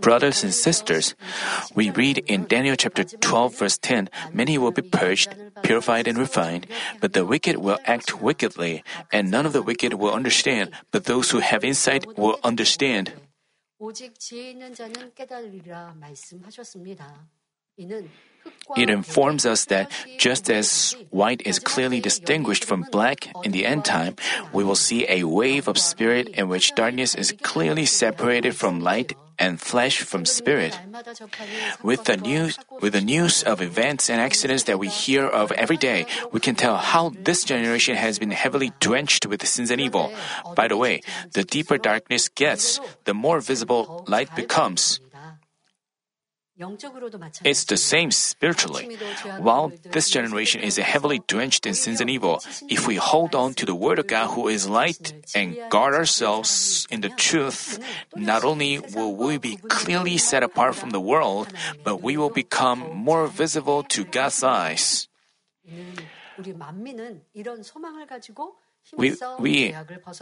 Brothers 0.00 0.44
and 0.44 0.54
sisters, 0.54 1.16
we 1.74 1.90
read 1.90 2.18
in 2.28 2.46
Daniel 2.46 2.76
chapter 2.76 3.02
12 3.02 3.58
verse 3.58 3.76
10, 3.78 4.08
many 4.32 4.56
will 4.56 4.70
be 4.70 4.82
purged, 4.82 5.34
purified 5.64 6.06
and 6.06 6.16
refined, 6.16 6.68
but 7.00 7.12
the 7.12 7.26
wicked 7.26 7.56
will 7.56 7.78
act 7.86 8.22
wickedly, 8.22 8.84
and 9.12 9.32
none 9.32 9.46
of 9.46 9.52
the 9.52 9.62
wicked 9.62 9.94
will 9.94 10.14
understand, 10.14 10.70
but 10.92 11.04
those 11.04 11.32
who 11.32 11.40
have 11.40 11.64
insight 11.64 12.06
will 12.16 12.38
understand. 12.44 13.14
It 18.76 18.90
informs 18.90 19.46
us 19.46 19.64
that 19.66 19.90
just 20.18 20.50
as 20.50 20.96
white 21.10 21.42
is 21.46 21.58
clearly 21.58 22.00
distinguished 22.00 22.64
from 22.64 22.86
black 22.90 23.28
in 23.44 23.52
the 23.52 23.64
end 23.64 23.84
time, 23.84 24.16
we 24.52 24.64
will 24.64 24.76
see 24.76 25.06
a 25.08 25.24
wave 25.24 25.68
of 25.68 25.78
spirit 25.78 26.28
in 26.28 26.48
which 26.48 26.74
darkness 26.74 27.14
is 27.14 27.32
clearly 27.42 27.86
separated 27.86 28.56
from 28.56 28.80
light 28.80 29.14
and 29.38 29.60
flesh 29.60 30.02
from 30.02 30.26
spirit. 30.26 30.78
With 31.82 32.04
the 32.04 32.16
news, 32.16 32.58
with 32.82 32.92
the 32.92 33.00
news 33.00 33.42
of 33.44 33.62
events 33.62 34.10
and 34.10 34.20
accidents 34.20 34.64
that 34.64 34.78
we 34.78 34.88
hear 34.88 35.24
of 35.24 35.52
every 35.52 35.76
day, 35.76 36.06
we 36.32 36.40
can 36.40 36.56
tell 36.56 36.76
how 36.76 37.12
this 37.22 37.44
generation 37.44 37.94
has 37.94 38.18
been 38.18 38.32
heavily 38.32 38.72
drenched 38.80 39.26
with 39.26 39.46
sins 39.46 39.70
and 39.70 39.80
evil. 39.80 40.10
By 40.56 40.68
the 40.68 40.76
way, 40.76 41.02
the 41.32 41.44
deeper 41.44 41.78
darkness 41.78 42.28
gets, 42.28 42.80
the 43.04 43.14
more 43.14 43.40
visible 43.40 44.04
light 44.08 44.34
becomes. 44.34 45.00
It's 47.44 47.64
the 47.64 47.76
same 47.76 48.10
spiritually. 48.10 48.98
While 49.38 49.72
this 49.92 50.10
generation 50.10 50.60
is 50.60 50.76
heavily 50.76 51.22
drenched 51.26 51.66
in 51.66 51.74
sins 51.74 52.00
and 52.00 52.10
evil, 52.10 52.42
if 52.68 52.86
we 52.86 52.96
hold 52.96 53.34
on 53.34 53.54
to 53.54 53.66
the 53.66 53.74
Word 53.74 53.98
of 53.98 54.08
God 54.08 54.34
who 54.34 54.48
is 54.48 54.68
light 54.68 55.14
and 55.34 55.56
guard 55.70 55.94
ourselves 55.94 56.86
in 56.90 57.00
the 57.00 57.10
truth, 57.10 57.78
not 58.16 58.44
only 58.44 58.80
will 58.94 59.14
we 59.14 59.38
be 59.38 59.56
clearly 59.68 60.18
set 60.18 60.42
apart 60.42 60.74
from 60.74 60.90
the 60.90 61.00
world, 61.00 61.52
but 61.84 62.02
we 62.02 62.16
will 62.16 62.30
become 62.30 62.82
more 62.92 63.28
visible 63.28 63.84
to 63.84 64.02
God's 64.04 64.42
eyes. 64.42 65.08
We, 68.96 69.14
we, 69.38 69.74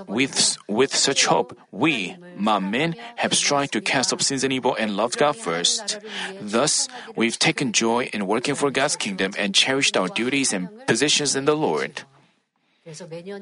with, 0.07 0.57
with 0.69 0.95
such 0.95 1.27
hope, 1.27 1.57
we, 1.71 2.17
my 2.37 2.59
men, 2.59 2.97
have 3.17 3.35
strived 3.35 3.73
to 3.75 3.81
cast 3.81 4.13
off 4.13 4.23
sins 4.23 4.45
and 4.45 4.53
evil 4.53 4.75
and 4.79 4.97
loved 4.97 5.19
God 5.19 5.37
first. 5.37 5.99
Thus, 6.41 6.89
we've 7.15 7.39
taken 7.39 7.73
joy 7.73 8.11
in 8.13 8.27
working 8.27 8.55
for 8.55 8.71
God's 8.71 8.97
kingdom 8.97 9.33
and 9.39 9.55
cherished 9.55 9.97
our 9.97 10.09
duties 10.09 10.53
and 10.53 10.69
positions 10.87 11.37
in 11.37 11.45
the 11.45 11.57
Lord. 11.57 12.03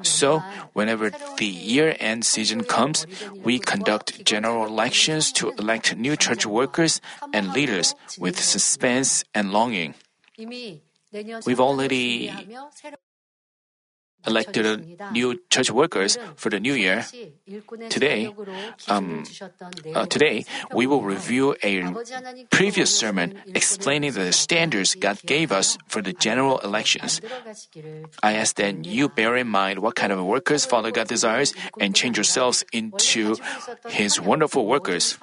So, 0.01 0.41
whenever 0.73 1.11
the 1.37 1.45
year 1.45 1.95
end 1.99 2.25
season 2.25 2.63
comes, 2.63 3.05
we 3.43 3.59
conduct 3.59 4.25
general 4.25 4.65
elections 4.65 5.31
to 5.33 5.51
elect 5.59 5.95
new 5.95 6.15
church 6.15 6.45
workers 6.47 6.99
and 7.31 7.53
leaders 7.53 7.93
with 8.17 8.39
suspense 8.39 9.23
and 9.35 9.51
longing. 9.51 9.93
We've 11.45 11.59
already 11.59 12.33
elected 14.27 14.99
new 15.11 15.39
church 15.49 15.71
workers 15.71 16.17
for 16.35 16.49
the 16.49 16.59
new 16.59 16.73
year. 16.73 17.05
Today, 17.89 18.33
um, 18.87 19.23
uh, 19.93 20.05
today 20.05 20.45
we 20.71 20.87
will 20.87 21.01
review 21.01 21.55
a 21.63 21.83
previous 22.49 22.93
sermon 22.93 23.33
explaining 23.53 24.13
the 24.13 24.31
standards 24.31 24.95
God 24.95 25.21
gave 25.25 25.51
us 25.51 25.77
for 25.87 26.01
the 26.01 26.13
general 26.13 26.59
elections. 26.59 27.21
I 28.23 28.33
ask 28.33 28.55
that 28.57 28.85
you 28.85 29.09
bear 29.09 29.35
in 29.37 29.47
mind 29.47 29.79
what 29.79 29.95
kind 29.95 30.11
of 30.11 30.23
workers 30.23 30.65
Father 30.65 30.91
God 30.91 31.07
desires 31.07 31.53
and 31.79 31.95
change 31.95 32.17
yourselves 32.17 32.63
into 32.71 33.37
His 33.87 34.19
wonderful 34.19 34.65
workers. 34.65 35.17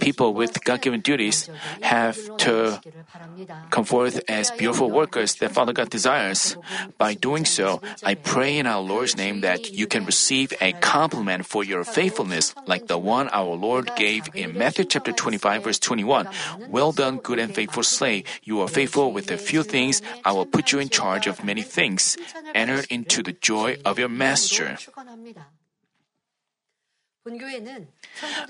People 0.00 0.34
with 0.34 0.62
God 0.64 0.82
given 0.82 1.00
duties 1.00 1.48
have 1.80 2.18
to 2.38 2.80
come 3.70 3.84
forth 3.84 4.20
as 4.28 4.50
beautiful 4.52 4.90
workers 4.90 5.36
that 5.36 5.52
Father 5.52 5.72
God 5.72 5.88
desires. 5.88 6.56
By 6.98 7.14
doing 7.14 7.44
so, 7.46 7.80
I 8.04 8.14
pray 8.14 8.58
in 8.58 8.66
our 8.66 8.80
Lord's 8.82 9.16
name 9.16 9.40
that 9.40 9.72
you 9.72 9.86
can 9.86 10.04
receive 10.04 10.52
a 10.60 10.72
compliment 10.74 11.46
for 11.46 11.64
your 11.64 11.84
faithfulness, 11.84 12.54
like 12.66 12.86
the 12.86 12.98
one 12.98 13.28
our 13.30 13.54
Lord 13.56 13.90
gave 13.96 14.28
in 14.34 14.58
Matthew 14.58 14.84
chapter 14.84 15.12
25, 15.12 15.64
verse 15.64 15.78
21. 15.78 16.28
Well 16.68 16.92
done, 16.92 17.16
good 17.18 17.38
and 17.38 17.54
faithful 17.54 17.82
slave. 17.82 18.24
You 18.42 18.60
are 18.60 18.68
faithful 18.68 19.12
with 19.12 19.30
a 19.30 19.38
few 19.38 19.62
things. 19.62 20.02
I 20.24 20.32
will 20.32 20.46
put 20.46 20.72
you 20.72 20.78
in 20.78 20.90
charge 20.90 21.26
of 21.26 21.42
many 21.42 21.62
things. 21.62 22.16
Enter 22.54 22.84
into 22.90 23.22
the 23.22 23.32
joy 23.32 23.76
of 23.84 23.98
your 23.98 24.10
master. 24.10 24.76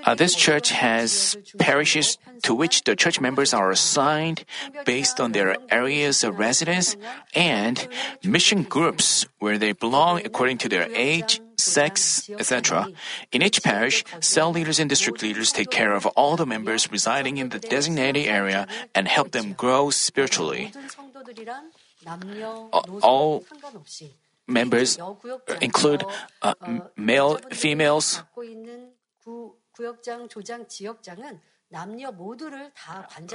Uh, 0.05 0.15
this 0.15 0.35
church 0.35 0.71
has 0.71 1.37
parishes 1.59 2.19
to 2.43 2.55
which 2.55 2.85
the 2.85 2.95
church 2.95 3.21
members 3.21 3.55
are 3.55 3.71
assigned 3.71 4.45
based 4.85 5.21
on 5.21 5.33
their 5.33 5.57
areas 5.71 6.23
of 6.23 6.39
residence 6.39 6.97
and 7.35 7.89
mission 8.23 8.63
groups 8.63 9.27
where 9.39 9.59
they 9.59 9.73
belong 9.73 10.21
according 10.25 10.59
to 10.59 10.69
their 10.69 10.89
age, 10.93 11.41
sex, 11.57 12.29
etc. 12.39 12.89
In 13.33 13.43
each 13.43 13.63
parish, 13.63 14.05
cell 14.21 14.51
leaders 14.51 14.79
and 14.79 14.91
district 14.91 15.23
leaders 15.23 15.53
take 15.53 15.71
care 15.71 15.93
of 15.93 16.07
all 16.15 16.37
the 16.37 16.47
members 16.47 16.93
residing 16.93 17.39
in 17.39 17.49
the 17.49 17.59
designated 17.59 18.27
area 18.27 18.67
and 18.95 19.09
help 19.09 19.33
them 19.33 19.55
grow 19.55 19.91
spiritually. 19.91 20.73
All 23.03 23.45
members 24.47 24.99
include 25.61 26.05
uh, 26.43 26.55
male, 26.97 27.39
females. 27.53 28.23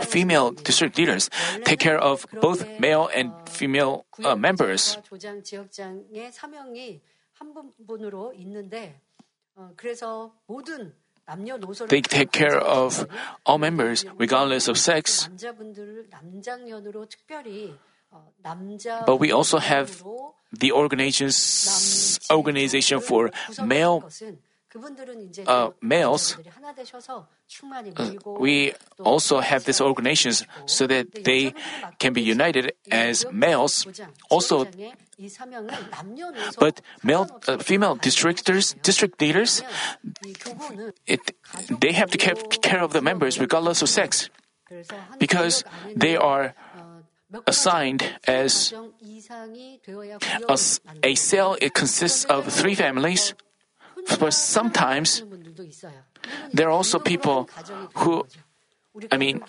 Female 0.07 0.51
district 0.51 0.97
leaders 0.97 1.29
take 1.65 1.79
care 1.79 1.99
of 1.99 2.25
both 2.41 2.65
male 2.79 3.09
and 3.13 3.31
female 3.49 4.05
uh, 4.23 4.35
members. 4.35 4.97
They 11.87 12.01
take 12.01 12.31
care 12.31 12.57
of 12.57 13.07
all 13.45 13.57
members 13.57 14.05
regardless 14.17 14.67
of 14.67 14.77
sex. 14.77 15.29
But 19.05 19.17
we 19.19 19.31
also 19.31 19.57
have 19.59 20.03
the 20.51 20.71
organizations, 20.71 22.19
organization 22.31 22.99
for 22.99 23.31
male 23.63 24.03
uh, 25.47 25.71
males, 25.81 26.37
uh, 27.97 28.11
we 28.39 28.73
also 28.99 29.39
have 29.39 29.65
these 29.65 29.81
organizations 29.81 30.45
so 30.65 30.87
that 30.87 31.25
they 31.25 31.53
can 31.99 32.13
be 32.13 32.21
united 32.21 32.71
as 32.89 33.25
males. 33.31 33.85
Also, 34.29 34.65
but 36.57 36.81
male, 37.03 37.27
uh, 37.47 37.57
female 37.57 37.97
districtors, 37.97 38.81
district 38.81 39.19
leaders, 39.21 39.61
it, 41.05 41.19
they 41.81 41.91
have 41.91 42.09
to 42.11 42.17
take 42.17 42.61
care 42.61 42.81
of 42.81 42.93
the 42.93 43.01
members 43.01 43.39
regardless 43.39 43.81
of 43.81 43.89
sex, 43.89 44.29
because 45.19 45.65
they 45.95 46.15
are 46.15 46.53
assigned 47.47 48.03
as 48.27 48.73
a, 48.73 50.57
a 51.03 51.15
cell. 51.15 51.57
It 51.61 51.73
consists 51.73 52.25
of 52.25 52.47
three 52.47 52.75
families. 52.75 53.33
But 54.19 54.33
sometimes 54.33 55.23
there 56.53 56.67
are 56.67 56.71
also 56.71 56.97
people 56.99 57.49
who, 57.95 58.25
I 59.11 59.17
mean, 59.17 59.43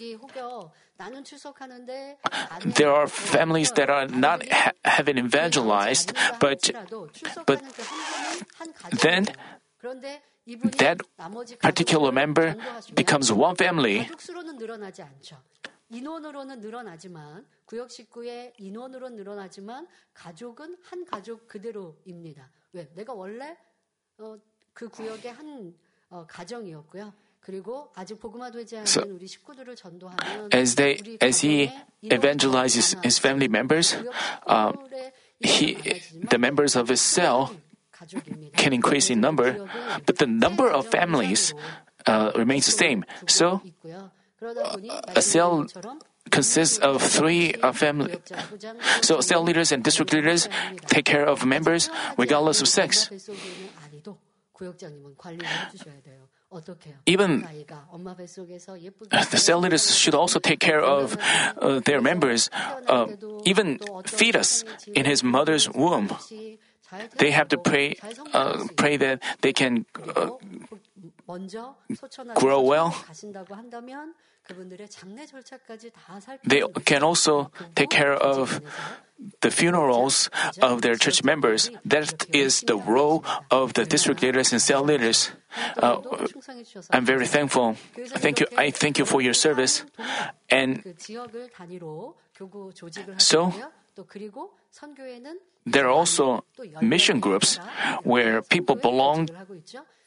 there 2.64 2.92
are 2.92 3.06
families 3.06 3.72
that 3.72 3.88
are 3.88 4.06
not 4.08 4.46
ha- 4.50 4.72
haven't 4.84 5.18
evangelized, 5.18 6.12
but 6.38 6.70
but 7.46 7.62
then 9.00 9.26
that 10.78 11.00
particular 11.60 12.12
member 12.12 12.56
becomes 12.94 13.32
one 13.32 13.56
family. 13.56 14.08
인원으로는 15.92 16.60
늘어나지만 16.60 17.46
구역 17.66 17.90
식구의 17.90 18.54
인원으로 18.56 19.10
늘어나지만 19.10 19.86
가족은 20.14 20.78
한 20.82 21.04
가족 21.04 21.46
그대로입니다. 21.46 22.50
왜? 22.72 22.88
내가 22.94 23.12
원래 23.12 23.56
어, 24.18 24.36
그 24.72 24.88
구역의 24.88 25.32
한 25.32 25.74
어, 26.08 26.26
가정이었고요. 26.26 27.12
그리고 27.40 27.92
아직 27.94 28.18
복음화 28.18 28.50
되지 28.50 28.76
않은 28.76 28.86
so, 28.86 29.02
우리 29.06 29.26
식구들을 29.26 29.74
전도하면 29.76 30.50
as 30.54 30.76
they 30.76 31.18
as 31.22 31.44
he 31.44 31.70
evangelizes 32.02 32.96
his 33.04 33.18
family 33.18 33.48
members, 33.48 33.96
uh, 34.46 34.72
he 35.44 35.74
the 35.74 36.38
members 36.38 36.78
of 36.78 36.88
his 36.88 37.02
cell 37.02 37.50
can 38.56 38.72
increase 38.72 39.10
in 39.12 39.20
number, 39.20 39.58
but 40.06 40.18
the 40.18 40.30
number 40.30 40.70
of 40.70 40.86
families 40.86 41.52
uh, 42.06 42.30
remains 42.36 42.66
the 42.66 42.76
same. 42.78 43.04
So 43.26 43.60
a 45.14 45.22
cell 45.22 45.66
consists 46.30 46.78
of 46.78 47.02
three 47.02 47.52
families. 47.52 47.62
Uh, 47.62 47.72
family. 47.72 48.16
So 49.02 49.20
cell 49.20 49.42
leaders 49.42 49.72
and 49.72 49.84
district 49.84 50.12
leaders 50.12 50.48
take 50.86 51.04
care 51.04 51.24
of 51.24 51.44
members 51.44 51.90
regardless 52.16 52.60
of 52.60 52.68
sex. 52.68 53.10
Even 57.06 57.46
the 59.10 59.38
cell 59.38 59.58
leaders 59.58 59.96
should 59.96 60.14
also 60.14 60.38
take 60.38 60.60
care 60.60 60.80
of 60.80 61.16
uh, 61.56 61.80
their 61.80 62.00
members, 62.00 62.50
uh, 62.86 63.06
even 63.44 63.78
fetus 64.04 64.64
in 64.94 65.06
his 65.06 65.24
mother's 65.24 65.68
womb. 65.70 66.12
They 67.16 67.30
have 67.30 67.48
to 67.48 67.58
pray, 67.58 67.96
uh, 68.34 68.68
pray 68.76 68.98
that 68.98 69.22
they 69.40 69.52
can 69.52 69.86
uh, 69.96 70.36
grow 72.34 72.60
well, 72.60 72.94
they 76.44 76.62
can 76.84 77.02
also 77.02 77.50
take 77.74 77.90
care 77.90 78.12
of 78.14 78.60
the 79.40 79.50
funerals 79.50 80.30
of 80.60 80.82
their 80.82 80.96
church 80.96 81.22
members. 81.22 81.70
That 81.84 82.26
is 82.34 82.60
the 82.62 82.76
role 82.76 83.24
of 83.50 83.74
the 83.74 83.84
district 83.84 84.22
leaders 84.22 84.52
and 84.52 84.60
cell 84.60 84.82
leaders. 84.82 85.30
Uh, 85.76 86.00
I'm 86.90 87.04
very 87.06 87.26
thankful. 87.26 87.76
Thank 87.94 88.40
you. 88.40 88.46
I 88.56 88.70
thank 88.70 88.98
you 88.98 89.04
for 89.04 89.22
your 89.22 89.34
service. 89.34 89.84
And 90.50 90.82
so, 93.18 93.52
there 95.64 95.86
are 95.86 95.90
also 95.90 96.44
mission 96.80 97.20
groups 97.20 97.58
where 98.02 98.42
people 98.42 98.74
belong 98.74 99.28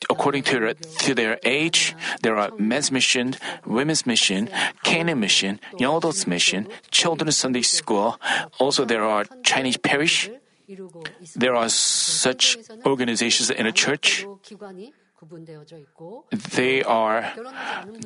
according 0.10 0.44
to 0.44 0.60
their, 0.60 0.74
to 0.74 1.16
their 1.16 1.40
age. 1.44 1.96
There 2.22 2.36
are 2.36 2.52
men's 2.58 2.92
mission, 2.92 3.36
women's 3.66 4.06
mission, 4.06 4.50
Canaan 4.84 5.20
mission, 5.20 5.60
young 5.80 5.98
adults 5.98 6.28
mission, 6.28 6.68
children's 6.92 7.38
Sunday 7.38 7.62
school. 7.62 8.20
Also, 8.60 8.86
there 8.86 9.04
are 9.04 9.26
Chinese 9.44 9.78
parish. 9.78 10.30
There 11.36 11.56
are 11.56 11.70
such 11.70 12.58
organizations 12.86 13.50
in 13.50 13.66
a 13.66 13.72
church. 13.72 14.26
They 16.56 16.84
are 16.84 17.34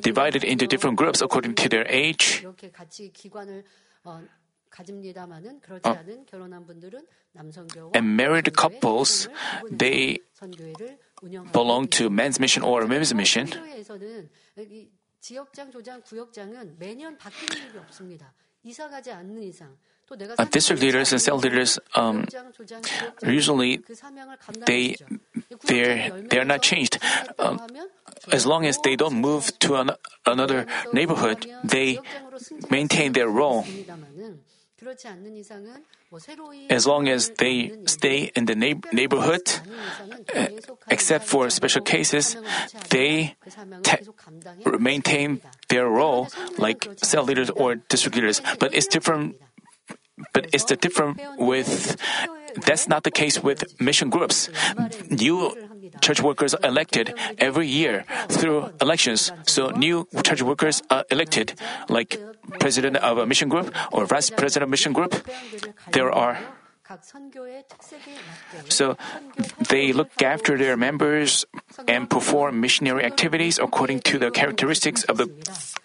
divided 0.00 0.44
into 0.44 0.66
different 0.66 0.96
groups 0.96 1.20
according 1.20 1.54
to 1.56 1.68
their 1.68 1.86
age 1.88 2.46
and 7.94 8.16
married 8.16 8.52
couples, 8.56 9.28
they 9.70 10.20
belong 11.52 11.88
to 11.88 12.10
men's 12.10 12.40
mission 12.40 12.62
or 12.62 12.86
women's 12.86 13.14
mission. 13.14 13.48
Uh, 20.38 20.44
district 20.50 20.82
leaders 20.82 21.12
and 21.12 21.22
cell 21.22 21.38
leaders 21.38 21.78
um, 21.94 22.26
usually 23.22 23.80
they 24.66 24.96
they 25.66 26.10
they 26.28 26.38
are 26.38 26.44
not 26.44 26.62
changed. 26.62 26.98
Um, 27.38 27.60
as 28.32 28.44
long 28.44 28.66
as 28.66 28.76
they 28.82 28.96
don't 28.96 29.14
move 29.14 29.56
to 29.60 29.76
an, 29.76 29.90
another 30.26 30.66
neighborhood, 30.92 31.46
they 31.62 32.00
maintain 32.70 33.12
their 33.12 33.28
role 33.28 33.64
as 36.70 36.86
long 36.86 37.08
as 37.08 37.30
they 37.38 37.72
stay 37.86 38.32
in 38.34 38.46
the 38.46 38.54
neighborhood, 38.92 39.42
except 40.88 41.24
for 41.24 41.50
special 41.50 41.82
cases, 41.82 42.36
they 42.90 43.36
te- 43.82 43.98
maintain 44.78 45.40
their 45.68 45.86
role 45.86 46.28
like 46.58 46.88
cell 46.96 47.24
leaders 47.24 47.50
or 47.50 47.76
district 47.76 48.16
leaders. 48.16 48.42
But 48.58 48.74
it's 48.74 48.86
different. 48.86 49.36
But 50.34 50.48
it's 50.52 50.64
the 50.64 50.76
different 50.76 51.18
with 51.38 51.96
that's 52.66 52.88
not 52.88 53.04
the 53.04 53.10
case 53.10 53.42
with 53.42 53.80
mission 53.80 54.10
groups. 54.10 54.50
New 55.08 55.56
church 56.00 56.20
workers 56.20 56.54
are 56.54 56.68
elected 56.68 57.14
every 57.38 57.66
year 57.66 58.04
through 58.28 58.70
elections. 58.80 59.32
So 59.46 59.70
new 59.70 60.06
church 60.22 60.42
workers 60.42 60.82
are 60.90 61.04
elected 61.10 61.54
like 61.88 62.20
president 62.50 62.96
of 62.96 63.18
a 63.18 63.26
mission 63.26 63.48
group 63.48 63.74
or 63.92 64.06
vice 64.06 64.30
president 64.30 64.64
of 64.64 64.70
mission 64.70 64.92
group. 64.92 65.14
There 65.92 66.10
are 66.10 66.38
so 68.68 68.96
they 69.68 69.92
look 69.92 70.10
after 70.22 70.58
their 70.58 70.76
members 70.76 71.46
and 71.86 72.10
perform 72.10 72.60
missionary 72.60 73.04
activities 73.04 73.58
according 73.58 74.00
to 74.10 74.18
the 74.18 74.30
characteristics 74.30 75.04
of 75.04 75.16
the 75.16 75.30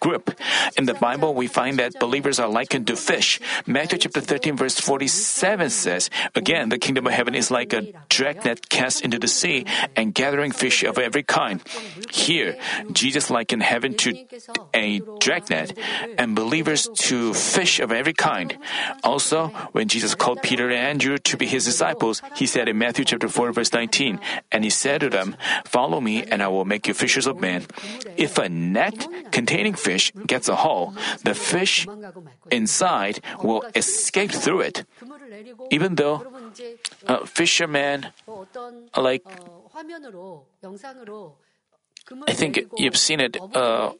group. 0.00 0.34
In 0.76 0.86
the 0.86 0.94
Bible, 0.94 1.34
we 1.34 1.46
find 1.46 1.78
that 1.78 1.98
believers 2.00 2.38
are 2.38 2.48
likened 2.48 2.86
to 2.88 2.96
fish. 2.96 3.40
Matthew 3.66 3.98
chapter 3.98 4.20
13 4.20 4.56
verse 4.56 4.80
47 4.80 5.70
says, 5.70 6.10
Again, 6.34 6.68
the 6.68 6.78
kingdom 6.78 7.06
of 7.06 7.12
heaven 7.12 7.34
is 7.34 7.50
like 7.50 7.72
a 7.72 7.92
dragnet 8.08 8.68
cast 8.68 9.02
into 9.02 9.18
the 9.18 9.28
sea 9.28 9.64
and 9.94 10.14
gathering 10.14 10.50
fish 10.50 10.82
of 10.82 10.98
every 10.98 11.22
kind. 11.22 11.62
Here, 12.10 12.56
Jesus 12.92 13.30
likened 13.30 13.62
heaven 13.62 13.94
to 13.98 14.26
a 14.74 15.00
dragnet 15.20 15.78
and 16.18 16.34
believers 16.34 16.88
to 17.06 17.32
fish 17.34 17.80
of 17.80 17.92
every 17.92 18.12
kind. 18.12 18.58
Also, 19.04 19.48
when 19.72 19.88
Jesus 19.88 20.14
called 20.14 20.42
Peter 20.42 20.70
and 20.70 20.95
to 20.98 21.36
be 21.36 21.46
his 21.46 21.64
disciples, 21.64 22.22
he 22.34 22.46
said 22.46 22.68
in 22.68 22.78
Matthew 22.78 23.04
chapter 23.04 23.28
4 23.28 23.52
verse 23.52 23.72
19, 23.72 24.18
and 24.50 24.64
he 24.64 24.70
said 24.70 25.00
to 25.00 25.10
them, 25.10 25.36
"Follow 25.64 26.00
me 26.00 26.24
and 26.24 26.42
I 26.42 26.48
will 26.48 26.64
make 26.64 26.88
you 26.88 26.94
fishers 26.94 27.26
of 27.26 27.40
men." 27.40 27.66
If 28.16 28.38
a 28.38 28.48
net 28.48 29.06
containing 29.30 29.74
fish 29.74 30.12
gets 30.26 30.48
a 30.48 30.56
hole, 30.56 30.94
the 31.24 31.34
fish 31.34 31.86
inside 32.50 33.20
will 33.42 33.62
escape 33.74 34.32
through 34.32 34.60
it. 34.60 34.84
Even 35.70 35.96
though 35.96 36.24
a 37.06 37.26
fisherman 37.26 38.12
like 38.96 39.24
I 42.26 42.32
think 42.32 42.60
you've 42.76 42.96
seen 42.96 43.20
it 43.20 43.36
uh, 43.54 43.92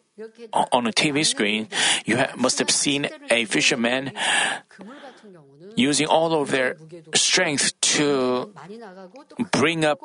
on 0.52 0.86
a 0.86 0.92
TV 0.92 1.24
screen, 1.24 1.68
you 2.04 2.16
ha- 2.16 2.32
must 2.36 2.58
have 2.58 2.70
seen 2.70 3.08
a 3.30 3.44
fisherman 3.44 4.12
using 5.76 6.06
all 6.06 6.32
of 6.40 6.50
their 6.50 6.76
strength 7.14 7.78
to 7.80 8.52
bring 9.52 9.84
up 9.84 10.00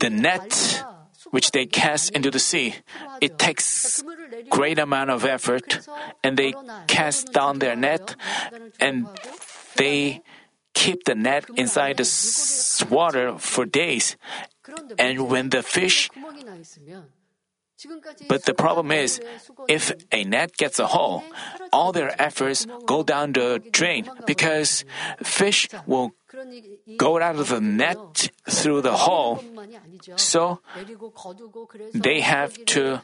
the 0.00 0.10
net 0.10 0.84
which 1.30 1.52
they 1.52 1.64
cast 1.64 2.10
into 2.10 2.30
the 2.30 2.38
sea. 2.38 2.74
It 3.20 3.38
takes 3.38 4.02
great 4.50 4.78
amount 4.78 5.10
of 5.10 5.24
effort 5.24 5.80
and 6.22 6.36
they 6.36 6.54
cast 6.86 7.32
down 7.32 7.58
their 7.58 7.76
net 7.76 8.16
and 8.80 9.08
they 9.76 10.22
keep 10.74 11.04
the 11.04 11.14
net 11.14 11.46
inside 11.56 11.96
the 11.96 12.86
water 12.90 13.38
for 13.38 13.64
days. 13.64 14.16
And 14.98 15.28
when 15.28 15.50
the 15.50 15.62
fish 15.62 16.10
but 18.28 18.44
the 18.44 18.54
problem 18.54 18.90
is, 18.90 19.20
if 19.68 19.92
a 20.12 20.24
net 20.24 20.56
gets 20.56 20.78
a 20.78 20.86
hole, 20.86 21.22
all 21.72 21.92
their 21.92 22.14
efforts 22.20 22.66
go 22.86 23.02
down 23.02 23.32
the 23.32 23.60
drain 23.72 24.08
because 24.26 24.84
fish 25.22 25.68
will 25.86 26.12
go 26.96 27.20
out 27.20 27.36
of 27.36 27.48
the 27.48 27.60
net 27.60 28.30
through 28.48 28.82
the 28.82 28.96
hole. 28.96 29.42
So 30.16 30.60
they 31.92 32.20
have 32.20 32.64
to, 32.66 33.02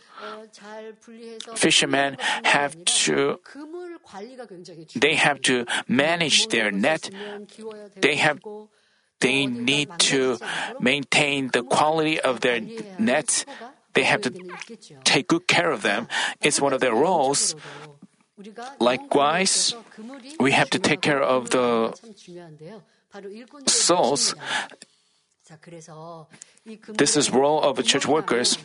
fishermen 1.55 2.17
have 2.45 2.85
to, 2.85 3.41
they 4.95 5.15
have 5.15 5.43
to 5.43 5.67
manage 5.89 6.49
their 6.49 6.71
net. 6.71 7.11
They 7.97 8.17
have 8.17 8.39
they 9.21 9.45
need 9.45 9.91
to 9.99 10.39
maintain 10.81 11.51
the 11.53 11.63
quality 11.63 12.19
of 12.19 12.41
their 12.41 12.59
nets 12.99 13.45
they 13.95 14.05
have 14.05 14.23
to 14.23 14.31
take 15.05 15.29
good 15.29 15.47
care 15.47 15.71
of 15.71 15.83
them. 15.83 16.09
It's 16.41 16.61
one 16.61 16.73
of 16.73 16.81
their 16.81 16.95
roles. 16.95 17.55
Likewise, 18.79 19.75
we 20.39 20.53
have 20.53 20.71
to 20.71 20.79
take 20.79 21.01
care 21.01 21.21
of 21.21 21.51
the 21.51 21.93
souls. 23.67 24.35
This 26.89 27.17
is 27.17 27.31
role 27.31 27.61
of 27.61 27.83
church 27.85 28.07
workers. 28.07 28.57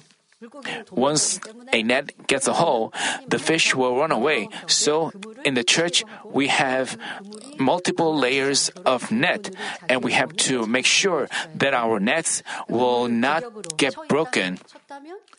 Once 0.91 1.39
a 1.71 1.81
net 1.81 2.11
gets 2.27 2.47
a 2.47 2.53
hole, 2.53 2.91
the 3.27 3.39
fish 3.39 3.73
will 3.73 3.95
run 3.95 4.11
away. 4.11 4.49
So 4.67 5.11
in 5.45 5.53
the 5.53 5.63
church, 5.63 6.03
we 6.25 6.47
have 6.47 6.97
multiple 7.57 8.13
layers 8.17 8.69
of 8.85 9.11
net, 9.11 9.55
and 9.87 10.03
we 10.03 10.11
have 10.11 10.35
to 10.51 10.67
make 10.67 10.85
sure 10.85 11.29
that 11.55 11.73
our 11.73 11.99
nets 11.99 12.43
will 12.67 13.07
not 13.07 13.43
get 13.77 13.95
broken. 14.09 14.59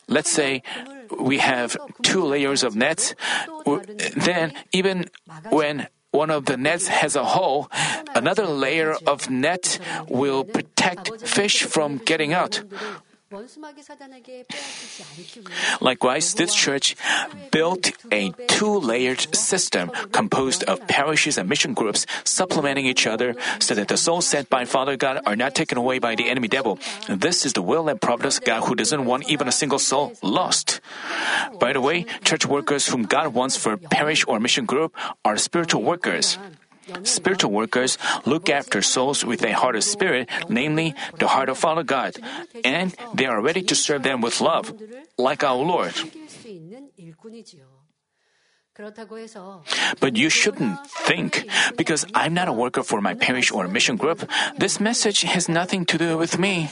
Let's 0.07 0.31
say 0.31 0.63
we 1.19 1.37
have 1.39 1.77
two 2.01 2.23
layers 2.25 2.63
of 2.63 2.75
nets, 2.75 3.13
then 4.15 4.53
even 4.71 5.09
when 5.49 5.87
one 6.09 6.31
of 6.31 6.45
the 6.45 6.57
nets 6.57 6.87
has 6.87 7.15
a 7.15 7.23
hole, 7.23 7.69
another 8.15 8.47
layer 8.47 8.95
of 9.05 9.29
net 9.29 9.77
will 10.09 10.43
protect 10.43 11.21
fish 11.21 11.63
from 11.63 11.97
getting 11.97 12.33
out. 12.33 12.63
Likewise, 15.81 16.33
this 16.35 16.55
church 16.55 16.95
built 17.51 17.91
a 18.11 18.31
two 18.47 18.79
layered 18.79 19.35
system 19.35 19.91
composed 20.11 20.63
of 20.63 20.87
parishes 20.87 21.37
and 21.37 21.49
mission 21.49 21.73
groups 21.73 22.05
supplementing 22.23 22.85
each 22.85 23.05
other 23.05 23.35
so 23.59 23.75
that 23.75 23.89
the 23.89 23.97
souls 23.97 24.25
sent 24.27 24.49
by 24.49 24.63
Father 24.63 24.95
God 24.95 25.21
are 25.25 25.35
not 25.35 25.55
taken 25.55 25.77
away 25.77 25.99
by 25.99 26.15
the 26.15 26.29
enemy 26.29 26.47
devil. 26.47 26.79
This 27.09 27.45
is 27.45 27.53
the 27.53 27.61
will 27.61 27.89
and 27.89 27.99
providence 27.99 28.37
of 28.37 28.45
God 28.45 28.63
who 28.63 28.75
doesn't 28.75 29.05
want 29.05 29.29
even 29.29 29.47
a 29.47 29.51
single 29.51 29.79
soul 29.79 30.13
lost. 30.23 30.79
By 31.59 31.73
the 31.73 31.81
way, 31.81 32.05
church 32.23 32.45
workers 32.45 32.87
whom 32.87 33.03
God 33.03 33.33
wants 33.33 33.57
for 33.57 33.75
parish 33.77 34.23
or 34.27 34.39
mission 34.39 34.65
group 34.65 34.95
are 35.25 35.37
spiritual 35.37 35.83
workers. 35.83 36.37
Spiritual 37.03 37.51
workers 37.51 37.97
look 38.25 38.49
after 38.49 38.81
souls 38.81 39.25
with 39.25 39.43
a 39.43 39.51
heart 39.51 39.75
of 39.75 39.83
spirit, 39.83 40.29
namely 40.49 40.95
the 41.19 41.27
heart 41.27 41.49
of 41.49 41.57
Father 41.57 41.83
God, 41.83 42.15
and 42.63 42.95
they 43.13 43.25
are 43.25 43.41
ready 43.41 43.61
to 43.63 43.75
serve 43.75 44.03
them 44.03 44.21
with 44.21 44.41
love, 44.41 44.73
like 45.17 45.43
our 45.43 45.57
Lord. 45.57 45.93
But 49.99 50.15
you 50.15 50.29
shouldn't 50.29 50.77
think, 50.85 51.49
because 51.77 52.05
I'm 52.13 52.33
not 52.33 52.47
a 52.47 52.53
worker 52.53 52.83
for 52.83 53.01
my 53.01 53.15
parish 53.15 53.51
or 53.51 53.67
mission 53.67 53.97
group, 53.97 54.29
this 54.57 54.79
message 54.79 55.21
has 55.21 55.49
nothing 55.49 55.85
to 55.85 55.97
do 55.97 56.17
with 56.17 56.37
me. 56.37 56.69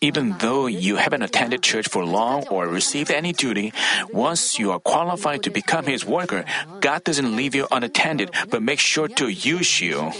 Even 0.00 0.36
though 0.38 0.66
you 0.66 0.96
haven't 0.96 1.22
attended 1.22 1.62
church 1.62 1.88
for 1.88 2.04
long 2.04 2.46
or 2.48 2.68
received 2.68 3.10
any 3.10 3.32
duty, 3.32 3.72
once 4.12 4.58
you 4.58 4.72
are 4.72 4.80
qualified 4.80 5.42
to 5.44 5.50
become 5.50 5.86
His 5.86 6.04
worker, 6.04 6.44
God 6.80 7.04
doesn't 7.04 7.36
leave 7.36 7.54
you 7.54 7.66
unattended, 7.70 8.30
but 8.50 8.62
makes 8.62 8.82
sure 8.82 9.08
to 9.08 9.28
use 9.28 9.80
you. 9.80 10.12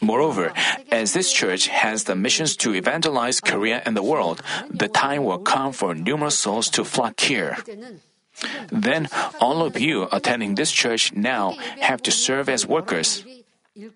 Moreover, 0.00 0.52
as 0.90 1.12
this 1.12 1.32
church 1.32 1.68
has 1.68 2.04
the 2.04 2.16
missions 2.16 2.56
to 2.56 2.74
evangelize 2.74 3.40
Korea 3.40 3.82
and 3.84 3.96
the 3.96 4.02
world, 4.02 4.40
the 4.70 4.88
time 4.88 5.24
will 5.24 5.38
come 5.44 5.72
for 5.72 5.94
numerous 5.94 6.38
souls 6.38 6.70
to 6.70 6.84
flock 6.84 7.20
here. 7.20 7.58
Then 8.72 9.08
all 9.40 9.62
of 9.62 9.78
you 9.78 10.08
attending 10.10 10.54
this 10.54 10.72
church 10.72 11.12
now 11.12 11.52
have 11.80 12.02
to 12.02 12.10
serve 12.10 12.48
as 12.48 12.66
workers. 12.66 13.24
You 13.76 13.90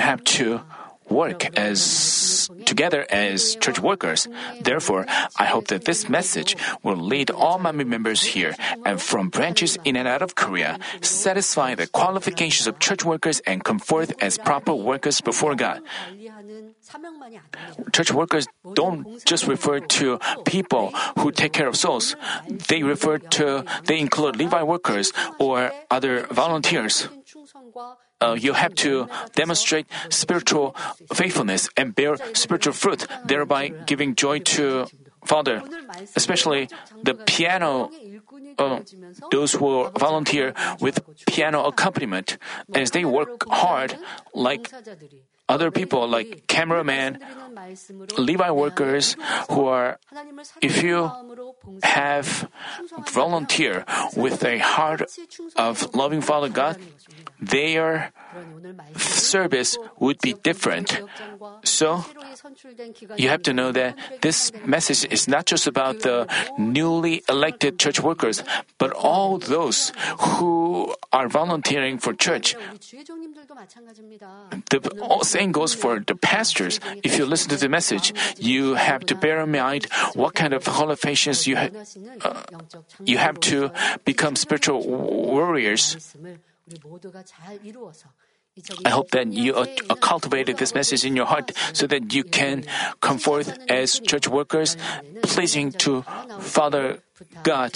have 0.00 0.22
to 0.36 0.60
work 1.08 1.58
as 1.58 2.50
together 2.66 3.06
as 3.08 3.56
church 3.56 3.80
workers. 3.80 4.28
Therefore, 4.60 5.06
I 5.38 5.46
hope 5.46 5.68
that 5.68 5.86
this 5.86 6.08
message 6.08 6.56
will 6.82 6.96
lead 6.96 7.30
all 7.30 7.58
Manmin 7.58 7.86
members 7.86 8.22
here 8.22 8.54
and 8.84 9.00
from 9.00 9.30
branches 9.30 9.78
in 9.84 9.96
and 9.96 10.06
out 10.06 10.20
of 10.20 10.34
Korea, 10.34 10.78
satisfy 11.00 11.74
the 11.74 11.86
qualifications 11.86 12.66
of 12.66 12.78
church 12.78 13.04
workers 13.04 13.40
and 13.46 13.64
come 13.64 13.78
forth 13.78 14.12
as 14.20 14.36
proper 14.36 14.74
workers 14.74 15.22
before 15.22 15.54
God. 15.54 15.80
Church 17.92 18.12
workers 18.12 18.46
don't 18.74 19.24
just 19.24 19.46
refer 19.46 19.80
to 19.80 20.18
people 20.44 20.92
who 21.18 21.32
take 21.32 21.52
care 21.52 21.68
of 21.68 21.76
souls. 21.76 22.16
They 22.68 22.82
refer 22.82 23.18
to 23.40 23.64
they 23.84 23.98
include 23.98 24.36
Levi 24.36 24.62
workers 24.62 25.12
or 25.38 25.72
other 25.90 26.26
volunteers 26.28 27.08
uh, 28.20 28.36
you 28.38 28.52
have 28.52 28.74
to 28.76 29.08
demonstrate 29.34 29.86
spiritual 30.10 30.76
faithfulness 31.12 31.68
and 31.76 31.94
bear 31.94 32.16
spiritual 32.34 32.72
fruit, 32.72 33.06
thereby 33.24 33.68
giving 33.86 34.14
joy 34.14 34.38
to 34.38 34.86
Father, 35.24 35.62
especially 36.16 36.68
the 37.04 37.14
piano, 37.14 37.90
uh, 38.58 38.80
those 39.30 39.52
who 39.52 39.88
volunteer 39.96 40.52
with 40.80 40.98
piano 41.26 41.62
accompaniment, 41.64 42.38
as 42.74 42.90
they 42.90 43.04
work 43.04 43.46
hard, 43.48 43.96
like 44.34 44.72
other 45.52 45.70
people, 45.70 46.08
like 46.08 46.48
cameramen, 46.48 47.20
Levi 48.16 48.50
workers 48.50 49.16
who 49.52 49.68
are, 49.68 50.00
if 50.64 50.82
you 50.82 51.12
have 51.82 52.48
volunteer 53.12 53.84
with 54.16 54.44
a 54.44 54.58
heart 54.58 55.04
of 55.56 55.94
loving 55.94 56.22
Father 56.24 56.48
God, 56.48 56.80
their 57.40 58.12
service 58.96 59.76
would 60.00 60.18
be 60.24 60.32
different. 60.32 61.00
So, 61.64 62.00
you 63.16 63.28
have 63.28 63.42
to 63.44 63.52
know 63.52 63.72
that 63.72 63.98
this 64.22 64.52
message 64.64 65.04
is 65.12 65.28
not 65.28 65.44
just 65.44 65.66
about 65.66 66.00
the 66.00 66.26
newly 66.56 67.22
elected 67.28 67.78
church 67.78 68.00
workers, 68.00 68.42
but 68.78 68.90
all 68.92 69.36
those 69.36 69.92
who 70.18 70.94
are 71.12 71.28
volunteering 71.28 71.98
for 71.98 72.14
church. 72.16 72.56
The 74.70 74.80
same 75.22 75.52
goes 75.52 75.74
for 75.74 76.00
the 76.00 76.14
pastors. 76.14 76.80
If 77.02 77.18
you 77.18 77.26
listen 77.26 77.50
to 77.50 77.56
the 77.56 77.68
message, 77.68 78.12
you 78.38 78.74
have 78.74 79.06
to 79.06 79.14
bear 79.14 79.40
in 79.40 79.52
mind 79.52 79.86
what 80.14 80.34
kind 80.34 80.52
of 80.52 80.64
qualifications 80.64 81.46
you, 81.46 81.56
ha- 81.56 81.70
uh, 82.24 82.42
you 83.04 83.18
have 83.18 83.38
to 83.40 83.70
become 84.04 84.36
spiritual 84.36 84.86
warriors. 84.86 85.96
I 88.84 88.90
hope 88.90 89.10
that 89.12 89.32
you 89.32 89.54
uh, 89.54 89.64
uh, 89.88 89.94
cultivated 89.94 90.58
this 90.58 90.74
message 90.74 91.06
in 91.06 91.16
your 91.16 91.24
heart 91.24 91.52
so 91.72 91.86
that 91.86 92.12
you 92.12 92.22
can 92.22 92.64
come 93.00 93.16
forth 93.16 93.56
as 93.70 93.98
church 93.98 94.28
workers, 94.28 94.76
pleasing 95.22 95.72
to 95.80 96.02
Father 96.40 97.00
God. 97.42 97.72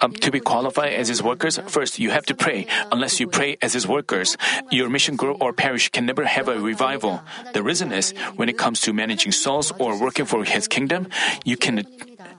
Um, 0.00 0.12
to 0.12 0.30
be 0.30 0.40
qualified 0.40 0.92
as 0.94 1.08
his 1.08 1.22
workers, 1.22 1.58
first 1.66 1.98
you 1.98 2.10
have 2.10 2.24
to 2.26 2.34
pray. 2.34 2.66
Unless 2.92 3.20
you 3.20 3.26
pray 3.26 3.56
as 3.60 3.72
his 3.72 3.86
workers, 3.86 4.36
your 4.70 4.88
mission 4.88 5.16
group 5.16 5.38
or 5.40 5.52
parish 5.52 5.90
can 5.90 6.06
never 6.06 6.24
have 6.24 6.48
a 6.48 6.58
revival. 6.58 7.20
The 7.52 7.62
reason 7.62 7.92
is, 7.92 8.14
when 8.36 8.48
it 8.48 8.56
comes 8.56 8.80
to 8.82 8.92
managing 8.92 9.32
souls 9.32 9.72
or 9.78 9.98
working 9.98 10.24
for 10.24 10.44
his 10.44 10.68
kingdom, 10.68 11.08
you 11.44 11.56
can 11.56 11.84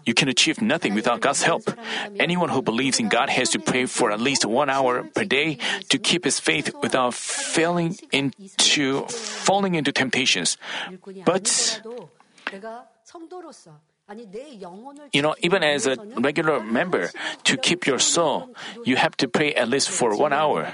you 0.06 0.14
can 0.14 0.30
achieve 0.30 0.62
nothing 0.62 0.96
without 0.96 1.20
God's 1.20 1.44
help. 1.44 1.68
Anyone 2.18 2.48
who 2.50 2.62
believes 2.62 3.00
in 3.00 3.10
God 3.10 3.30
has 3.30 3.50
to 3.52 3.60
pray 3.60 3.86
for 3.86 4.10
at 4.10 4.22
least 4.22 4.46
one 4.46 4.70
hour 4.70 5.04
per 5.04 5.26
day 5.26 5.58
to 5.90 6.00
keep 6.00 6.24
his 6.24 6.40
faith 6.40 6.74
without 6.82 7.14
failing 7.14 7.98
into 8.12 9.04
falling 9.12 9.76
into 9.76 9.92
temptations. 9.92 10.58
But 11.26 11.82
you 15.12 15.22
know, 15.22 15.36
even 15.42 15.64
as 15.64 15.86
a 15.86 15.98
regular 16.16 16.62
member, 16.62 17.12
to 17.44 17.58
keep 17.58 17.86
your 17.86 18.00
soul, 18.00 18.50
you 18.86 18.96
have 18.96 19.18
to 19.18 19.28
pray 19.28 19.54
at 19.54 19.68
least 19.68 19.90
for 19.90 20.16
one 20.16 20.32
hour 20.32 20.72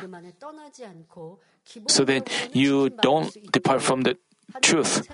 so 1.87 2.05
that 2.05 2.29
you 2.53 2.89
don't 3.01 3.31
depart 3.51 3.81
from 3.81 4.01
the 4.01 4.17
truth, 4.61 5.07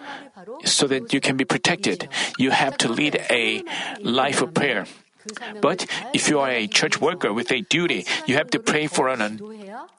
so 0.65 0.87
that 0.87 1.13
you 1.13 1.21
can 1.21 1.37
be 1.37 1.45
protected. 1.45 2.09
You 2.37 2.51
have 2.51 2.77
to 2.79 2.89
lead 2.89 3.23
a 3.29 3.63
life 4.01 4.41
of 4.41 4.53
prayer. 4.53 4.85
But 5.61 5.85
if 6.13 6.29
you 6.29 6.39
are 6.39 6.49
a 6.51 6.67
church 6.67 6.99
worker 7.01 7.33
with 7.33 7.51
a 7.51 7.61
duty, 7.61 8.05
you 8.25 8.35
have 8.35 8.49
to 8.51 8.59
pray 8.59 8.87
for 8.87 9.09
an 9.09 9.39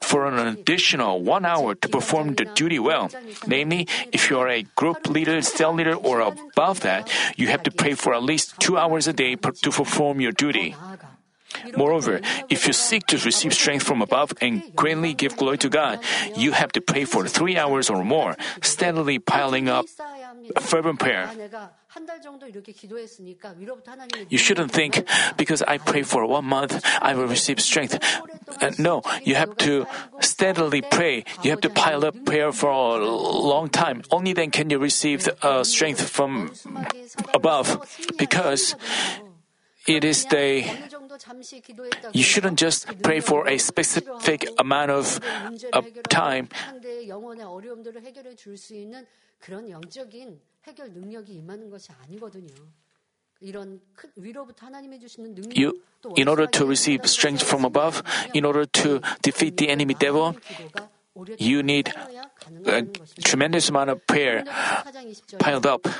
for 0.00 0.26
an 0.26 0.38
additional 0.42 1.22
one 1.22 1.44
hour 1.46 1.74
to 1.74 1.86
perform 1.88 2.34
the 2.34 2.44
duty 2.54 2.78
well. 2.78 3.10
Namely, 3.46 3.86
if 4.12 4.30
you 4.30 4.38
are 4.38 4.48
a 4.48 4.66
group 4.74 5.06
leader, 5.06 5.40
cell 5.42 5.72
leader, 5.72 5.94
or 5.94 6.20
above 6.20 6.80
that, 6.80 7.08
you 7.36 7.48
have 7.48 7.62
to 7.62 7.70
pray 7.70 7.94
for 7.94 8.14
at 8.14 8.22
least 8.22 8.58
two 8.58 8.76
hours 8.76 9.06
a 9.06 9.12
day 9.12 9.36
per- 9.36 9.54
to 9.62 9.70
perform 9.70 10.20
your 10.20 10.32
duty. 10.32 10.74
Moreover, 11.76 12.20
if 12.48 12.66
you 12.66 12.72
seek 12.72 13.06
to 13.10 13.18
receive 13.18 13.52
strength 13.52 13.82
from 13.82 14.00
above 14.02 14.32
and 14.40 14.62
greatly 14.74 15.14
give 15.14 15.36
glory 15.36 15.58
to 15.58 15.68
God, 15.68 15.98
you 16.36 16.52
have 16.52 16.70
to 16.72 16.80
pray 16.80 17.04
for 17.04 17.26
three 17.26 17.58
hours 17.58 17.90
or 17.90 18.04
more, 18.04 18.36
steadily 18.62 19.18
piling 19.18 19.68
up 19.68 19.86
fervent 20.58 20.98
prayer. 20.98 21.30
You 24.28 24.38
shouldn't 24.38 24.70
think, 24.70 25.08
because 25.36 25.62
I 25.62 25.78
pray 25.78 26.02
for 26.02 26.26
one 26.26 26.44
month, 26.44 26.84
I 27.00 27.14
will 27.14 27.26
receive 27.26 27.60
strength. 27.60 27.98
Uh, 28.60 28.70
no, 28.78 29.02
you 29.22 29.34
have 29.34 29.56
to 29.58 29.86
steadily 30.20 30.82
pray. 30.82 31.24
You 31.42 31.50
have 31.50 31.60
to 31.62 31.70
pile 31.70 32.04
up 32.04 32.24
prayer 32.24 32.52
for 32.52 32.70
a 32.70 33.04
long 33.04 33.68
time. 33.68 34.02
Only 34.10 34.32
then 34.32 34.50
can 34.50 34.70
you 34.70 34.78
receive 34.78 35.28
uh, 35.42 35.64
strength 35.64 36.08
from 36.08 36.52
above, 37.34 37.86
because 38.18 38.76
it 39.86 40.04
is 40.04 40.26
the 40.26 40.62
you 42.12 42.22
shouldn't 42.22 42.58
just 42.58 42.86
pray 43.02 43.20
for 43.20 43.48
a 43.48 43.58
specific 43.58 44.46
amount 44.58 44.90
of, 44.90 45.20
of 45.72 45.86
time. 46.08 46.48
그런 49.40 49.68
영적인 49.68 50.40
해결 50.66 50.92
능력이 50.92 51.34
임하는 51.34 51.70
것이 51.70 51.90
아니거든요. 51.92 52.54
You, 53.42 53.80
in 56.18 56.28
order 56.28 56.46
to 56.46 56.66
receive 56.66 57.04
strength 57.04 57.42
from 57.42 57.64
above, 57.64 58.02
in 58.34 58.44
order 58.44 58.66
to 58.66 59.00
defeat 59.22 59.56
the 59.56 59.70
enemy 59.70 59.94
devil, 59.94 60.34
you 61.38 61.62
need 61.62 61.92
a 62.66 62.82
tremendous 63.22 63.68
amount 63.68 63.90
of 63.90 64.06
prayer 64.06 64.44
piled 65.38 65.66
up. 65.66 65.86
1 65.86 65.98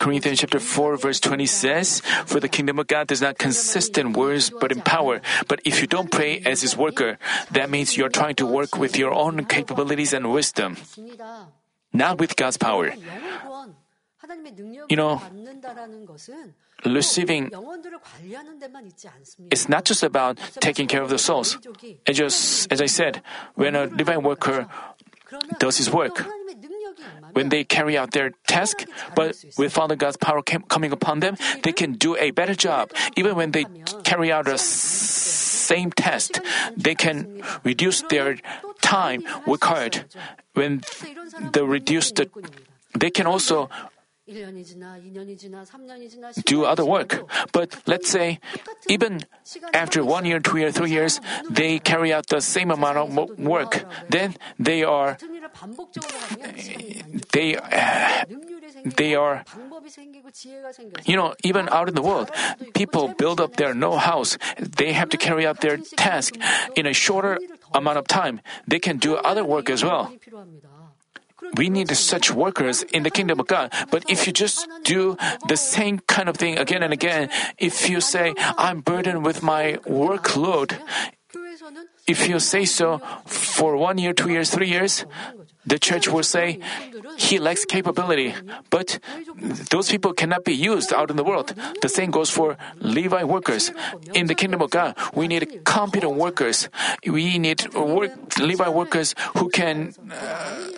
Corinthians 0.00 0.40
chapter 0.40 0.60
4 0.60 0.96
verse 0.96 1.20
20 1.20 1.46
says, 1.46 2.00
For 2.26 2.40
the 2.40 2.48
kingdom 2.48 2.78
of 2.78 2.86
God 2.86 3.06
does 3.06 3.22
not 3.22 3.38
consist 3.38 3.96
in 3.98 4.12
words 4.12 4.50
but 4.50 4.70
in 4.70 4.82
power. 4.82 5.20
But 5.48 5.60
if 5.64 5.80
you 5.80 5.86
don't 5.86 6.10
pray 6.10 6.42
as 6.44 6.60
his 6.60 6.76
worker, 6.76 7.18
that 7.50 7.70
means 7.70 7.96
you're 7.96 8.10
trying 8.10 8.34
to 8.36 8.46
work 8.46 8.76
with 8.76 8.98
your 8.98 9.12
own 9.12 9.44
capabilities 9.46 10.12
and 10.12 10.30
wisdom, 10.32 10.76
not 11.92 12.18
with 12.18 12.36
God's 12.36 12.58
power. 12.58 12.92
You 14.88 14.96
know, 14.96 15.20
receiving 16.84 17.50
it's 19.50 19.68
not 19.68 19.84
just 19.84 20.02
about 20.02 20.38
taking 20.60 20.86
care 20.86 21.02
of 21.02 21.10
the 21.10 21.18
souls. 21.18 21.58
As, 22.06 22.16
just, 22.16 22.72
as 22.72 22.80
I 22.80 22.86
said, 22.86 23.22
when 23.54 23.74
a 23.74 23.86
divine 23.86 24.22
worker 24.22 24.66
does 25.58 25.76
his 25.78 25.90
work, 25.90 26.24
when 27.32 27.48
they 27.48 27.64
carry 27.64 27.98
out 27.98 28.12
their 28.12 28.30
task, 28.46 28.86
but 29.14 29.36
with 29.58 29.72
Father 29.72 29.96
God's 29.96 30.16
power 30.16 30.42
coming 30.42 30.92
upon 30.92 31.20
them, 31.20 31.36
they 31.62 31.72
can 31.72 31.92
do 31.92 32.16
a 32.16 32.30
better 32.30 32.54
job. 32.54 32.92
Even 33.16 33.34
when 33.34 33.50
they 33.50 33.64
carry 34.04 34.30
out 34.30 34.46
a 34.48 34.58
same 34.58 35.90
test, 35.90 36.40
they 36.76 36.94
can 36.94 37.42
reduce 37.64 38.02
their 38.02 38.36
time 38.80 39.24
required. 39.46 40.04
When 40.54 40.82
they 41.52 41.62
reduce 41.62 42.12
the, 42.12 42.30
they 42.94 43.10
can 43.10 43.26
also 43.26 43.68
do 46.46 46.64
other 46.64 46.84
work. 46.84 47.28
But 47.52 47.82
let's 47.86 48.08
say, 48.08 48.40
even 48.88 49.20
after 49.74 50.04
one 50.04 50.24
year, 50.24 50.40
two 50.40 50.58
years, 50.58 50.74
three 50.74 50.90
years, 50.90 51.20
they 51.50 51.78
carry 51.78 52.12
out 52.12 52.28
the 52.28 52.40
same 52.40 52.70
amount 52.70 52.96
of 52.96 53.38
work. 53.38 53.84
Then 54.08 54.36
they 54.58 54.82
are, 54.82 55.18
they, 57.32 57.56
uh, 57.56 58.24
they 58.96 59.14
are, 59.14 59.44
you 61.04 61.16
know, 61.16 61.34
even 61.44 61.68
out 61.68 61.88
in 61.88 61.94
the 61.94 62.02
world, 62.02 62.30
people 62.74 63.08
build 63.18 63.40
up 63.40 63.56
their 63.56 63.74
know-hows. 63.74 64.38
They 64.58 64.92
have 64.92 65.10
to 65.10 65.16
carry 65.18 65.46
out 65.46 65.60
their 65.60 65.76
task 65.76 66.36
in 66.76 66.86
a 66.86 66.94
shorter 66.94 67.38
amount 67.74 67.98
of 67.98 68.06
time. 68.06 68.40
They 68.66 68.78
can 68.78 68.96
do 68.96 69.16
other 69.16 69.44
work 69.44 69.68
as 69.68 69.84
well. 69.84 70.12
We 71.56 71.68
need 71.68 71.90
such 71.96 72.30
workers 72.30 72.82
in 72.82 73.02
the 73.02 73.10
kingdom 73.10 73.40
of 73.40 73.46
God. 73.46 73.72
But 73.90 74.04
if 74.08 74.26
you 74.26 74.32
just 74.32 74.68
do 74.82 75.16
the 75.48 75.56
same 75.56 76.00
kind 76.06 76.28
of 76.28 76.36
thing 76.36 76.58
again 76.58 76.82
and 76.82 76.92
again, 76.92 77.30
if 77.58 77.88
you 77.88 78.00
say, 78.00 78.34
I'm 78.38 78.80
burdened 78.80 79.24
with 79.24 79.42
my 79.42 79.78
workload, 79.86 80.78
if 82.06 82.28
you 82.28 82.38
say 82.38 82.64
so 82.64 82.98
for 83.24 83.76
one 83.76 83.98
year, 83.98 84.12
two 84.12 84.30
years, 84.30 84.50
three 84.50 84.68
years, 84.68 85.06
the 85.66 85.78
church 85.78 86.08
will 86.08 86.22
say 86.22 86.60
he 87.16 87.38
lacks 87.38 87.64
capability. 87.64 88.34
But 88.70 88.98
those 89.70 89.90
people 89.90 90.12
cannot 90.12 90.44
be 90.44 90.54
used 90.54 90.92
out 90.92 91.10
in 91.10 91.16
the 91.16 91.24
world. 91.24 91.54
The 91.80 91.88
same 91.88 92.10
goes 92.10 92.30
for 92.30 92.56
Levi 92.80 93.24
workers. 93.24 93.72
In 94.14 94.26
the 94.26 94.34
kingdom 94.34 94.62
of 94.62 94.70
God, 94.70 94.96
we 95.14 95.28
need 95.28 95.64
competent 95.64 96.14
workers. 96.14 96.68
We 97.06 97.38
need 97.38 97.72
work, 97.74 98.12
Levi 98.38 98.68
workers 98.68 99.14
who 99.36 99.48
can 99.48 99.94
uh, 100.10 100.70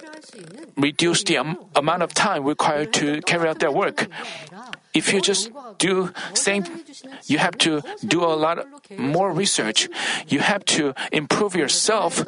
reduce 0.76 1.24
the 1.24 1.36
amount 1.74 2.02
of 2.02 2.14
time 2.14 2.44
required 2.44 2.92
to 2.94 3.20
carry 3.22 3.48
out 3.48 3.58
their 3.58 3.72
work. 3.72 4.08
If 4.94 5.12
you 5.12 5.20
just 5.20 5.50
do 5.78 6.10
same, 6.32 6.64
you 7.26 7.38
have 7.38 7.58
to 7.58 7.82
do 8.06 8.24
a 8.24 8.32
lot 8.32 8.64
more 8.96 9.30
research. 9.30 9.88
You 10.28 10.40
have 10.40 10.64
to 10.76 10.94
improve 11.12 11.54
yourself 11.54 12.24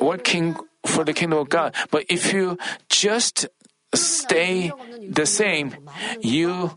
working 0.00 0.56
for 0.84 1.04
the 1.04 1.12
kingdom 1.12 1.38
of 1.38 1.48
God. 1.48 1.74
But 1.90 2.04
if 2.08 2.32
you 2.32 2.58
just 2.88 3.46
stay 3.94 4.72
the 5.08 5.26
same, 5.26 5.74
you 6.20 6.70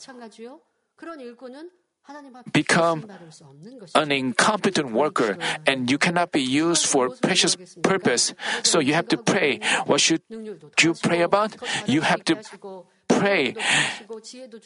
become 2.51 3.05
an 3.95 4.11
incompetent 4.11 4.91
worker 4.91 5.37
and 5.65 5.89
you 5.89 5.97
cannot 5.97 6.31
be 6.31 6.41
used 6.41 6.85
for 6.85 7.09
precious 7.09 7.55
purpose. 7.81 8.33
So 8.63 8.79
you 8.79 8.93
have 8.93 9.07
to 9.09 9.17
pray. 9.17 9.59
What 9.85 10.01
should 10.01 10.21
you 10.29 10.93
pray 11.01 11.21
about? 11.21 11.55
You 11.87 12.01
have 12.01 12.25
to 12.25 12.35
pray, 13.07 13.55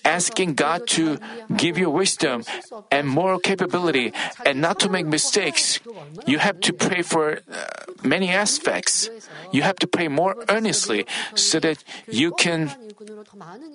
asking 0.05 0.55
God 0.55 0.87
to 0.87 1.17
give 1.55 1.77
you 1.77 1.89
wisdom 1.89 2.43
and 2.91 3.07
moral 3.07 3.39
capability 3.39 4.13
and 4.45 4.61
not 4.61 4.79
to 4.81 4.89
make 4.89 5.05
mistakes. 5.05 5.79
You 6.25 6.39
have 6.39 6.59
to 6.61 6.73
pray 6.73 7.01
for 7.01 7.39
uh, 7.51 7.65
many 8.03 8.29
aspects. 8.29 9.09
You 9.51 9.61
have 9.61 9.77
to 9.77 9.87
pray 9.87 10.07
more 10.07 10.35
earnestly 10.49 11.05
so 11.35 11.59
that 11.59 11.83
you 12.07 12.31
can 12.31 12.71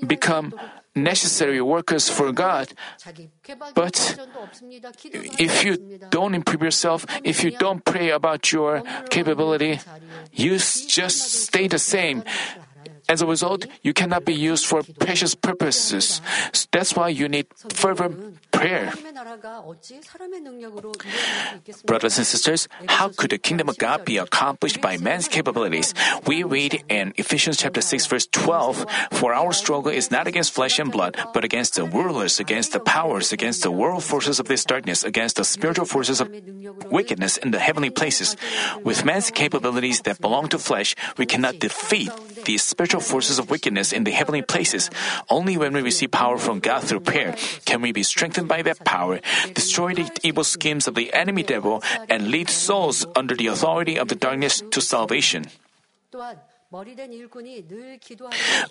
become 0.06 0.54
necessary 0.94 1.60
workers 1.60 2.08
for 2.08 2.32
God. 2.32 2.72
But 3.74 4.18
if 5.38 5.64
you 5.64 5.98
don't 6.10 6.34
improve 6.34 6.62
yourself, 6.62 7.06
if 7.24 7.44
you 7.44 7.50
don't 7.52 7.84
pray 7.84 8.10
about 8.10 8.52
your 8.52 8.82
capability, 9.10 9.80
you 10.32 10.58
just 10.58 11.48
stay 11.48 11.68
the 11.68 11.78
same. 11.78 12.22
As 13.12 13.20
a 13.20 13.26
result, 13.26 13.66
you 13.82 13.92
cannot 13.92 14.24
be 14.24 14.32
used 14.32 14.64
for 14.64 14.82
precious 14.98 15.34
purposes. 15.34 16.22
That's 16.72 16.96
why 16.96 17.10
you 17.10 17.28
need 17.28 17.44
fervent 17.68 18.40
prayer. 18.62 18.92
Brothers 21.84 22.18
and 22.18 22.26
sisters, 22.26 22.68
how 22.86 23.08
could 23.10 23.30
the 23.30 23.38
kingdom 23.38 23.68
of 23.68 23.78
God 23.78 24.04
be 24.04 24.16
accomplished 24.16 24.80
by 24.80 24.96
man's 24.98 25.28
capabilities? 25.28 25.94
We 26.26 26.42
read 26.42 26.84
in 26.88 27.12
Ephesians 27.16 27.58
chapter 27.58 27.80
6 27.80 28.06
verse 28.06 28.26
12, 28.30 28.86
For 29.12 29.34
our 29.34 29.52
struggle 29.52 29.90
is 29.90 30.10
not 30.10 30.26
against 30.26 30.52
flesh 30.52 30.78
and 30.78 30.90
blood, 30.90 31.16
but 31.34 31.44
against 31.44 31.74
the 31.74 31.84
rulers, 31.84 32.38
against 32.38 32.72
the 32.72 32.80
powers, 32.80 33.32
against 33.32 33.62
the 33.62 33.70
world 33.70 34.04
forces 34.04 34.38
of 34.38 34.46
this 34.46 34.64
darkness, 34.64 35.02
against 35.04 35.36
the 35.36 35.44
spiritual 35.44 35.86
forces 35.86 36.20
of 36.20 36.30
wickedness 36.90 37.36
in 37.36 37.50
the 37.50 37.58
heavenly 37.58 37.90
places. 37.90 38.36
With 38.84 39.04
man's 39.04 39.30
capabilities 39.30 40.02
that 40.02 40.20
belong 40.20 40.48
to 40.48 40.58
flesh, 40.58 40.94
we 41.18 41.26
cannot 41.26 41.58
defeat 41.58 42.10
the 42.44 42.58
spiritual 42.58 43.00
forces 43.00 43.38
of 43.38 43.50
wickedness 43.50 43.92
in 43.92 44.04
the 44.04 44.10
heavenly 44.10 44.42
places. 44.42 44.90
Only 45.30 45.56
when 45.56 45.72
we 45.72 45.82
receive 45.82 46.10
power 46.10 46.38
from 46.38 46.60
God 46.60 46.82
through 46.82 47.00
prayer 47.00 47.34
can 47.64 47.82
we 47.82 47.92
be 47.92 48.02
strengthened 48.02 48.48
by 48.52 48.60
that 48.60 48.84
power, 48.84 49.16
destroy 49.56 49.96
the 49.96 50.12
evil 50.20 50.44
schemes 50.44 50.84
of 50.84 50.94
the 50.94 51.08
enemy 51.16 51.42
devil, 51.42 51.80
and 52.12 52.28
lead 52.28 52.52
souls 52.52 53.06
under 53.16 53.32
the 53.32 53.48
authority 53.48 53.96
of 53.96 54.12
the 54.12 54.14
darkness 54.14 54.60
to 54.76 54.84
salvation. 54.84 55.48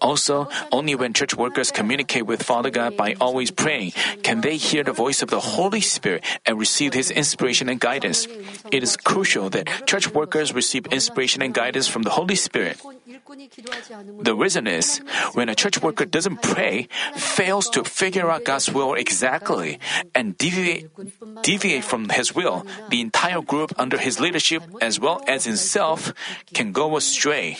Also, 0.01 0.49
only 0.71 0.95
when 0.95 1.13
church 1.13 1.35
workers 1.35 1.71
communicate 1.71 2.25
with 2.25 2.41
Father 2.41 2.69
God 2.69 2.97
by 2.97 3.13
always 3.21 3.51
praying 3.51 3.91
can 4.23 4.41
they 4.41 4.57
hear 4.57 4.83
the 4.83 4.91
voice 4.91 5.21
of 5.21 5.29
the 5.29 5.39
Holy 5.39 5.81
Spirit 5.81 6.23
and 6.45 6.57
receive 6.57 6.93
His 6.93 7.11
inspiration 7.11 7.69
and 7.69 7.79
guidance. 7.79 8.27
It 8.71 8.81
is 8.81 8.97
crucial 8.97 9.49
that 9.51 9.85
church 9.85 10.11
workers 10.13 10.53
receive 10.53 10.87
inspiration 10.87 11.41
and 11.41 11.53
guidance 11.53 11.87
from 11.87 12.01
the 12.01 12.09
Holy 12.09 12.35
Spirit. 12.35 12.81
The 14.21 14.35
reason 14.35 14.67
is 14.67 14.97
when 15.33 15.49
a 15.49 15.55
church 15.55 15.81
worker 15.81 16.05
doesn't 16.05 16.41
pray, 16.41 16.87
fails 17.15 17.69
to 17.71 17.83
figure 17.83 18.29
out 18.29 18.45
God's 18.45 18.71
will 18.71 18.93
exactly, 18.95 19.79
and 20.15 20.37
deviate, 20.37 20.89
deviate 21.43 21.83
from 21.83 22.09
His 22.09 22.33
will, 22.33 22.65
the 22.89 23.01
entire 23.01 23.41
group 23.41 23.73
under 23.77 23.97
His 23.97 24.19
leadership 24.19 24.63
as 24.81 24.99
well 24.99 25.21
as 25.27 25.45
himself 25.45 26.13
can 26.53 26.71
go 26.71 26.97
astray. 26.97 27.57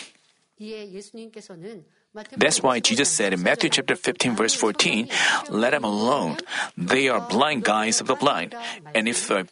That's 2.36 2.62
why 2.62 2.80
Jesus 2.80 3.08
said 3.08 3.32
in 3.32 3.42
Matthew 3.42 3.70
chapter 3.70 3.96
15 3.96 4.36
verse 4.36 4.54
14, 4.54 5.08
let 5.48 5.70
them 5.70 5.84
alone. 5.84 6.36
They 6.76 7.08
are 7.08 7.20
blind 7.20 7.64
guides 7.64 8.00
of 8.00 8.06
the 8.06 8.16
blind. 8.16 8.54
And 8.94 9.08
if 9.08 9.30
a, 9.30 9.46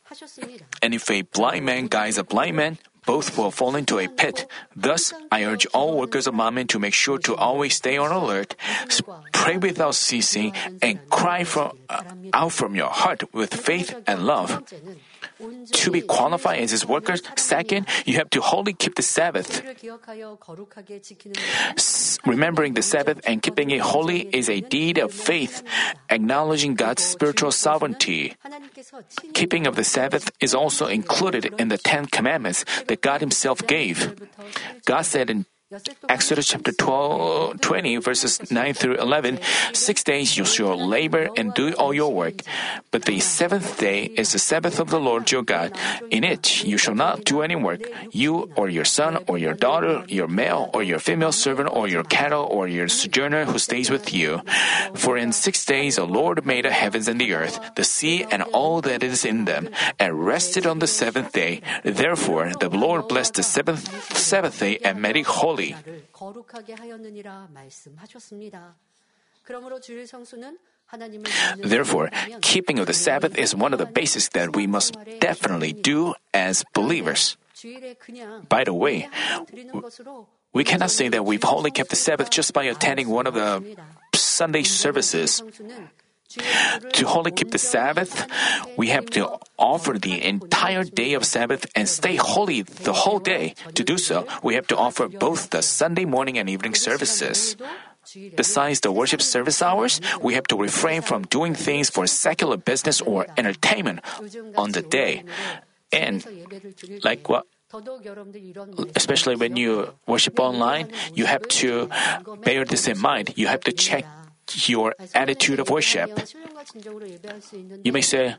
and 0.83 0.93
if 0.93 1.11
a 1.11 1.23
blind 1.23 1.65
man 1.65 1.87
guides 1.87 2.19
a 2.19 2.25
blind 2.25 2.57
man, 2.57 2.79
both 3.07 3.37
will 3.39 3.51
fall 3.51 3.77
into 3.77 3.99
a 3.99 4.09
pit. 4.09 4.47
Thus, 4.77 5.15
I 5.33 5.45
urge 5.45 5.65
all 5.73 5.97
workers 5.97 6.27
of 6.27 6.35
Manmin 6.35 6.69
to 6.69 6.79
make 6.79 6.93
sure 6.93 7.19
to 7.25 7.35
always 7.35 7.75
stay 7.75 7.97
on 7.97 8.13
alert, 8.13 8.55
pray 9.33 9.57
without 9.57 9.95
ceasing, 9.95 10.53
and 10.83 11.01
cry 11.09 11.45
from, 11.45 11.79
uh, 11.89 12.05
out 12.35 12.53
from 12.53 12.75
your 12.77 12.91
heart 12.91 13.33
with 13.33 13.55
faith 13.55 13.97
and 14.07 14.27
love 14.27 14.63
to 15.73 15.91
be 15.91 16.01
qualified 16.01 16.61
as 16.61 16.71
his 16.71 16.87
workers. 16.87 17.23
Second, 17.37 17.87
you 18.05 18.17
have 18.17 18.31
to 18.31 18.41
wholly 18.41 18.73
keep 18.73 18.95
the 18.95 19.03
Sabbath. 19.03 19.63
remembering 22.27 22.75
the 22.75 22.83
Sabbath 22.83 23.21
and 23.27 23.43
keeping 23.43 23.71
it 23.71 23.81
holy 23.81 24.29
is 24.33 24.49
a 24.49 24.61
deed 24.61 24.99
of 24.99 25.13
faith, 25.13 25.63
acknowledging 26.09 26.75
God's 26.75 27.03
spiritual 27.03 27.53
sovereignty. 27.53 28.35
Keeping 29.33 29.67
of 29.67 29.77
the 29.77 29.85
Sabbath 29.85 30.31
is 30.41 30.55
also 30.55 30.87
included 30.87 31.55
in 31.59 31.69
the 31.69 31.79
Ten 31.79 32.07
Commandments 32.07 32.65
that 32.89 33.01
God 33.01 33.21
Himself 33.21 33.67
gave. 33.67 34.17
God 34.85 35.03
said 35.03 35.31
in 35.31 35.47
Exodus 36.09 36.49
chapter 36.49 36.73
12, 36.73 37.61
20, 37.61 37.97
verses 37.99 38.51
9 38.51 38.75
through 38.75 38.97
11, 38.97 39.39
six 39.73 40.03
days 40.03 40.37
you 40.37 40.45
shall 40.45 40.75
labor 40.75 41.29
and 41.37 41.55
do 41.55 41.73
all 41.75 41.95
your 41.95 42.13
work. 42.13 42.43
But 42.91 43.05
the 43.05 43.21
seventh 43.21 43.79
day 43.79 44.07
is 44.07 44.33
the 44.33 44.41
Sabbath 44.41 44.81
of 44.81 44.91
the 44.91 44.99
Lord 44.99 45.31
your 45.31 45.45
God. 45.45 45.79
In 46.11 46.25
it 46.25 46.65
you 46.65 46.77
shall 46.77 46.97
not 46.97 47.23
do 47.25 47.43
any 47.43 47.55
work, 47.55 47.83
you 48.11 48.51
or 48.57 48.69
your 48.69 48.85
son 48.85 49.23
or 49.29 49.39
your 49.39 49.55
daughter, 49.55 50.03
your 50.09 50.27
male 50.27 50.71
or 50.75 50.83
your 50.83 50.99
female 50.99 51.31
servant 51.31 51.71
or 51.71 51.87
your 51.87 52.03
cattle 52.03 52.43
or 52.51 52.67
your 52.67 52.89
sojourner 52.89 53.45
who 53.45 53.61
stays 53.61 53.91
with 53.91 54.13
you. 54.13 54.43
For 54.95 55.17
in 55.17 55.31
six 55.31 55.65
days 55.65 55.95
the 56.03 56.05
Lord 56.05 56.45
made 56.45 56.65
the 56.65 56.73
heavens 56.73 57.07
and 57.07 57.21
the 57.21 57.35
earth, 57.35 57.61
the 57.77 57.85
sea 57.85 58.27
and 58.29 58.43
all 58.43 58.81
that 58.81 59.05
is 59.05 59.25
in 59.25 59.45
them, 59.45 59.69
and 60.01 60.27
rested 60.27 60.67
on 60.67 60.81
the 60.81 60.89
seventh 60.89 61.31
day. 61.31 61.63
Therefore 61.85 62.51
the 62.59 62.71
Lord 62.71 63.07
blessed 63.07 63.35
the 63.35 63.45
seventh 63.45 63.87
Sabbath 64.17 64.59
day 64.59 64.79
and 64.85 65.01
made 65.01 65.15
it 65.15 65.27
holy. 65.27 65.60
Therefore, 71.63 72.11
keeping 72.43 72.79
of 72.79 72.87
the 72.87 72.95
Sabbath 72.95 73.39
is 73.39 73.55
one 73.55 73.73
of 73.73 73.79
the 73.79 73.87
basics 73.87 74.29
that 74.31 74.57
we 74.57 74.67
must 74.67 74.97
definitely 75.21 75.73
do 75.73 76.15
as 76.35 76.65
believers. 76.75 77.37
By 78.49 78.65
the 78.65 78.75
way, 78.75 79.09
we 80.53 80.65
cannot 80.65 80.91
say 80.91 81.09
that 81.09 81.25
we've 81.25 81.45
only 81.45 81.71
kept 81.71 81.91
the 81.91 81.97
Sabbath 81.97 82.31
just 82.31 82.53
by 82.53 82.65
attending 82.65 83.09
one 83.09 83.27
of 83.27 83.35
the 83.35 83.63
Sunday 84.15 84.65
services. 84.65 85.43
To 86.31 87.07
wholly 87.07 87.33
keep 87.33 87.51
the 87.51 87.59
Sabbath, 87.59 88.27
we 88.77 88.89
have 88.89 89.07
to 89.19 89.39
offer 89.59 89.99
the 89.99 90.23
entire 90.23 90.85
day 90.85 91.15
of 91.15 91.25
Sabbath 91.25 91.67
and 91.75 91.89
stay 91.89 92.17
holy 92.17 92.63
the 92.63 92.93
whole 92.93 93.19
day. 93.19 93.55
To 93.75 93.83
do 93.83 93.99
so, 93.99 94.27
we 94.43 94.55
have 94.55 94.67
to 94.69 94.77
offer 94.77 95.09
both 95.09 95.51
the 95.51 95.63
Sunday 95.63 96.05
morning 96.05 96.39
and 96.39 96.49
evening 96.49 96.75
services. 96.75 97.57
Besides 98.37 98.81
the 98.81 98.93
worship 98.93 99.23
service 99.23 99.61
hours, 99.61 100.01
we 100.23 100.35
have 100.35 100.47
to 100.49 100.57
refrain 100.57 101.03
from 101.03 101.25
doing 101.25 101.55
things 101.55 101.91
for 101.91 102.07
secular 102.07 102.57
business 102.57 103.01
or 103.01 103.27
entertainment 103.37 104.01
on 104.57 104.73
the 104.73 104.83
day. 104.83 105.25
And 105.93 106.25
like 107.03 107.29
what 107.29 107.45
especially 108.97 109.37
when 109.37 109.55
you 109.55 109.95
worship 110.07 110.41
online, 110.41 110.91
you 111.15 111.25
have 111.25 111.47
to 111.63 111.89
bear 112.43 112.65
this 112.65 112.89
in 112.89 112.99
mind. 112.99 113.35
You 113.37 113.47
have 113.47 113.61
to 113.61 113.73
check 113.73 114.05
your 114.69 114.95
attitude 115.15 115.61
of 115.61 115.71
worship. 115.71 116.11
You 117.85 117.93
may 117.93 118.03
say, 118.03 118.37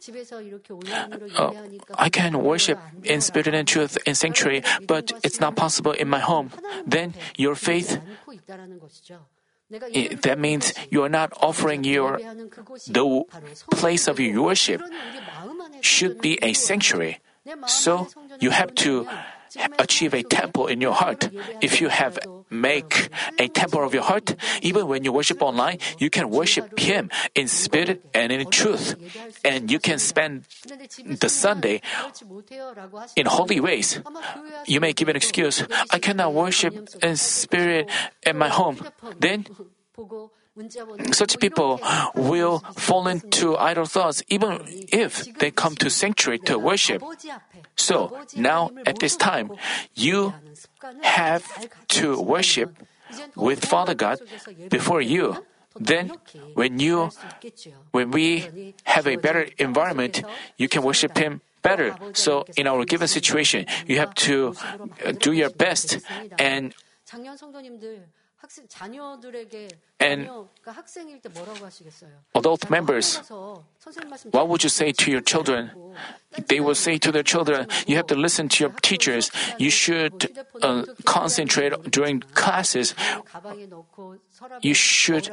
"Uh, 1.38 1.52
I 1.98 2.10
can 2.10 2.44
worship 2.44 2.78
in 3.04 3.22
spirit 3.22 3.54
and 3.54 3.68
truth 3.68 3.98
in 4.06 4.16
sanctuary, 4.16 4.62
but 4.88 5.14
it's 5.24 5.40
not 5.40 5.56
possible 5.56 5.92
in 5.94 6.08
my 6.08 6.20
home. 6.20 6.52
Then 6.86 7.14
your 7.38 7.56
faith, 7.56 8.00
i- 9.96 10.16
that 10.22 10.38
means 10.40 10.74
you 10.92 11.02
are 11.04 11.10
not 11.10 11.32
offering 11.42 11.84
your, 11.84 12.20
the 12.88 13.24
place 13.72 14.08
of 14.08 14.20
your 14.20 14.42
worship 14.44 14.82
should 15.82 16.20
be 16.22 16.38
a 16.42 16.54
sanctuary. 16.54 17.20
So 17.66 18.08
you 18.40 18.52
have 18.52 18.76
to 18.76 19.08
achieve 19.80 20.14
a 20.14 20.24
temple 20.24 20.68
in 20.68 20.82
your 20.82 20.94
heart. 20.94 21.30
If 21.62 21.82
you 21.82 21.90
have 21.90 22.20
make 22.50 23.10
a 23.40 23.48
temple 23.48 23.84
of 23.84 23.94
your 23.94 24.04
heart, 24.04 24.36
even 24.62 24.88
when 24.88 25.04
you 25.04 25.12
worship 25.12 25.42
online, 25.42 25.80
you 25.98 26.10
can 26.10 26.30
worship 26.30 26.78
Him 26.78 27.10
in 27.34 27.48
spirit 27.48 28.04
and 28.14 28.32
in 28.32 28.50
truth, 28.50 28.96
and 29.44 29.72
you 29.72 29.80
can 29.80 30.00
spend 30.00 30.44
the 31.06 31.30
Sunday 31.30 31.82
in 33.16 33.26
holy 33.26 33.60
ways. 33.60 34.02
You 34.68 34.80
may 34.80 34.94
give 34.94 35.08
an 35.08 35.16
excuse, 35.16 35.64
I 35.90 36.00
cannot 36.00 36.34
worship 36.34 36.90
in 37.02 37.16
spirit 37.16 37.90
at 38.26 38.36
my 38.36 38.50
home. 38.50 38.78
Then 39.20 39.46
such 41.12 41.40
people 41.40 41.80
will 42.14 42.60
fall 42.76 43.08
into 43.08 43.56
idle 43.58 43.86
thoughts 43.86 44.22
even 44.28 44.60
if 44.92 45.24
they 45.40 45.50
come 45.50 45.76
to 45.78 45.90
sanctuary 45.90 46.40
to 46.40 46.60
worship. 46.60 47.02
So 47.82 48.14
now 48.38 48.70
at 48.86 49.00
this 49.00 49.16
time, 49.18 49.52
you 49.96 50.34
have 51.02 51.44
to 51.98 52.22
worship 52.22 52.78
with 53.36 53.66
Father 53.66 53.96
God 53.96 54.22
before 54.70 55.02
you. 55.02 55.42
Then 55.80 56.12
when 56.54 56.80
you 56.80 57.10
when 57.92 58.12
we 58.12 58.76
have 58.84 59.08
a 59.08 59.16
better 59.16 59.48
environment, 59.58 60.22
you 60.58 60.68
can 60.68 60.84
worship 60.84 61.18
him 61.18 61.42
better. 61.64 61.96
So 62.14 62.46
in 62.58 62.68
our 62.68 62.84
given 62.86 63.08
situation, 63.08 63.66
you 63.88 63.98
have 63.98 64.14
to 64.28 64.54
uh, 65.06 65.14
do 65.14 65.32
your 65.32 65.50
best 65.50 66.00
and 66.38 66.76
and 70.00 70.28
adult 72.34 72.70
members, 72.70 73.22
what 74.32 74.48
would 74.50 74.64
you 74.64 74.70
say 74.70 74.92
to 74.92 75.12
your 75.12 75.22
children? 75.22 75.72
They 76.48 76.60
will 76.60 76.76
say 76.76 76.98
to 76.98 77.12
their 77.12 77.24
children, 77.24 77.68
You 77.86 77.98
have 77.98 78.08
to 78.08 78.16
listen 78.16 78.50
to 78.50 78.64
your 78.64 78.74
teachers. 78.82 79.32
You 79.60 79.70
should 79.70 80.32
uh, 80.62 80.86
concentrate 81.06 81.92
during 81.92 82.22
classes. 82.34 82.96
You 84.62 84.74
should 84.74 85.30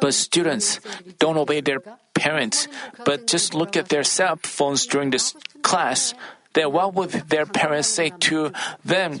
but 0.00 0.14
students 0.14 0.80
don't 1.18 1.36
obey 1.36 1.60
their 1.60 1.80
parents, 2.14 2.68
but 3.04 3.26
just 3.26 3.54
look 3.54 3.76
at 3.76 3.88
their 3.88 4.04
cell 4.04 4.36
phones 4.42 4.86
during 4.86 5.10
this 5.10 5.34
class. 5.62 6.14
Then 6.52 6.72
what 6.72 6.94
would 6.94 7.10
their 7.28 7.46
parents 7.46 7.88
say 7.88 8.10
to 8.30 8.52
them? 8.84 9.20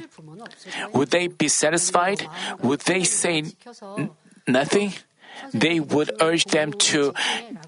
Would 0.94 1.10
they 1.10 1.28
be 1.28 1.48
satisfied? 1.48 2.26
Would 2.62 2.80
they 2.80 3.04
say 3.04 3.44
n- 3.96 4.10
nothing? 4.48 4.92
They 5.54 5.78
would 5.78 6.10
urge 6.20 6.44
them 6.46 6.72
to 6.90 7.14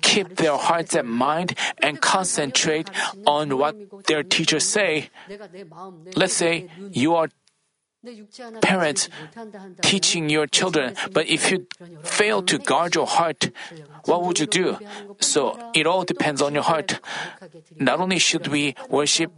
keep 0.02 0.36
their 0.36 0.56
hearts 0.56 0.94
and 0.94 1.08
mind 1.08 1.54
and 1.80 2.00
concentrate 2.00 2.90
on 3.24 3.56
what 3.56 3.76
their 4.06 4.22
teachers 4.22 4.64
say. 4.66 5.10
Let's 6.16 6.34
say 6.34 6.68
you 6.90 7.14
are 7.14 7.28
parents 8.60 9.08
teaching 9.82 10.28
your 10.28 10.46
children, 10.46 10.94
but 11.12 11.26
if 11.28 11.50
you 11.50 11.66
fail 12.02 12.42
to 12.42 12.58
guard 12.58 12.94
your 12.94 13.06
heart, 13.06 13.50
what 14.04 14.22
would 14.24 14.38
you 14.38 14.46
do? 14.46 14.76
So 15.20 15.58
it 15.74 15.86
all 15.86 16.04
depends 16.04 16.42
on 16.42 16.54
your 16.54 16.64
heart. 16.64 17.00
Not 17.76 18.00
only 18.00 18.18
should 18.18 18.48
we 18.48 18.74
worship 18.88 19.32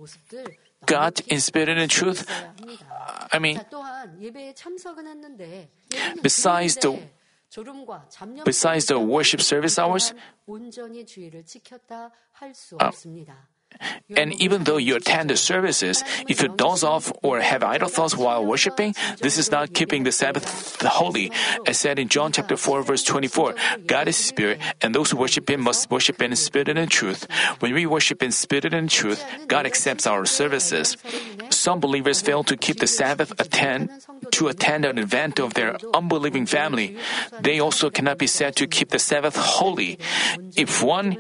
God 0.87 1.21
in 1.29 1.41
spirit 1.41 1.77
and 1.77 1.91
truth, 1.91 2.27
I 3.33 3.39
mean, 3.39 3.61
besides 6.23 6.77
the 6.77 6.99
besides 8.45 8.87
the 8.87 8.99
worship 8.99 9.41
service 9.41 9.79
hours, 9.79 10.13
uh, 12.81 12.91
And 14.17 14.33
even 14.41 14.65
though 14.65 14.77
you 14.77 14.97
attend 14.97 15.31
the 15.31 15.37
services, 15.37 16.05
if 16.29 16.43
you 16.43 16.49
doze 16.49 16.85
off 16.85 17.13
or 17.23 17.41
have 17.41 17.63
idle 17.63 17.89
thoughts 17.89 18.17
while 18.17 18.45
worshiping, 18.45 18.95
this 19.21 19.39
is 19.39 19.51
not 19.51 19.75
keeping 19.75 20.05
the 20.05 20.13
Sabbath 20.13 20.81
holy. 20.83 21.33
As 21.67 21.79
said 21.79 21.99
in 21.99 22.09
John 22.09 22.31
chapter 22.31 22.57
4 22.57 22.83
verse 22.83 23.03
24, 23.03 23.55
God 23.87 24.09
is 24.09 24.17
spirit, 24.17 24.61
and 24.81 24.95
those 24.95 25.11
who 25.11 25.17
worship 25.17 25.51
him 25.51 25.63
must 25.63 25.91
worship 25.91 26.23
in 26.23 26.35
spirit 26.37 26.69
and 26.69 26.91
truth. 26.91 27.27
When 27.59 27.75
we 27.75 27.87
worship 27.87 28.23
in 28.23 28.31
spirit 28.31 28.73
and 28.73 28.89
truth, 28.89 29.25
God 29.49 29.67
accepts 29.67 30.07
our 30.07 30.27
services. 30.27 30.97
Some 31.51 31.81
believers 31.81 32.21
fail 32.21 32.45
to 32.45 32.57
keep 32.57 32.79
the 32.79 32.87
Sabbath 32.87 33.33
attend 33.41 33.91
to 34.33 34.49
attend 34.49 34.85
an 34.85 34.99
event 34.99 35.39
of 35.39 35.55
their 35.55 35.77
unbelieving 35.93 36.47
family. 36.47 36.97
They 37.41 37.59
also 37.59 37.91
cannot 37.91 38.19
be 38.19 38.27
said 38.27 38.57
to 38.57 38.67
keep 38.67 38.91
the 38.91 38.99
Sabbath 38.99 39.37
holy. 39.37 39.99
If 40.57 40.83
one 40.83 41.19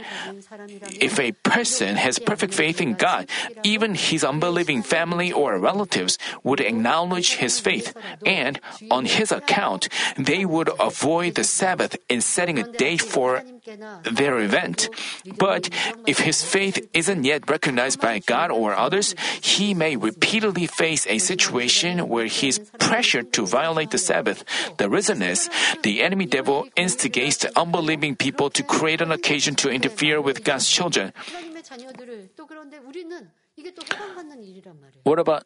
if 1.00 1.18
a 1.18 1.32
person 1.32 1.96
has 1.96 2.18
perfect 2.18 2.43
faith 2.52 2.80
in 2.80 2.94
God, 2.94 3.30
even 3.62 3.94
his 3.94 4.24
unbelieving 4.24 4.82
family 4.82 5.32
or 5.32 5.58
relatives 5.58 6.18
would 6.42 6.60
acknowledge 6.60 7.36
his 7.36 7.60
faith, 7.60 7.96
and 8.26 8.60
on 8.90 9.06
his 9.06 9.30
account, 9.30 9.88
they 10.18 10.44
would 10.44 10.68
avoid 10.80 11.36
the 11.36 11.44
Sabbath 11.44 11.96
in 12.08 12.20
setting 12.20 12.58
a 12.58 12.66
date 12.66 13.00
for 13.00 13.42
their 14.02 14.40
event. 14.40 14.90
But 15.38 15.70
if 16.06 16.20
his 16.20 16.42
faith 16.42 16.86
isn't 16.92 17.24
yet 17.24 17.48
recognized 17.48 18.00
by 18.00 18.18
God 18.18 18.50
or 18.50 18.74
others, 18.74 19.14
he 19.40 19.72
may 19.72 19.96
repeatedly 19.96 20.66
face 20.66 21.06
a 21.06 21.18
situation 21.18 22.08
where 22.08 22.26
he 22.26 22.48
is 22.48 22.58
pressured 22.78 23.32
to 23.32 23.46
violate 23.46 23.90
the 23.90 23.98
Sabbath. 23.98 24.44
The 24.76 24.90
reason 24.90 25.22
is 25.22 25.48
the 25.82 26.02
enemy 26.02 26.26
devil 26.26 26.66
instigates 26.76 27.38
the 27.38 27.52
unbelieving 27.58 28.16
people 28.16 28.50
to 28.50 28.62
create 28.62 29.00
an 29.00 29.12
occasion 29.12 29.54
to 29.56 29.70
interfere 29.70 30.20
with 30.20 30.44
God's 30.44 30.68
children. 30.68 31.12
What 35.04 35.18
about 35.20 35.44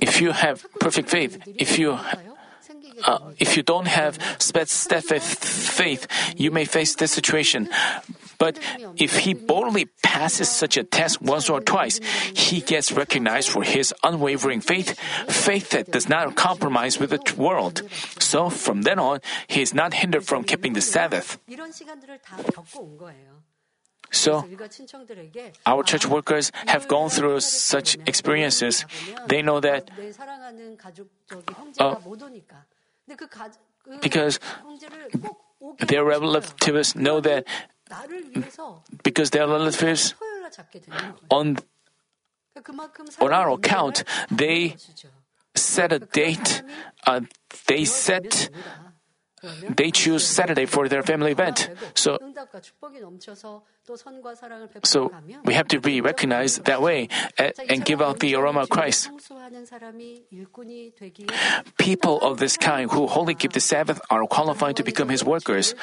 if 0.00 0.20
you 0.20 0.32
have 0.32 0.62
perfect 0.80 1.10
faith, 1.10 1.38
if 1.60 1.78
you 1.78 1.92
uh, 1.92 3.32
if 3.38 3.56
you 3.56 3.62
don't 3.62 3.86
have 3.86 4.18
steadfast 4.38 5.44
faith, 5.44 6.06
you 6.36 6.50
may 6.50 6.64
face 6.64 6.96
this 6.96 7.12
situation. 7.12 7.68
But 8.38 8.58
if 8.96 9.18
he 9.18 9.34
boldly 9.34 9.86
passes 10.02 10.48
such 10.48 10.76
a 10.76 10.84
test 10.84 11.22
once 11.22 11.48
or 11.48 11.60
twice, 11.60 12.00
he 12.34 12.60
gets 12.60 12.92
recognized 12.92 13.48
for 13.48 13.62
his 13.62 13.94
unwavering 14.02 14.60
faith, 14.60 14.98
faith 15.28 15.70
that 15.70 15.90
does 15.90 16.08
not 16.08 16.36
compromise 16.36 16.98
with 16.98 17.10
the 17.10 17.20
world. 17.36 17.82
So 18.18 18.50
from 18.50 18.82
then 18.82 18.98
on, 18.98 19.20
he 19.48 19.62
is 19.62 19.74
not 19.74 19.94
hindered 19.94 20.24
from 20.24 20.44
keeping 20.44 20.72
the 20.72 20.80
Sabbath. 20.80 21.38
So, 24.12 24.44
our 25.66 25.82
church 25.82 26.06
workers 26.06 26.52
have 26.66 26.86
gone 26.86 27.10
through 27.10 27.40
such 27.40 27.96
experiences. 28.06 28.86
They 29.26 29.42
know 29.42 29.60
that 29.60 29.90
uh, 31.78 31.96
because 34.00 34.40
their 35.88 36.04
relatives 36.04 36.94
know 36.94 37.20
that 37.20 37.44
because 39.02 39.30
their 39.30 39.46
relatives 39.46 40.14
on 41.30 41.56
on 43.20 43.32
our 43.32 43.50
account. 43.50 44.04
they 44.30 44.76
set 45.54 45.92
a 45.92 45.98
date 45.98 46.62
uh, 47.06 47.20
they 47.66 47.84
set 47.84 48.50
they 49.76 49.90
choose 49.90 50.24
saturday 50.26 50.66
for 50.66 50.88
their 50.88 51.02
family 51.02 51.32
event. 51.32 51.70
so 51.94 52.18
so 54.84 55.12
we 55.44 55.54
have 55.54 55.68
to 55.68 55.80
be 55.80 56.00
recognized 56.00 56.64
that 56.64 56.82
way 56.82 57.08
eh, 57.38 57.52
and 57.68 57.84
give 57.84 58.02
out 58.02 58.18
the 58.20 58.34
aroma 58.34 58.62
of 58.62 58.68
Christ. 58.68 59.10
People 61.78 62.20
of 62.20 62.38
this 62.38 62.56
kind 62.56 62.90
who 62.90 63.06
wholly 63.06 63.34
keep 63.34 63.52
the 63.52 63.60
Sabbath 63.60 64.00
are 64.10 64.26
qualified 64.26 64.76
to 64.76 64.82
become 64.82 65.08
his 65.08 65.24
workers. 65.24 65.74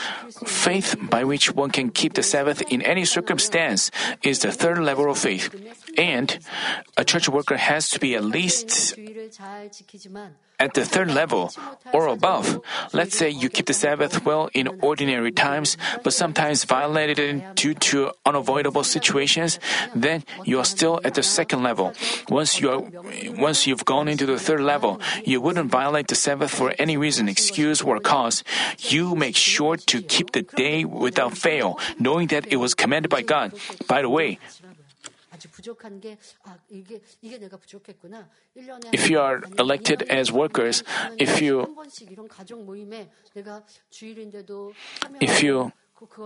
Faith 0.45 0.95
by 0.99 1.23
which 1.23 1.53
one 1.53 1.71
can 1.71 1.89
keep 1.89 2.13
the 2.13 2.23
Sabbath 2.23 2.61
in 2.69 2.81
any 2.81 3.05
circumstance 3.05 3.91
is 4.21 4.39
the 4.39 4.51
third 4.51 4.79
level 4.79 5.09
of 5.09 5.17
faith. 5.17 5.53
And 5.97 6.39
a 6.97 7.05
church 7.05 7.29
worker 7.29 7.57
has 7.57 7.89
to 7.89 7.99
be 7.99 8.15
at 8.15 8.23
least 8.23 8.97
at 10.59 10.73
the 10.73 10.85
third 10.85 11.11
level 11.11 11.51
or 11.93 12.07
above. 12.07 12.61
Let's 12.93 13.17
say 13.17 13.29
you 13.29 13.49
keep 13.49 13.65
the 13.65 13.73
Sabbath 13.73 14.23
well 14.25 14.49
in 14.53 14.67
ordinary 14.81 15.31
times, 15.31 15.77
but 16.03 16.13
sometimes 16.13 16.63
violated 16.63 17.19
it 17.19 17.55
due 17.55 17.73
to 17.91 17.92
unavoidable 18.25 18.83
situations, 18.83 19.59
then 19.95 20.23
you 20.43 20.59
are 20.59 20.65
still 20.65 20.99
at 21.03 21.13
the 21.13 21.23
second 21.23 21.63
level. 21.63 21.93
Once 22.29 22.59
you 22.59 22.69
are, 22.69 22.81
once 23.37 23.67
you've 23.67 23.85
gone 23.85 24.07
into 24.07 24.25
the 24.25 24.39
third 24.39 24.61
level, 24.61 24.99
you 25.23 25.41
wouldn't 25.41 25.69
violate 25.71 26.07
the 26.07 26.15
Sabbath 26.15 26.51
for 26.51 26.73
any 26.79 26.97
reason, 26.97 27.29
excuse 27.29 27.81
or 27.81 27.99
cause. 27.99 28.43
You 28.79 29.15
make 29.15 29.35
sure 29.35 29.77
to 29.77 30.01
keep 30.01 30.31
the 30.31 30.43
day 30.43 30.85
without 30.85 31.37
fail, 31.37 31.77
knowing 31.99 32.27
that 32.33 32.47
it 32.47 32.57
was 32.57 32.73
commanded 32.73 33.09
by 33.09 33.21
God. 33.21 33.53
By 33.87 34.01
the 34.01 34.09
way, 34.09 34.39
if 38.91 39.09
you 39.09 39.19
are 39.19 39.43
elected 39.59 40.01
as 40.03 40.31
workers, 40.31 40.83
if 41.17 41.41
you 41.41 41.67
if 45.19 45.43
you 45.43 45.71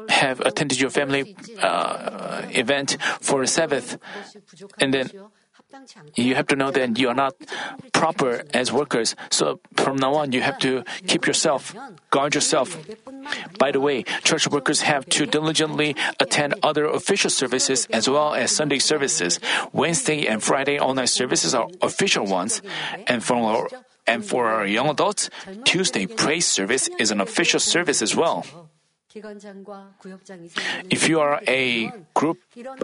have 0.09 0.39
attended 0.41 0.79
your 0.79 0.89
family 0.89 1.35
uh, 1.61 2.43
event 2.49 2.97
for 3.21 3.41
a 3.41 3.47
Sabbath, 3.47 3.97
and 4.79 4.93
then 4.93 5.11
you 6.15 6.35
have 6.35 6.47
to 6.47 6.55
know 6.55 6.71
that 6.71 6.97
you 6.97 7.09
are 7.09 7.13
not 7.13 7.35
proper 7.91 8.43
as 8.53 8.71
workers. 8.71 9.15
So 9.29 9.59
from 9.75 9.97
now 9.97 10.15
on, 10.15 10.31
you 10.31 10.41
have 10.41 10.57
to 10.59 10.83
keep 11.07 11.27
yourself, 11.27 11.75
guard 12.09 12.35
yourself. 12.35 12.77
By 13.59 13.71
the 13.71 13.81
way, 13.81 14.03
church 14.23 14.47
workers 14.47 14.81
have 14.81 15.05
to 15.09 15.25
diligently 15.25 15.95
attend 16.19 16.55
other 16.63 16.85
official 16.85 17.29
services 17.29 17.87
as 17.91 18.09
well 18.09 18.33
as 18.33 18.51
Sunday 18.51 18.79
services. 18.79 19.39
Wednesday 19.73 20.25
and 20.25 20.41
Friday 20.41 20.77
all-night 20.77 21.09
services 21.09 21.53
are 21.53 21.67
official 21.81 22.25
ones, 22.25 22.61
and 23.07 23.23
from 23.23 23.43
our 23.43 23.67
and 24.07 24.23
for 24.23 24.47
our 24.47 24.65
young 24.65 24.87
adults, 24.87 25.29
Tuesday 25.65 26.07
praise 26.07 26.47
service 26.47 26.87
is 26.97 27.11
an 27.11 27.19
official 27.19 27.59
service 27.59 28.01
as 28.01 28.15
well. 28.15 28.45
If 30.89 31.09
you 31.09 31.19
are 31.19 31.41
a 31.47 31.91
group 32.13 32.39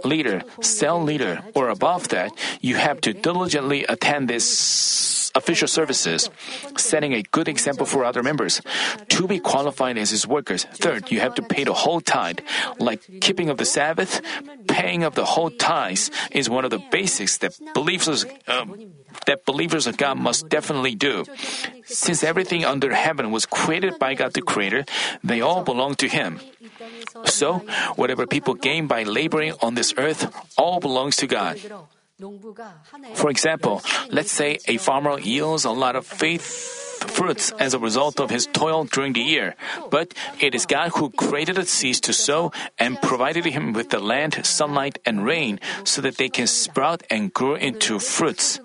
leader, 0.06 0.44
cell 0.62 1.04
leader, 1.04 1.44
or 1.54 1.70
above 1.70 2.08
that, 2.10 2.32
you 2.62 2.76
have 2.76 3.02
to 3.02 3.14
diligently 3.14 3.84
attend 3.86 4.30
this 4.30 5.23
official 5.36 5.68
services, 5.68 6.30
setting 6.78 7.14
a 7.14 7.24
good 7.24 7.48
example 7.48 7.86
for 7.86 8.06
other 8.06 8.24
members. 8.24 8.62
To 9.10 9.28
be 9.28 9.40
qualified 9.40 9.98
as 9.98 10.12
his 10.12 10.28
workers, 10.28 10.66
third, 10.66 11.12
you 11.12 11.20
have 11.20 11.36
to 11.36 11.42
pay 11.42 11.64
the 11.64 11.74
whole 11.74 12.02
tithe. 12.02 12.40
Like 12.80 13.02
keeping 13.22 13.50
of 13.50 13.58
the 13.58 13.66
Sabbath, 13.66 14.22
paying 14.68 15.04
of 15.04 15.16
the 15.16 15.26
whole 15.26 15.50
tithes 15.50 16.12
is 16.32 16.50
one 16.50 16.66
of 16.66 16.72
the 16.72 16.82
basics 16.92 17.38
that 17.40 17.58
believers, 17.74 18.26
um, 18.48 18.94
that 19.26 19.46
believers 19.46 19.88
of 19.88 19.98
God 19.98 20.18
must 20.18 20.50
definitely 20.50 20.96
do. 20.96 21.26
Since 21.86 22.24
everything 22.24 22.66
under 22.66 22.94
heaven 22.94 23.32
was 23.32 23.46
created 23.46 24.00
by 24.00 24.14
God 24.14 24.34
the 24.34 24.42
Creator, 24.42 24.86
they 25.24 25.42
all 25.42 25.64
belong 25.64 25.96
to 25.96 26.08
Him. 26.08 26.40
So, 27.26 27.66
whatever 27.96 28.26
people 28.26 28.54
gain 28.54 28.88
by 28.88 29.04
laboring 29.04 29.54
on 29.62 29.76
this 29.76 29.94
earth 29.98 30.34
all 30.58 30.80
belongs 30.80 31.18
to 31.18 31.28
God. 31.28 31.60
For 33.16 33.30
example, 33.30 33.82
let's 34.10 34.32
say 34.32 34.60
a 34.68 34.78
farmer 34.78 35.20
yields 35.20 35.66
a 35.66 35.72
lot 35.72 35.96
of 35.96 36.06
faith 36.06 36.44
fruits 37.04 37.52
as 37.60 37.74
a 37.74 37.80
result 37.80 38.20
of 38.20 38.30
his 38.30 38.48
toil 38.48 38.86
during 38.86 39.14
the 39.14 39.22
year, 39.22 39.56
but 39.90 40.14
it 40.40 40.56
is 40.56 40.66
God 40.66 40.92
who 40.96 41.10
created 41.10 41.56
the 41.58 41.66
seeds 41.66 42.00
to 42.02 42.14
sow 42.14 42.52
and 42.80 43.02
provided 43.02 43.46
him 43.46 43.74
with 43.74 43.90
the 43.90 44.00
land, 44.00 44.46
sunlight, 44.46 45.00
and 45.06 45.26
rain 45.26 45.60
so 45.84 46.02
that 46.02 46.18
they 46.18 46.30
can 46.30 46.48
sprout 46.48 47.04
and 47.10 47.34
grow 47.34 47.56
into 47.56 48.00
fruits. 48.00 48.60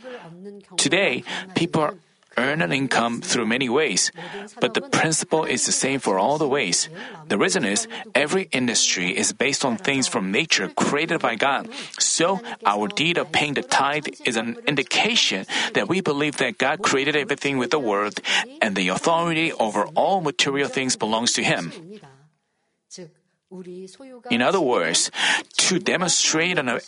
Today, 0.77 1.25
people 1.55 1.99
earn 2.39 2.63
an 2.63 2.71
income 2.71 3.21
through 3.21 3.47
many 3.51 3.69
ways, 3.69 4.15
but 4.63 4.75
the 4.75 4.81
principle 4.81 5.43
is 5.43 5.67
the 5.67 5.75
same 5.75 5.99
for 5.99 6.19
all 6.19 6.39
the 6.39 6.47
ways. 6.47 6.89
The 7.27 7.37
reason 7.37 7.67
is 7.67 7.91
every 8.15 8.49
industry 8.55 9.11
is 9.11 9.35
based 9.35 9.67
on 9.67 9.77
things 9.77 10.07
from 10.07 10.31
nature 10.31 10.71
created 10.71 11.19
by 11.19 11.35
God. 11.35 11.67
So, 11.99 12.41
our 12.65 12.87
deed 12.87 13.19
of 13.19 13.35
paying 13.35 13.55
the 13.59 13.67
tithe 13.67 14.07
is 14.25 14.39
an 14.39 14.57
indication 14.71 15.45
that 15.75 15.89
we 15.91 16.01
believe 16.01 16.39
that 16.39 16.57
God 16.59 16.81
created 16.83 17.17
everything 17.17 17.59
with 17.59 17.75
the 17.75 17.83
word 17.83 18.23
and 18.63 18.79
the 18.79 18.89
authority 18.89 19.53
over 19.53 19.85
all 19.99 20.23
material 20.23 20.69
things 20.71 20.95
belongs 20.95 21.35
to 21.35 21.43
Him. 21.43 21.73
In 24.31 24.43
other 24.43 24.61
words, 24.61 25.11
to 25.57 25.79
demonstrate 25.79 26.59
an, 26.59 26.81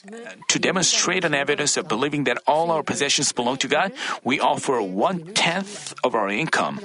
to 0.49 0.59
demonstrate 0.59 1.25
an 1.25 1.35
evidence 1.35 1.77
of 1.77 1.89
believing 1.89 2.25
that 2.25 2.37
all 2.47 2.71
our 2.71 2.83
possessions 2.83 3.33
belong 3.33 3.57
to 3.59 3.69
God, 3.69 3.93
we 4.25 4.41
offer 4.41 4.83
one 4.83 5.33
tenth 5.33 5.95
of 6.05 6.15
our 6.15 6.29
income. 6.29 6.79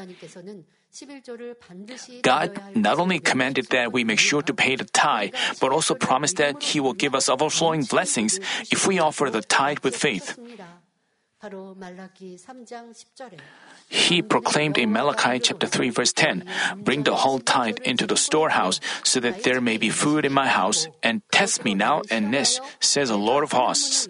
God 2.24 2.62
not 2.74 3.00
only 3.00 3.20
commanded 3.20 3.68
that 3.72 3.92
we 3.92 4.06
make 4.06 4.20
sure 4.20 4.42
to 4.42 4.54
pay 4.54 4.78
the 4.78 4.86
tithe, 4.86 5.36
but 5.60 5.74
also 5.74 5.94
promised 5.94 6.38
that 6.38 6.64
He 6.64 6.80
will 6.80 6.94
give 6.94 7.14
us 7.14 7.28
overflowing 7.28 7.84
blessings 7.84 8.40
if 8.72 8.88
we 8.88 9.00
offer 9.00 9.30
the 9.30 9.42
tithe 9.42 9.80
with 9.84 9.98
faith. 9.98 10.40
He 13.88 14.22
proclaimed 14.22 14.78
in 14.78 14.92
Malachi 14.92 15.40
chapter 15.40 15.68
3 15.68 15.90
verse 15.90 16.12
10, 16.14 16.44
Bring 16.78 17.04
the 17.04 17.16
whole 17.16 17.40
tithe 17.40 17.78
into 17.86 18.08
the 18.08 18.18
storehouse, 18.18 18.80
so 19.04 19.20
that 19.20 19.44
there 19.44 19.62
may 19.62 19.78
be 19.78 19.90
food 19.90 20.26
in 20.26 20.34
my 20.34 20.48
house, 20.48 20.88
and 21.04 21.22
test 21.32 21.64
me 21.64 21.76
now 21.76 22.02
and 22.10 22.34
this, 22.34 22.60
says 22.80 23.10
the 23.10 23.18
Lord 23.18 23.44
of 23.44 23.52
hosts. 23.54 24.08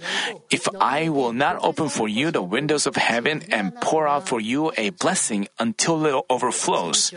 If 0.49 0.67
I 0.79 1.09
will 1.09 1.33
not 1.33 1.63
open 1.63 1.89
for 1.89 2.07
you 2.07 2.31
the 2.31 2.41
windows 2.41 2.87
of 2.87 2.95
heaven 2.95 3.43
and 3.51 3.75
pour 3.81 4.07
out 4.07 4.27
for 4.27 4.39
you 4.39 4.71
a 4.77 4.89
blessing 4.91 5.47
until 5.59 6.05
it 6.05 6.25
overflows. 6.29 7.13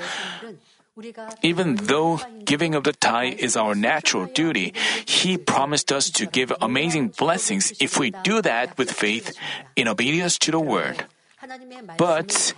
Even 1.43 1.77
though 1.77 2.21
giving 2.45 2.75
of 2.75 2.83
the 2.83 2.93
tithe 2.93 3.39
is 3.39 3.57
our 3.57 3.75
natural 3.75 4.27
duty, 4.27 4.75
He 5.07 5.39
promised 5.39 5.93
us 5.93 6.11
to 6.11 6.27
give 6.27 6.53
amazing 6.61 7.15
blessings 7.15 7.73
if 7.79 7.99
we 7.99 8.11
do 8.25 8.43
that 8.43 8.77
with 8.77 8.91
faith 8.91 9.31
in 9.77 9.87
obedience 9.87 10.39
to 10.39 10.51
the 10.51 10.59
Word. 10.59 11.07
But 11.97 12.55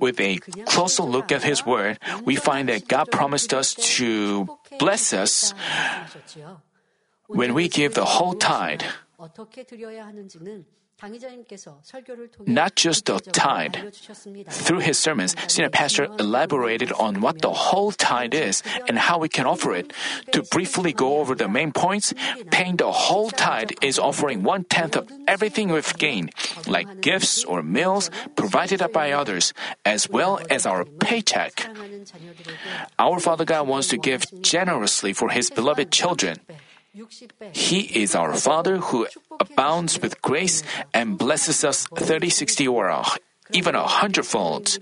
with 0.00 0.20
a 0.20 0.38
closer 0.66 1.02
look 1.02 1.32
at 1.32 1.42
His 1.42 1.64
Word, 1.64 1.98
we 2.24 2.36
find 2.36 2.68
that 2.68 2.88
God 2.88 3.10
promised 3.10 3.52
us 3.54 3.74
to 3.96 4.46
bless 4.78 5.12
us 5.12 5.54
when 7.28 7.54
we 7.54 7.68
give 7.68 7.94
the 7.94 8.04
whole 8.04 8.34
tithe. 8.34 8.82
Not 12.46 12.76
just 12.76 13.06
the 13.06 13.18
tithe. 13.18 13.76
Through 14.48 14.78
his 14.80 14.98
sermons, 14.98 15.34
senior 15.48 15.70
pastor 15.70 16.04
elaborated 16.18 16.92
on 16.92 17.20
what 17.20 17.42
the 17.42 17.50
whole 17.50 17.90
tithe 17.90 18.34
is 18.34 18.62
and 18.88 18.98
how 18.98 19.18
we 19.18 19.28
can 19.28 19.46
offer 19.46 19.74
it. 19.74 19.92
To 20.32 20.42
briefly 20.42 20.92
go 20.92 21.18
over 21.18 21.34
the 21.34 21.48
main 21.48 21.72
points, 21.72 22.14
paying 22.50 22.76
the 22.76 22.92
whole 22.92 23.30
tithe 23.30 23.72
is 23.82 23.98
offering 23.98 24.42
one 24.42 24.64
tenth 24.64 24.96
of 24.96 25.10
everything 25.26 25.70
we've 25.72 25.96
gained, 25.98 26.30
like 26.66 27.00
gifts 27.00 27.44
or 27.44 27.62
meals 27.62 28.10
provided 28.36 28.80
up 28.80 28.92
by 28.92 29.12
others, 29.12 29.52
as 29.84 30.08
well 30.08 30.40
as 30.50 30.66
our 30.66 30.84
paycheck. 30.84 31.66
Our 32.98 33.18
Father 33.18 33.44
God 33.44 33.66
wants 33.66 33.88
to 33.88 33.98
give 33.98 34.24
generously 34.42 35.12
for 35.12 35.30
His 35.30 35.50
beloved 35.50 35.90
children. 35.90 36.38
He 37.52 37.80
is 38.02 38.14
our 38.14 38.34
Father 38.34 38.76
who 38.78 39.06
abounds 39.40 40.00
with 40.00 40.20
grace 40.20 40.62
and 40.92 41.16
blesses 41.16 41.64
us 41.64 41.86
30, 41.86 42.28
60, 42.28 42.68
or 42.68 42.92
even 43.52 43.74
a 43.74 43.86
hundredfold. 43.86 44.78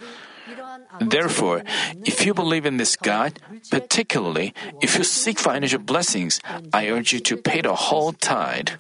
Therefore, 1.01 1.63
if 2.05 2.27
you 2.27 2.35
believe 2.35 2.67
in 2.67 2.79
this 2.79 2.97
God, 2.97 3.39
particularly 3.71 4.55
if 4.81 4.99
you 4.99 5.05
seek 5.05 5.39
financial 5.39 5.79
blessings, 5.79 6.41
I 6.73 6.89
urge 6.89 7.13
you 7.13 7.21
to 7.21 7.37
pay 7.37 7.61
the 7.61 7.75
whole 7.75 8.13
tithe. 8.13 8.71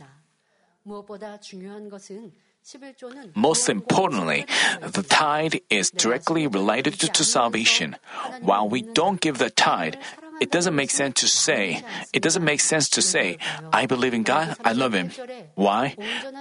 Most 3.34 3.68
importantly, 3.68 4.46
the 4.82 5.02
tithe 5.02 5.54
is 5.70 5.90
directly 5.90 6.46
related 6.46 6.98
to 6.98 7.24
salvation. 7.24 7.96
While 8.42 8.68
we 8.68 8.82
don't 8.82 9.20
give 9.20 9.38
the 9.38 9.50
tithe, 9.50 9.94
it 10.40 10.50
doesn't 10.50 10.74
make 10.74 10.90
sense 10.90 11.20
to 11.20 11.28
say, 11.28 11.84
it 12.12 12.22
doesn't 12.22 12.44
make 12.44 12.60
sense 12.60 12.88
to 12.90 13.02
say, 13.02 13.38
I 13.72 13.86
believe 13.86 14.14
in 14.14 14.22
God, 14.22 14.56
I 14.64 14.72
love 14.72 14.92
Him. 14.94 15.10
Why? 15.54 15.94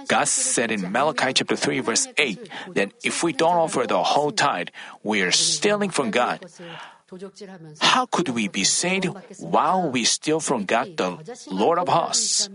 God 0.08 0.26
said 0.26 0.72
in 0.72 0.90
Malachi 0.90 1.32
chapter 1.34 1.56
3 1.56 1.80
verse 1.80 2.08
8 2.16 2.48
that 2.74 2.92
if 3.04 3.22
we 3.22 3.32
don't 3.32 3.56
offer 3.56 3.86
the 3.86 4.02
whole 4.02 4.32
tithe, 4.32 4.68
we 5.02 5.22
are 5.22 5.30
stealing 5.30 5.90
from 5.90 6.10
God. 6.10 6.40
How 7.80 8.06
could 8.06 8.28
we 8.30 8.48
be 8.48 8.64
saved 8.64 9.10
while 9.38 9.90
we 9.90 10.04
steal 10.04 10.40
from 10.40 10.64
God, 10.64 10.96
the 10.96 11.18
Lord 11.50 11.78
of 11.78 11.88
hosts? 11.88 12.48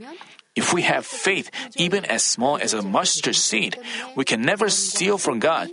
If 0.56 0.74
we 0.74 0.84
have 0.84 1.06
faith, 1.06 1.52
even 1.76 2.06
as 2.06 2.24
small 2.24 2.58
as 2.58 2.74
a 2.74 2.82
mustard 2.82 3.36
seed, 3.36 3.78
we 4.16 4.24
can 4.24 4.42
never 4.42 4.70
steal 4.70 5.18
from 5.18 5.40
God. 5.40 5.70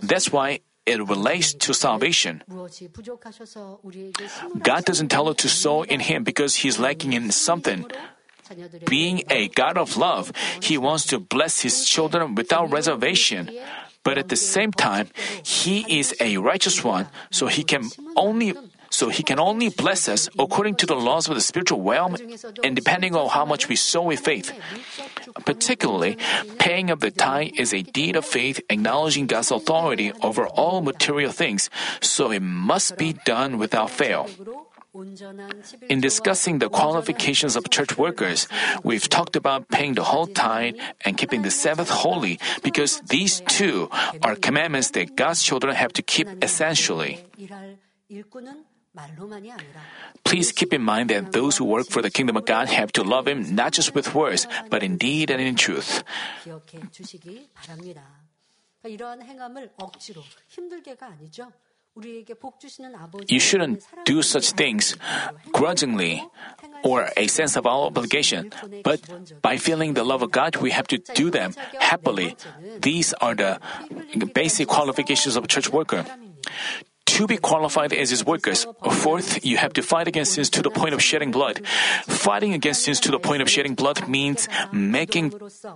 That's 0.00 0.32
why 0.32 0.60
it 0.86 1.00
relates 1.08 1.54
to 1.54 1.74
salvation. 1.74 2.42
God 4.62 4.84
doesn't 4.84 5.08
tell 5.08 5.28
us 5.28 5.36
to 5.36 5.48
sow 5.48 5.82
in 5.82 6.00
Him 6.00 6.24
because 6.24 6.56
He's 6.56 6.78
lacking 6.78 7.12
in 7.12 7.30
something. 7.30 7.86
Being 8.86 9.24
a 9.30 9.48
God 9.48 9.78
of 9.78 9.96
love, 9.96 10.32
He 10.60 10.76
wants 10.76 11.06
to 11.06 11.18
bless 11.18 11.60
His 11.60 11.88
children 11.88 12.34
without 12.34 12.70
reservation. 12.70 13.50
But 14.02 14.18
at 14.18 14.28
the 14.28 14.36
same 14.36 14.70
time, 14.70 15.08
He 15.42 15.98
is 15.98 16.14
a 16.20 16.36
righteous 16.36 16.84
one, 16.84 17.08
so 17.30 17.46
He 17.46 17.64
can 17.64 17.88
only 18.16 18.54
so 18.94 19.10
he 19.10 19.26
can 19.26 19.42
only 19.42 19.68
bless 19.68 20.06
us 20.06 20.30
according 20.38 20.78
to 20.78 20.86
the 20.86 20.94
laws 20.94 21.26
of 21.26 21.34
the 21.34 21.42
spiritual 21.42 21.82
realm 21.82 22.14
and 22.62 22.76
depending 22.78 23.18
on 23.18 23.26
how 23.28 23.44
much 23.44 23.66
we 23.68 23.74
sow 23.74 24.02
with 24.06 24.20
faith. 24.20 24.54
Particularly, 25.44 26.16
paying 26.62 26.94
of 26.94 27.00
the 27.00 27.10
tithe 27.10 27.58
is 27.58 27.74
a 27.74 27.82
deed 27.82 28.14
of 28.14 28.24
faith 28.24 28.62
acknowledging 28.70 29.26
God's 29.26 29.50
authority 29.50 30.12
over 30.22 30.46
all 30.46 30.80
material 30.80 31.32
things, 31.32 31.70
so 32.00 32.30
it 32.30 32.38
must 32.40 32.96
be 32.96 33.18
done 33.26 33.58
without 33.58 33.90
fail. 33.90 34.30
In 35.90 35.98
discussing 35.98 36.62
the 36.62 36.70
qualifications 36.70 37.56
of 37.56 37.68
church 37.68 37.98
workers, 37.98 38.46
we've 38.84 39.08
talked 39.08 39.34
about 39.34 39.66
paying 39.66 39.98
the 39.98 40.06
whole 40.06 40.30
tithe 40.30 40.78
and 41.04 41.18
keeping 41.18 41.42
the 41.42 41.50
Sabbath 41.50 41.90
holy 41.90 42.38
because 42.62 43.02
these 43.10 43.42
two 43.50 43.90
are 44.22 44.38
commandments 44.38 44.94
that 44.94 45.16
God's 45.16 45.42
children 45.42 45.74
have 45.74 45.92
to 45.98 46.02
keep 46.02 46.30
essentially. 46.38 47.26
Please 50.24 50.52
keep 50.52 50.72
in 50.72 50.82
mind 50.82 51.10
that 51.10 51.32
those 51.32 51.56
who 51.56 51.64
work 51.64 51.88
for 51.88 52.00
the 52.00 52.10
kingdom 52.10 52.36
of 52.36 52.44
God 52.46 52.68
have 52.68 52.92
to 52.92 53.02
love 53.02 53.26
Him 53.26 53.54
not 53.54 53.72
just 53.72 53.94
with 53.94 54.14
words, 54.14 54.46
but 54.70 54.82
in 54.82 54.96
deed 54.96 55.30
and 55.30 55.40
in 55.40 55.56
truth. 55.56 56.04
You 63.28 63.38
shouldn't 63.38 63.82
do 64.04 64.22
such 64.22 64.50
things 64.52 64.96
grudgingly 65.52 66.22
or 66.82 67.08
a 67.16 67.26
sense 67.28 67.56
of 67.56 67.66
obligation, 67.66 68.50
but 68.82 69.00
by 69.40 69.56
feeling 69.58 69.94
the 69.94 70.04
love 70.04 70.22
of 70.22 70.30
God, 70.32 70.56
we 70.56 70.70
have 70.72 70.88
to 70.88 70.98
do 71.14 71.30
them 71.30 71.54
happily. 71.78 72.36
These 72.80 73.14
are 73.14 73.34
the 73.34 73.60
basic 74.34 74.68
qualifications 74.68 75.36
of 75.36 75.44
a 75.44 75.46
church 75.46 75.70
worker 75.70 76.04
to 77.14 77.26
be 77.26 77.36
qualified 77.38 77.92
as 77.92 78.10
his 78.10 78.26
workers. 78.26 78.66
Fourth, 78.90 79.44
you 79.46 79.56
have 79.56 79.72
to 79.74 79.82
fight 79.82 80.08
against 80.08 80.34
sins 80.34 80.50
to 80.50 80.62
the 80.62 80.70
point 80.70 80.94
of 80.94 81.02
shedding 81.02 81.30
blood. 81.30 81.62
Fighting 82.10 82.54
against 82.54 82.82
sins 82.82 82.98
to 83.06 83.10
the 83.14 83.20
point 83.20 83.40
of 83.40 83.48
shedding 83.48 83.74
blood 83.74 84.08
means 84.08 84.48
making 84.72 85.32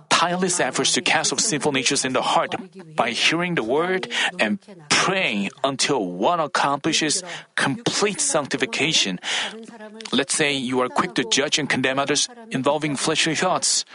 tireless 0.09 0.59
efforts 0.59 0.91
to 0.93 1.01
cast 1.01 1.31
off 1.31 1.39
sinful 1.39 1.71
natures 1.71 2.03
in 2.03 2.11
the 2.11 2.21
heart 2.21 2.55
by 2.95 3.11
hearing 3.11 3.55
the 3.55 3.63
word 3.63 4.11
and 4.37 4.59
praying 4.89 5.49
until 5.63 6.05
one 6.11 6.39
accomplishes 6.43 7.23
complete 7.55 8.19
sanctification. 8.19 9.19
Let's 10.11 10.35
say 10.35 10.51
you 10.51 10.81
are 10.81 10.89
quick 10.89 11.15
to 11.15 11.23
judge 11.23 11.57
and 11.57 11.69
condemn 11.69 11.99
others 11.99 12.27
involving 12.51 12.97
fleshly 12.97 13.35
thoughts. 13.35 13.85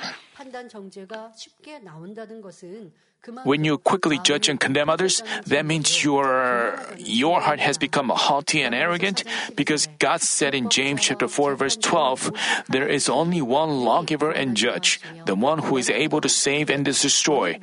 When 3.44 3.64
you 3.64 3.78
quickly 3.78 4.18
judge 4.22 4.50
and 4.50 4.60
condemn 4.60 4.90
others, 4.90 5.22
that 5.46 5.64
means 5.64 6.04
your, 6.04 6.76
your 6.98 7.40
heart 7.40 7.58
has 7.60 7.78
become 7.78 8.10
haughty 8.10 8.60
and 8.60 8.74
arrogant 8.74 9.24
because 9.56 9.88
God 9.98 10.20
said 10.20 10.54
in 10.54 10.68
James 10.68 11.00
chapter 11.00 11.26
4 11.26 11.54
verse 11.56 11.76
12, 11.76 12.32
there 12.68 12.86
is 12.86 13.08
only 13.08 13.40
one 13.40 13.80
lawgiver 13.84 14.30
and 14.30 14.56
judge, 14.56 15.00
the 15.24 15.34
one 15.34 15.60
who 15.60 15.78
is 15.78 15.88
able 15.88 16.20
to 16.20 16.28
save 16.28 16.68
and 16.68 16.84
destroy. 16.84 17.58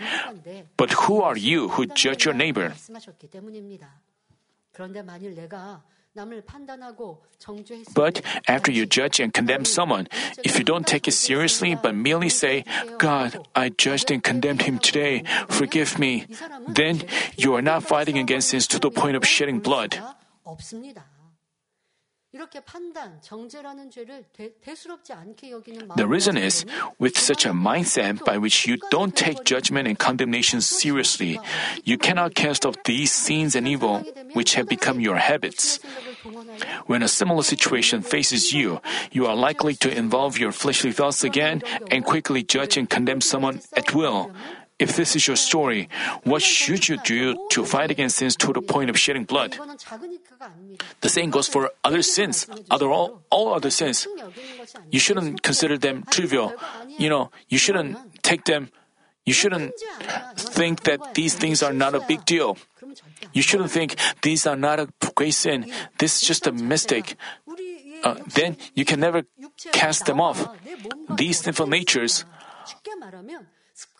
But 0.78 1.06
who 1.06 1.22
are 1.22 1.38
you 1.38 1.70
who 1.70 1.86
judge 1.86 2.26
your 2.26 2.34
neighbor? 2.34 2.74
But 7.94 8.22
after 8.48 8.72
you 8.72 8.86
judge 8.86 9.20
and 9.20 9.34
condemn 9.34 9.66
someone, 9.66 10.08
if 10.44 10.58
you 10.58 10.66
don't 10.66 10.86
take 10.86 11.08
it 11.08 11.14
seriously 11.14 11.76
but 11.76 11.96
merely 11.96 12.30
say, 12.30 12.66
God, 12.98 13.48
I 13.56 13.70
judged 13.70 14.12
and 14.12 14.22
condemned 14.22 14.64
him 14.64 14.80
today, 14.80 15.24
forgive 15.48 15.98
me, 15.98 16.26
then 16.68 17.04
you 17.38 17.56
are 17.56 17.62
not 17.62 17.84
fighting 17.84 18.18
against 18.18 18.50
sins 18.50 18.68
to 18.68 18.80
the 18.80 18.92
point 18.92 19.16
of 19.16 19.26
shedding 19.26 19.60
blood. 19.60 19.98
The 25.96 26.08
reason 26.08 26.38
is, 26.38 26.66
with 26.98 27.18
such 27.18 27.46
a 27.46 27.50
mindset 27.52 28.24
by 28.24 28.38
which 28.38 28.66
you 28.66 28.78
don't 28.90 29.14
take 29.14 29.44
judgment 29.44 29.88
and 29.88 30.00
condemnation 30.00 30.62
seriously, 30.62 31.40
you 31.84 31.98
cannot 31.98 32.34
cast 32.34 32.66
off 32.66 32.82
these 32.86 33.12
sins 33.12 33.54
and 33.56 33.68
evil 33.68 34.00
which 34.32 34.56
have 34.56 34.70
become 34.70 35.02
your 35.02 35.18
habits. 35.18 35.80
When 36.86 37.04
a 37.04 37.10
similar 37.10 37.44
situation 37.44 38.02
faces 38.02 38.54
you, 38.54 38.80
you 39.12 39.26
are 39.26 39.36
likely 39.36 39.76
to 39.76 39.94
involve 39.94 40.38
your 40.40 40.54
fleshly 40.54 40.94
thoughts 40.94 41.26
again 41.26 41.62
and 41.92 42.06
quickly 42.06 42.44
judge 42.44 42.78
and 42.78 42.90
condemn 42.90 43.20
someone 43.20 43.60
at 43.76 43.94
will. 43.94 44.32
If 44.82 44.98
this 44.98 45.16
is 45.16 45.28
your 45.28 45.38
story, 45.38 45.88
what 46.24 46.42
should 46.42 46.90
you 46.90 46.98
do 47.06 47.38
to 47.54 47.66
fight 47.66 47.92
against 47.92 48.18
sins 48.18 48.36
to 48.42 48.52
the 48.52 48.62
point 48.62 48.90
of 48.90 48.98
shedding 48.98 49.26
blood? 49.26 49.56
The 51.02 51.10
same 51.10 51.30
goes 51.30 51.48
for 51.48 51.70
other 51.84 52.02
sins, 52.02 52.50
other 52.70 52.90
all, 52.90 53.22
all 53.30 53.54
other 53.54 53.70
sins. 53.70 54.08
You 54.90 55.00
shouldn't 55.00 55.44
consider 55.44 55.78
them 55.78 56.04
trivial. 56.10 56.54
You 56.98 57.10
know, 57.10 57.30
you 57.48 57.58
shouldn't 57.58 57.98
take 58.24 58.46
them 58.46 58.74
you 59.26 59.34
shouldn't 59.34 59.74
think 60.36 60.82
that 60.84 61.14
these 61.14 61.36
things 61.36 61.62
are 61.62 61.74
not 61.74 61.94
a 61.94 62.02
big 62.02 62.26
deal. 62.26 62.58
You 63.34 63.42
shouldn't 63.42 63.70
think 63.70 63.96
these 64.24 64.48
are 64.48 64.56
not 64.56 64.80
a 64.80 64.90
great 65.14 65.36
sin. 65.36 65.72
This 66.00 66.22
is 66.22 66.28
just 66.28 66.48
a 66.48 66.52
mistake. 66.52 67.16
Uh, 68.04 68.16
then 68.34 68.58
you 68.74 68.84
can 68.84 69.00
never 69.00 69.24
cast 69.72 70.06
them 70.06 70.20
off. 70.20 70.50
These 71.10 71.42
sinful 71.42 71.68
natures 71.68 72.26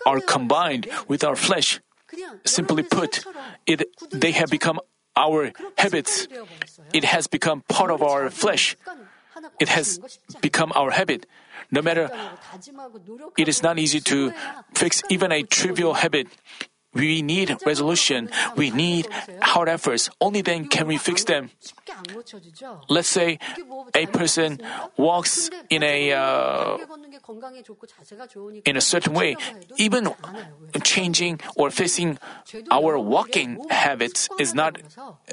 are 0.06 0.20
combined 0.20 0.88
with 1.08 1.24
our 1.24 1.36
flesh. 1.36 1.80
Simply 2.46 2.84
put, 2.84 3.24
it, 3.66 3.84
they 4.12 4.32
have 4.32 4.50
become 4.50 4.80
our 5.16 5.52
habits. 5.78 6.28
It 6.94 7.06
has 7.06 7.28
become 7.28 7.64
part 7.68 7.92
of 7.92 8.02
our 8.04 8.30
flesh. 8.30 8.76
It 9.60 9.70
has 9.70 10.00
become 10.42 10.72
our 10.76 10.92
habit. 10.92 11.26
No 11.72 11.82
matter, 11.82 12.12
it 13.38 13.48
is 13.48 13.64
not 13.64 13.80
easy 13.80 14.02
to 14.02 14.34
fix 14.76 15.02
even 15.10 15.32
a 15.32 15.44
trivial 15.44 15.94
habit. 15.94 16.28
We 16.94 17.22
need 17.22 17.56
resolution. 17.66 18.30
We 18.56 18.70
need 18.70 19.08
hard 19.42 19.70
efforts. 19.70 20.10
Only 20.20 20.42
then 20.42 20.68
can 20.68 20.88
we 20.88 20.98
fix 20.98 21.24
them. 21.24 21.52
Let's 22.90 23.08
say 23.08 23.40
a 23.96 24.06
person 24.08 24.60
walks 24.98 25.50
in 25.70 25.84
a 25.84 26.12
uh, 26.12 26.78
in 28.66 28.76
a 28.76 28.82
certain 28.82 29.14
way. 29.14 29.36
Even 29.78 30.10
changing 30.84 31.40
or 31.56 31.72
fixing 31.72 32.20
our 32.70 33.00
walking 33.00 33.64
habits 33.70 34.28
is 34.40 34.54
not 34.54 34.82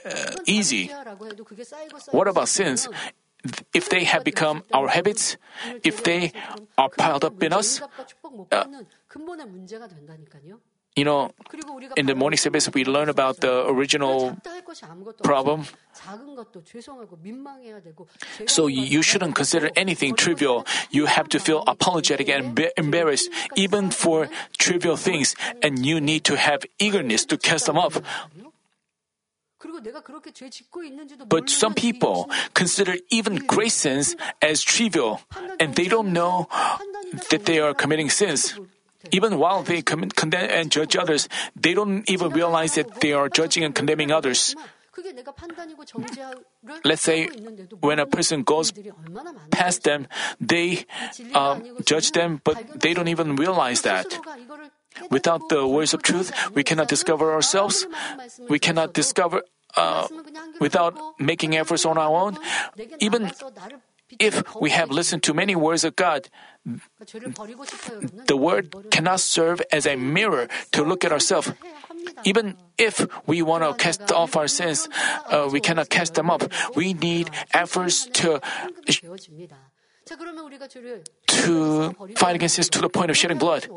uh, 0.04 0.36
easy. 0.46 0.90
What 2.12 2.28
about 2.28 2.48
sins? 2.48 2.88
if 3.72 3.88
they 3.88 4.04
have 4.04 4.24
become 4.24 4.64
our 4.72 4.88
habits, 4.88 5.36
if 5.84 6.02
they 6.02 6.32
are 6.76 6.88
piled 6.88 7.24
up 7.24 7.42
in 7.42 7.52
us, 7.52 7.80
uh, 8.50 8.64
you 10.96 11.04
know, 11.04 11.30
in 11.96 12.06
the 12.06 12.14
morning 12.14 12.38
service, 12.38 12.68
we 12.74 12.84
learn 12.84 13.08
about 13.08 13.38
the 13.40 13.66
original 13.68 14.36
problem. 15.22 15.64
So 18.46 18.66
you 18.66 19.02
shouldn't 19.02 19.34
consider 19.36 19.70
anything 19.76 20.16
trivial. 20.16 20.66
You 20.90 21.06
have 21.06 21.28
to 21.28 21.38
feel 21.38 21.62
apologetic 21.68 22.28
and 22.28 22.58
embarrassed, 22.76 23.30
even 23.54 23.90
for 23.90 24.28
trivial 24.58 24.96
things, 24.96 25.36
and 25.62 25.86
you 25.86 26.00
need 26.00 26.24
to 26.24 26.36
have 26.36 26.64
eagerness 26.80 27.24
to 27.26 27.38
cast 27.38 27.66
them 27.66 27.78
off. 27.78 28.00
But 31.28 31.50
some 31.50 31.74
people 31.74 32.30
consider 32.54 32.96
even 33.10 33.36
great 33.46 33.72
sins 33.72 34.16
as 34.42 34.62
trivial, 34.62 35.20
and 35.58 35.74
they 35.74 35.86
don't 35.86 36.12
know 36.12 36.48
that 37.30 37.44
they 37.44 37.58
are 37.58 37.74
committing 37.74 38.10
sins. 38.10 38.54
Even 39.12 39.38
while 39.38 39.62
they 39.62 39.82
condemn 39.82 40.50
and 40.50 40.70
judge 40.70 40.96
others, 40.96 41.28
they 41.54 41.74
don't 41.74 42.08
even 42.10 42.30
realize 42.30 42.74
that 42.74 43.00
they 43.00 43.12
are 43.12 43.28
judging 43.28 43.64
and 43.64 43.74
condemning 43.74 44.10
others. 44.10 44.56
Let's 46.84 47.02
say 47.02 47.28
when 47.80 47.98
a 48.00 48.06
person 48.06 48.42
goes 48.42 48.72
past 49.50 49.84
them, 49.84 50.08
they 50.40 50.84
uh, 51.34 51.60
judge 51.84 52.10
them, 52.10 52.40
but 52.42 52.58
they 52.80 52.94
don't 52.94 53.08
even 53.08 53.36
realize 53.36 53.82
that. 53.82 54.06
Without 55.10 55.48
the 55.48 55.66
words 55.66 55.94
of 55.94 56.02
truth, 56.02 56.32
we 56.54 56.64
cannot 56.64 56.88
discover 56.88 57.32
ourselves. 57.32 57.86
We 58.48 58.58
cannot 58.58 58.92
discover 58.92 59.42
uh, 59.76 60.08
without 60.58 60.98
making 61.20 61.54
efforts 61.56 61.86
on 61.86 61.98
our 61.98 62.10
own. 62.10 62.38
Even 62.98 63.30
if 64.18 64.42
we 64.60 64.70
have 64.70 64.90
listened 64.90 65.22
to 65.24 65.34
many 65.34 65.54
words 65.54 65.84
of 65.84 65.96
God, 65.96 66.28
the 68.26 68.36
word 68.36 68.74
cannot 68.90 69.20
serve 69.20 69.62
as 69.72 69.86
a 69.86 69.96
mirror 69.96 70.48
to 70.72 70.82
look 70.82 71.04
at 71.04 71.12
ourselves. 71.12 71.52
Even 72.24 72.56
if 72.76 73.06
we 73.26 73.42
want 73.42 73.64
to 73.64 73.74
cast 73.74 74.12
off 74.12 74.36
our 74.36 74.48
sins, 74.48 74.88
uh, 75.30 75.48
we 75.50 75.60
cannot 75.60 75.88
cast 75.88 76.14
them 76.14 76.30
up. 76.30 76.42
We 76.74 76.94
need 76.94 77.30
efforts 77.52 78.06
to 78.06 78.40
to 81.26 81.94
fight 82.16 82.34
against 82.34 82.56
this 82.56 82.68
to 82.70 82.80
the 82.80 82.88
point 82.88 83.10
of 83.10 83.16
shedding 83.16 83.38
blood. 83.38 83.68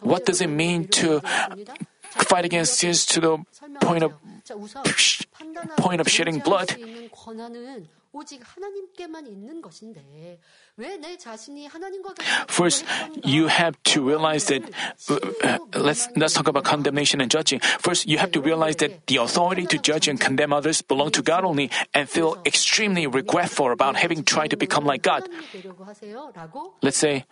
What 0.00 0.24
does 0.24 0.40
it 0.40 0.48
mean 0.48 0.88
to 0.88 1.20
fight 2.00 2.44
against 2.44 2.78
sins 2.78 3.04
to 3.06 3.20
the 3.20 3.38
point 3.80 4.04
of 4.04 4.14
point 5.76 6.00
of 6.00 6.08
shedding 6.08 6.38
blood? 6.38 6.74
First, 12.48 12.84
you 13.24 13.46
have 13.48 13.76
to 13.84 14.02
realize 14.02 14.46
that. 14.46 14.62
Uh, 15.08 15.58
let's 15.74 16.08
let's 16.16 16.34
talk 16.34 16.48
about 16.48 16.64
condemnation 16.64 17.20
and 17.20 17.30
judging. 17.30 17.60
First, 17.78 18.06
you 18.06 18.18
have 18.18 18.30
to 18.32 18.40
realize 18.40 18.76
that 18.76 19.06
the 19.06 19.16
authority 19.16 19.66
to 19.66 19.78
judge 19.78 20.08
and 20.08 20.20
condemn 20.20 20.52
others 20.52 20.82
belong 20.82 21.10
to 21.12 21.22
God 21.22 21.44
only, 21.44 21.70
and 21.92 22.08
feel 22.08 22.36
extremely 22.46 23.06
regretful 23.06 23.72
about 23.72 23.96
having 23.96 24.24
tried 24.24 24.48
to 24.50 24.56
become 24.56 24.84
like 24.84 25.02
God. 25.02 25.28
Let's 26.82 26.98
say 26.98 27.24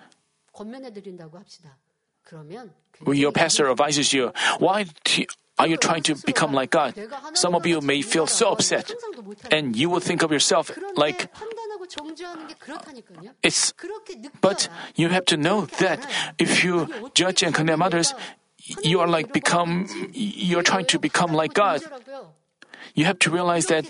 your 3.12 3.32
pastor 3.32 3.70
advises 3.70 4.12
you, 4.12 4.32
why 4.58 4.84
do 5.04 5.22
you, 5.22 5.26
are 5.58 5.66
you 5.66 5.76
trying 5.76 6.02
to 6.04 6.14
become 6.26 6.52
like 6.52 6.70
God? 6.70 6.94
Some 7.34 7.54
of 7.54 7.66
you 7.66 7.80
may 7.80 8.02
feel 8.02 8.26
so 8.26 8.52
upset, 8.52 8.92
and 9.50 9.76
you 9.76 9.88
will 9.88 10.00
think 10.00 10.22
of 10.22 10.32
yourself 10.32 10.70
like 10.96 11.28
it's. 13.42 13.72
But 14.40 14.68
you 14.96 15.08
have 15.08 15.24
to 15.26 15.36
know 15.36 15.66
that 15.78 16.00
if 16.38 16.64
you 16.64 16.88
judge 17.14 17.42
and 17.42 17.54
condemn 17.54 17.82
others, 17.82 18.14
you 18.82 19.00
are 19.00 19.08
like 19.08 19.32
become. 19.32 19.86
You're 20.12 20.62
trying 20.62 20.86
to 20.86 20.98
become 20.98 21.32
like 21.32 21.54
God. 21.54 21.82
You 22.94 23.04
have 23.04 23.18
to 23.20 23.30
realize 23.30 23.66
that 23.66 23.86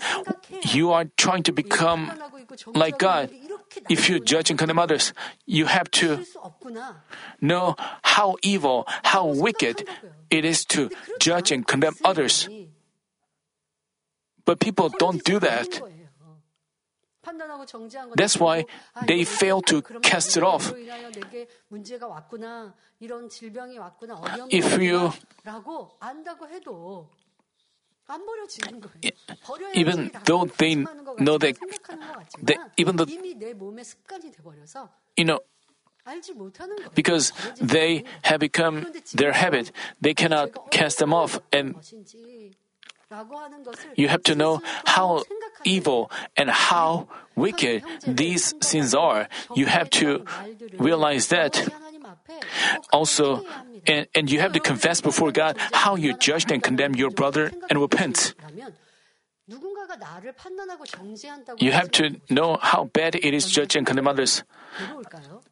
you 0.73 0.91
are 0.91 1.05
trying 1.17 1.43
to 1.43 1.51
become 1.51 2.11
like 2.73 2.97
God. 2.97 3.29
If 3.89 4.09
you 4.09 4.19
judge 4.19 4.49
and 4.49 4.59
condemn 4.59 4.79
others, 4.79 5.13
you 5.45 5.65
have 5.65 5.89
to 5.91 6.23
know 7.41 7.75
how 8.03 8.35
evil, 8.41 8.85
how 9.03 9.25
wicked 9.25 9.87
it 10.29 10.45
is 10.45 10.65
to 10.65 10.89
judge 11.19 11.51
and 11.51 11.65
condemn 11.67 11.95
others. 12.03 12.47
But 14.45 14.59
people 14.59 14.89
don't 14.89 15.23
do 15.23 15.39
that. 15.39 15.81
That's 18.15 18.37
why 18.37 18.65
they 19.07 19.23
fail 19.25 19.61
to 19.63 19.81
cast 20.01 20.37
it 20.37 20.43
off. 20.43 20.71
If 24.49 24.77
you 24.77 25.11
even 29.73 30.11
though 30.25 30.45
they 30.57 30.75
know 30.75 31.37
that, 31.37 31.57
that 32.43 32.57
even 32.77 32.95
though 32.95 33.05
you 35.17 35.25
know 35.25 35.39
because 36.93 37.31
they 37.59 38.03
have 38.21 38.39
become 38.39 38.85
their 39.13 39.33
habit, 39.33 39.71
they 39.99 40.13
cannot 40.13 40.69
cast 40.69 40.99
them 40.99 41.13
off. 41.13 41.39
And 41.51 41.75
you 43.95 44.07
have 44.07 44.23
to 44.23 44.35
know 44.35 44.61
how 44.85 45.23
evil 45.63 46.11
and 46.35 46.49
how 46.49 47.07
wicked 47.35 47.83
these 48.05 48.53
sins 48.61 48.95
are. 48.95 49.27
You 49.55 49.67
have 49.67 49.89
to 50.01 50.25
realize 50.77 51.27
that. 51.27 51.61
Also, 52.91 53.45
and, 53.87 54.07
and 54.15 54.31
you 54.31 54.39
have 54.39 54.53
to 54.53 54.59
confess 54.59 55.01
before 55.01 55.31
God 55.31 55.57
how 55.71 55.95
you 55.95 56.17
judged 56.17 56.51
and 56.51 56.61
condemned 56.61 56.97
your 56.97 57.11
brother 57.11 57.51
and 57.69 57.79
repent. 57.79 58.33
You 61.57 61.71
have 61.71 61.91
to 61.91 62.19
know 62.29 62.57
how 62.61 62.85
bad 62.85 63.15
it 63.15 63.33
is 63.33 63.45
to 63.45 63.51
judge 63.51 63.75
and 63.75 63.85
condemn 63.85 64.07
others. 64.07 64.43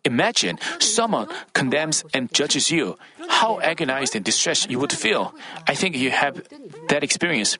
Imagine 0.03 0.57
someone 0.79 1.27
condemns 1.53 2.03
and 2.13 2.33
judges 2.33 2.71
you. 2.71 2.97
How 3.29 3.59
agonized 3.61 4.15
and 4.15 4.25
distressed 4.25 4.69
you 4.69 4.79
would 4.79 4.91
feel. 4.91 5.33
I 5.67 5.75
think 5.75 5.95
you 5.95 6.09
have 6.09 6.41
that 6.89 7.03
experience. 7.03 7.57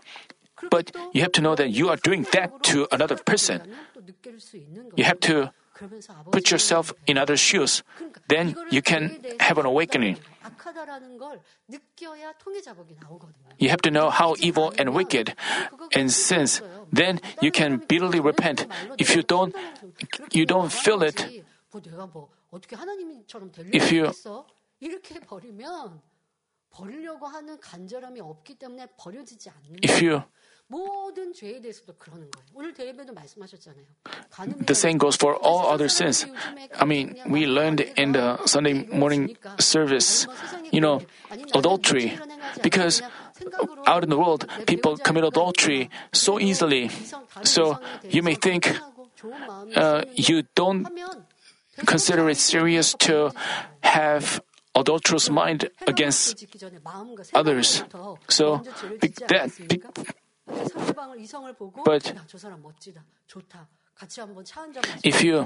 But 0.72 0.96
you 1.14 1.22
have 1.22 1.34
to 1.34 1.42
know 1.42 1.56
that 1.56 1.70
you 1.70 1.90
are 1.90 1.98
doing 1.98 2.26
that 2.32 2.64
to 2.74 2.88
another 2.92 3.16
person. 3.16 3.62
You 4.96 5.04
have 5.04 5.20
to 5.22 5.52
put 6.32 6.50
yourself 6.50 6.94
in 7.06 7.18
other 7.18 7.38
shoes. 7.38 7.84
Then 8.28 8.56
you 8.72 8.82
can 8.82 9.22
have 9.40 9.58
an 9.58 9.66
awakening. 9.66 10.18
You 13.58 13.70
have 13.70 13.82
to 13.82 13.92
know 13.92 14.10
how 14.10 14.36
evil 14.40 14.74
and 14.78 14.94
wicked 14.94 15.36
and 15.96 16.12
sins. 16.12 16.62
Then 16.92 17.20
you 17.42 17.52
can 17.52 17.78
bitterly 17.88 18.20
repent. 18.20 18.68
If 18.98 19.16
you 19.16 19.24
don't, 19.24 19.56
you 20.32 20.46
don't 20.46 20.72
feel 20.72 21.04
it. 21.04 21.44
If 23.72 23.92
you 23.92 24.12
if 29.82 30.02
you 30.02 30.24
the 34.66 34.76
same 34.76 34.98
goes 34.98 35.16
for 35.16 35.36
all 35.36 35.68
other 35.68 35.90
sins. 35.90 36.26
I 36.80 36.86
mean, 36.86 37.16
we 37.28 37.46
learned 37.46 37.82
in 37.82 38.14
the 38.14 38.44
Sunday 38.46 38.86
morning 38.88 39.38
service, 39.60 40.28
you 40.72 40.82
know, 40.82 41.02
adultery. 41.54 42.18
Because 42.62 43.02
out 43.86 44.04
in 44.04 44.10
the 44.10 44.18
world, 44.18 44.48
people 44.68 44.98
commit 44.98 45.24
adultery 45.24 45.90
so 46.12 46.40
easily. 46.40 46.90
So 47.44 47.80
you 48.10 48.24
may 48.24 48.36
think 48.36 48.76
uh, 49.76 50.04
you 50.16 50.44
don't 50.56 50.88
consider 51.86 52.30
it 52.30 52.38
serious 52.38 52.94
to 53.00 53.32
have 53.82 54.42
adulterous 54.76 55.30
mind 55.30 55.70
against 55.88 56.46
others. 57.34 57.84
So 58.28 58.64
that 59.28 59.52
but 61.86 62.14
if 65.04 65.24
you 65.24 65.46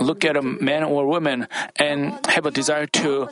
look 0.00 0.24
at 0.24 0.36
a 0.36 0.42
man 0.42 0.84
or 0.84 1.06
woman 1.06 1.46
and 1.76 2.26
have 2.26 2.46
a 2.46 2.50
desire 2.50 2.86
to 2.86 3.28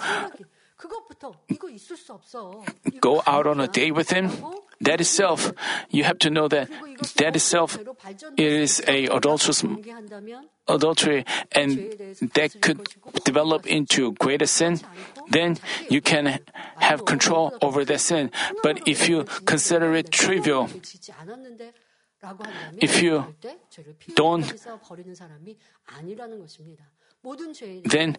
go 3.00 3.22
out 3.26 3.46
on 3.46 3.60
a 3.60 3.68
date 3.68 3.92
with 3.92 4.10
him, 4.10 4.30
that 4.80 5.00
itself, 5.00 5.52
you 5.90 6.04
have 6.04 6.18
to 6.18 6.30
know 6.30 6.48
that 6.48 6.68
that 7.16 7.36
itself 7.36 7.78
is 8.36 8.82
a 8.88 9.06
adulterous 9.06 9.64
adultery, 10.68 11.24
and 11.52 11.94
that 12.34 12.60
could 12.60 12.88
develop 13.24 13.66
into 13.66 14.12
greater 14.12 14.46
sin. 14.46 14.80
Then 15.28 15.58
you 15.88 16.00
can 16.00 16.40
have 16.76 17.04
control 17.04 17.52
over 17.62 17.84
that 17.84 18.00
sin. 18.00 18.30
But 18.62 18.86
if 18.88 19.08
you 19.08 19.24
consider 19.44 19.94
it 19.94 20.10
trivial, 20.10 20.68
if 22.80 23.02
you 23.02 23.34
don't, 24.14 24.44
then 27.84 28.16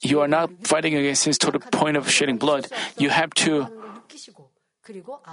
you 0.00 0.20
are 0.20 0.28
not 0.28 0.50
fighting 0.66 0.94
against 0.94 1.22
sins 1.22 1.38
to 1.38 1.50
the 1.50 1.58
point 1.60 1.96
of 1.96 2.10
shedding 2.10 2.36
blood. 2.38 2.68
You 2.98 3.10
have 3.10 3.30
to 3.46 3.66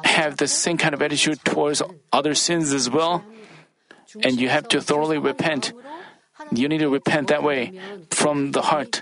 have 0.03 0.38
the 0.38 0.47
same 0.47 0.78
kind 0.78 0.93
of 0.93 1.01
attitude 1.01 1.43
towards 1.45 1.82
other 2.11 2.34
sins 2.34 2.74
as 2.74 2.89
well. 2.89 3.24
and 4.22 4.39
you 4.39 4.49
have 4.49 4.68
to 4.70 4.82
thoroughly 4.82 5.18
repent. 5.18 5.74
You 6.51 6.70
need 6.70 6.80
to 6.80 6.89
repent 6.89 7.30
that 7.30 7.41
way 7.41 7.74
from 8.11 8.51
the 8.51 8.61
heart. 8.61 9.01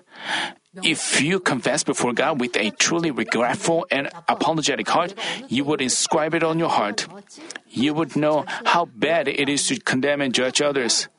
If 0.83 1.19
you 1.19 1.39
confess 1.39 1.83
before 1.83 2.13
God 2.13 2.39
with 2.39 2.55
a 2.55 2.71
truly 2.71 3.11
regretful 3.11 3.87
and 3.91 4.07
apologetic 4.29 4.87
heart, 4.87 5.13
you 5.49 5.65
would 5.65 5.81
inscribe 5.81 6.33
it 6.33 6.43
on 6.43 6.59
your 6.59 6.69
heart. 6.69 7.07
You 7.67 7.93
would 7.93 8.15
know 8.15 8.45
how 8.47 8.85
bad 8.85 9.27
it 9.27 9.49
is 9.49 9.67
to 9.67 9.79
condemn 9.79 10.21
and 10.21 10.33
judge 10.33 10.61
others. 10.61 11.09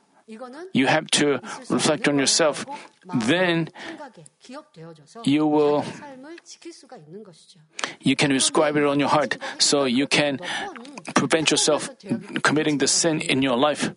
You 0.73 0.87
have 0.87 1.07
to 1.19 1.39
reflect 1.69 2.07
on 2.07 2.17
yourself. 2.17 2.65
Then 3.13 3.69
you 5.23 5.45
will 5.45 5.83
you 7.99 8.15
can 8.15 8.31
inscribe 8.31 8.77
it 8.77 8.85
on 8.85 8.99
your 8.99 9.09
heart 9.09 9.37
so 9.59 9.83
you 9.85 10.07
can 10.07 10.39
prevent 11.15 11.51
yourself 11.51 11.89
committing 12.41 12.77
the 12.77 12.87
sin 12.87 13.21
in 13.21 13.41
your 13.41 13.57
life. 13.57 13.91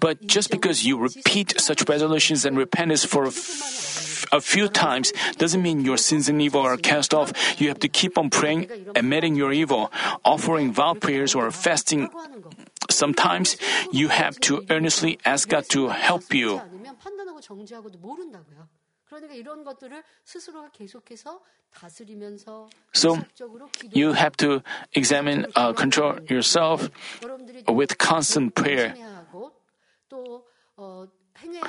But 0.00 0.26
just 0.26 0.50
because 0.50 0.84
you 0.84 0.98
repeat 0.98 1.60
such 1.60 1.88
resolutions 1.88 2.44
and 2.44 2.56
repentance 2.56 3.04
for 3.04 3.24
a, 3.24 3.28
f- 3.28 4.26
a 4.30 4.40
few 4.40 4.68
times 4.68 5.12
doesn't 5.38 5.62
mean 5.62 5.84
your 5.84 5.96
sins 5.96 6.28
and 6.28 6.40
evil 6.42 6.60
are 6.60 6.76
cast 6.76 7.14
off. 7.14 7.32
You 7.58 7.68
have 7.68 7.80
to 7.80 7.88
keep 7.88 8.18
on 8.18 8.28
praying, 8.28 8.68
admitting 8.94 9.36
your 9.36 9.52
evil, 9.52 9.90
offering 10.24 10.72
vow 10.72 10.92
prayers 10.92 11.34
or 11.34 11.50
fasting 11.50 12.10
sometimes 12.98 13.56
you 13.92 14.08
have 14.08 14.38
to 14.40 14.64
earnestly 14.70 15.18
ask 15.24 15.48
God 15.48 15.68
to 15.70 15.88
help 15.88 16.34
you. 16.34 16.60
So 22.92 23.18
you 23.92 24.12
have 24.12 24.36
to 24.36 24.62
examine, 24.92 25.46
uh, 25.54 25.72
control 25.72 26.18
yourself 26.28 26.90
with 27.68 27.98
constant 27.98 28.54
prayer. 28.54 28.94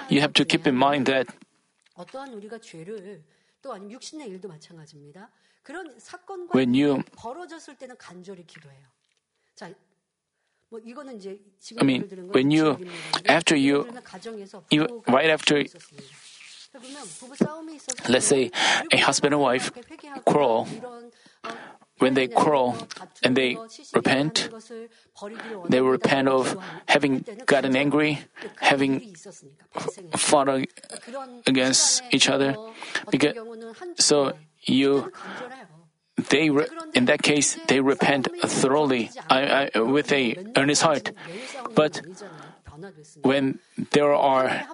You 0.10 0.22
have 0.22 0.34
to 0.34 0.46
keep 0.46 0.68
in 0.68 0.76
mind 0.76 1.06
that 1.06 1.28
when 6.52 6.74
you 6.74 7.04
I 10.72 11.84
mean, 11.84 12.04
when 12.32 12.52
you, 12.52 12.78
after 13.26 13.56
you, 13.56 13.88
you 14.70 15.04
right 15.08 15.30
after, 15.30 15.64
let's 18.08 18.28
say, 18.28 18.52
a 18.92 18.98
husband 18.98 19.34
and 19.34 19.42
wife 19.42 19.72
quarrel, 20.26 20.68
when 21.98 22.14
they 22.14 22.28
quarrel 22.28 22.78
and 23.24 23.36
they 23.36 23.58
repent, 23.96 24.50
they 25.70 25.82
repent 25.82 26.28
of 26.28 26.56
having 26.88 27.26
gotten 27.48 27.76
angry, 27.76 28.20
having 28.60 29.16
fought 30.16 30.50
against 31.48 32.04
each 32.12 32.30
other. 32.30 32.56
Because, 33.10 33.34
so 33.98 34.34
you 34.62 35.12
they 36.30 36.50
re- 36.50 36.68
in 36.94 37.06
that 37.06 37.22
case 37.22 37.58
they 37.68 37.80
repent 37.80 38.28
thoroughly 38.44 39.12
I, 39.30 39.70
I, 39.76 39.80
with 39.80 40.12
a 40.12 40.36
earnest 40.56 40.82
heart. 40.82 41.12
But 41.76 42.02
when 43.22 43.60
there 43.92 44.14
are 44.14 44.68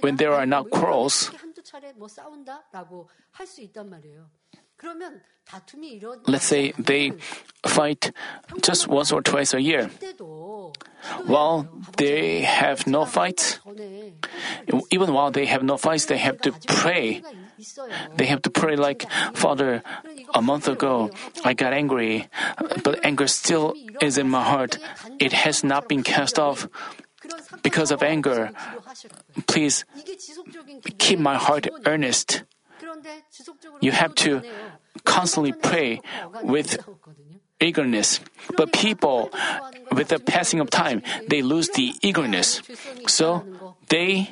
when 0.00 0.16
there 0.16 0.32
are 0.32 0.46
not 0.46 0.70
quarrels, 0.70 1.30
Let's 6.26 6.44
say 6.44 6.72
they 6.78 7.12
fight 7.66 8.12
just 8.62 8.86
once 8.88 9.12
or 9.12 9.20
twice 9.20 9.52
a 9.52 9.60
year. 9.60 9.90
While 11.26 11.66
they 11.96 12.42
have 12.42 12.86
no 12.86 13.04
fights, 13.04 13.58
even 14.90 15.12
while 15.12 15.30
they 15.30 15.46
have 15.46 15.62
no 15.62 15.76
fights, 15.76 16.06
they 16.06 16.18
have 16.18 16.40
to 16.42 16.52
pray. 16.68 17.22
They 18.16 18.26
have 18.26 18.42
to 18.42 18.50
pray 18.50 18.76
like, 18.76 19.06
Father, 19.34 19.82
a 20.34 20.42
month 20.42 20.68
ago 20.68 21.10
I 21.44 21.54
got 21.54 21.72
angry, 21.72 22.28
but 22.84 23.04
anger 23.04 23.26
still 23.26 23.74
is 24.00 24.18
in 24.18 24.28
my 24.28 24.44
heart. 24.44 24.78
It 25.18 25.32
has 25.32 25.64
not 25.64 25.88
been 25.88 26.02
cast 26.02 26.38
off 26.38 26.68
because 27.62 27.90
of 27.90 28.02
anger. 28.02 28.50
Please 29.46 29.84
keep 30.98 31.18
my 31.18 31.36
heart 31.36 31.68
earnest. 31.86 32.44
You 33.80 33.92
have 33.92 34.14
to 34.16 34.42
constantly 35.04 35.52
pray 35.52 36.00
with 36.42 36.78
eagerness. 37.60 38.20
But 38.56 38.72
people, 38.72 39.30
with 39.92 40.08
the 40.08 40.18
passing 40.18 40.60
of 40.60 40.70
time, 40.70 41.02
they 41.28 41.42
lose 41.42 41.68
the 41.70 41.94
eagerness. 42.02 42.62
So 43.06 43.44
they 43.88 44.28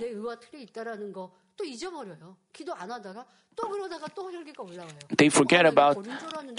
they 5.16 5.28
forget 5.28 5.66
about 5.66 5.96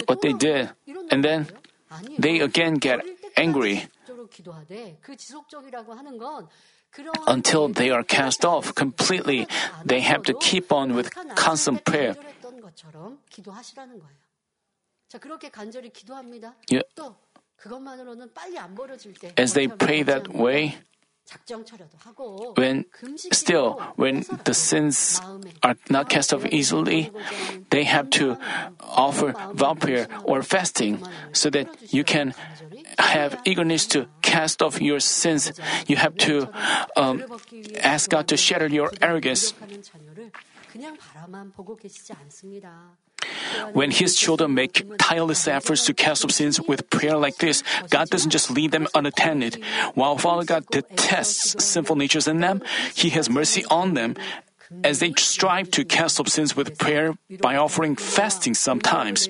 what 0.06 0.20
they 0.20 0.32
did, 0.32 0.70
and 1.10 1.24
then 1.24 1.46
they 2.18 2.40
again 2.40 2.74
get 2.74 3.00
angry 3.36 3.88
until 7.26 7.68
they 7.68 7.90
are 7.90 8.02
cast 8.02 8.44
off 8.44 8.74
completely, 8.74 9.46
they 9.84 10.00
have 10.00 10.22
to 10.24 10.34
keep 10.34 10.72
on 10.72 10.94
with 10.94 11.10
constant 11.34 11.84
prayer. 11.84 12.16
As 19.36 19.52
they 19.54 19.68
pray 19.68 20.02
that 20.02 20.28
way, 20.28 20.76
when 22.56 22.84
still, 23.32 23.80
when 23.96 24.24
the 24.44 24.54
sins 24.54 25.20
are 25.62 25.76
not 25.88 26.08
cast 26.08 26.32
off 26.32 26.46
easily, 26.46 27.10
they 27.70 27.84
have 27.84 28.10
to 28.10 28.36
offer 28.80 29.34
vow 29.52 29.74
prayer 29.74 30.08
or 30.24 30.42
fasting 30.42 31.02
so 31.32 31.50
that 31.50 31.68
you 31.92 32.04
can 32.04 32.34
have 32.98 33.40
eagerness 33.44 33.86
to 33.88 34.06
cast 34.22 34.62
off 34.62 34.80
your 34.80 35.00
sins. 35.00 35.52
You 35.86 35.96
have 35.96 36.16
to 36.28 36.48
um, 36.96 37.22
ask 37.80 38.10
God 38.10 38.28
to 38.28 38.36
shatter 38.36 38.66
your 38.66 38.92
arrogance. 39.00 39.54
When 43.72 43.90
His 43.90 44.16
children 44.16 44.54
make 44.54 44.86
tireless 44.98 45.46
efforts 45.48 45.86
to 45.86 45.94
cast 45.94 46.24
off 46.24 46.32
sins 46.32 46.60
with 46.60 46.88
prayer 46.90 47.16
like 47.16 47.36
this, 47.38 47.62
God 47.90 48.10
doesn't 48.10 48.30
just 48.30 48.50
leave 48.50 48.70
them 48.70 48.88
unattended. 48.94 49.62
While 49.94 50.18
Father 50.18 50.44
God 50.44 50.66
detests 50.70 51.62
sinful 51.64 51.96
natures 51.96 52.28
in 52.28 52.40
them, 52.40 52.62
He 52.94 53.10
has 53.10 53.30
mercy 53.30 53.64
on 53.70 53.94
them 53.94 54.16
as 54.84 55.00
they 55.00 55.12
strive 55.16 55.70
to 55.72 55.84
cast 55.84 56.20
off 56.20 56.28
sins 56.28 56.54
with 56.54 56.78
prayer 56.78 57.14
by 57.40 57.56
offering 57.56 57.96
fasting 57.96 58.54
sometimes. 58.54 59.28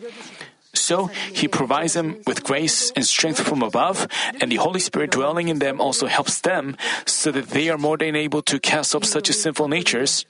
So 0.72 1.06
he 1.32 1.48
provides 1.48 1.94
them 1.94 2.22
with 2.26 2.44
grace 2.44 2.92
and 2.94 3.04
strength 3.04 3.40
from 3.40 3.62
above, 3.62 4.06
and 4.40 4.52
the 4.52 4.56
Holy 4.56 4.78
Spirit 4.78 5.10
dwelling 5.10 5.48
in 5.48 5.58
them 5.58 5.80
also 5.80 6.06
helps 6.06 6.40
them 6.40 6.76
so 7.06 7.32
that 7.32 7.48
they 7.50 7.68
are 7.68 7.78
more 7.78 7.96
than 7.96 8.14
able 8.14 8.42
to 8.42 8.60
cast 8.60 8.94
off 8.94 9.04
such 9.04 9.30
sinful 9.30 9.66
natures. 9.66 10.24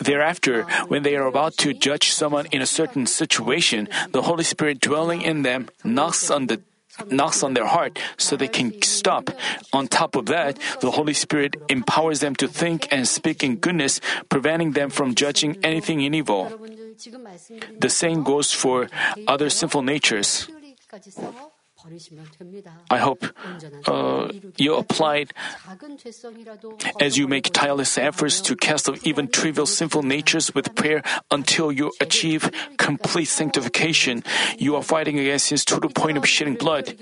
Thereafter, 0.00 0.62
when 0.88 1.02
they 1.02 1.16
are 1.16 1.26
about 1.26 1.56
to 1.58 1.74
judge 1.74 2.10
someone 2.12 2.46
in 2.52 2.62
a 2.62 2.66
certain 2.66 3.06
situation, 3.06 3.88
the 4.10 4.22
Holy 4.22 4.44
Spirit 4.44 4.80
dwelling 4.80 5.22
in 5.22 5.42
them 5.42 5.68
knocks 5.84 6.30
on 6.30 6.46
the 6.46 6.60
knocks 7.10 7.44
on 7.44 7.54
their 7.54 7.66
heart 7.66 7.98
so 8.16 8.34
they 8.34 8.48
can 8.48 8.74
stop. 8.82 9.30
On 9.72 9.86
top 9.86 10.16
of 10.16 10.26
that, 10.26 10.58
the 10.80 10.90
Holy 10.90 11.14
Spirit 11.14 11.54
empowers 11.68 12.18
them 12.18 12.34
to 12.36 12.48
think 12.48 12.88
and 12.90 13.06
speak 13.06 13.44
in 13.44 13.56
goodness, 13.56 14.00
preventing 14.28 14.72
them 14.72 14.90
from 14.90 15.14
judging 15.14 15.56
anything 15.62 16.00
in 16.00 16.12
evil. 16.12 16.50
The 17.78 17.90
same 17.90 18.24
goes 18.24 18.52
for 18.52 18.88
other 19.28 19.48
sinful 19.48 19.82
natures. 19.82 20.48
I 22.90 22.98
hope 22.98 23.24
uh, 23.86 24.28
you 24.56 24.74
applied 24.74 25.32
as 27.00 27.16
you 27.16 27.28
make 27.28 27.52
tireless 27.52 27.98
efforts 27.98 28.40
to 28.42 28.56
cast 28.56 28.88
off 28.88 29.06
even 29.06 29.28
trivial 29.28 29.66
sinful 29.66 30.02
natures 30.02 30.54
with 30.54 30.74
prayer 30.74 31.02
until 31.30 31.72
you 31.72 31.92
achieve 32.00 32.50
complete 32.76 33.26
sanctification. 33.26 34.22
You 34.58 34.76
are 34.76 34.82
fighting 34.82 35.18
against 35.18 35.46
sins 35.46 35.64
to 35.66 35.80
the 35.80 35.88
point 35.88 36.18
of 36.18 36.26
shedding 36.26 36.54
blood. 36.54 36.94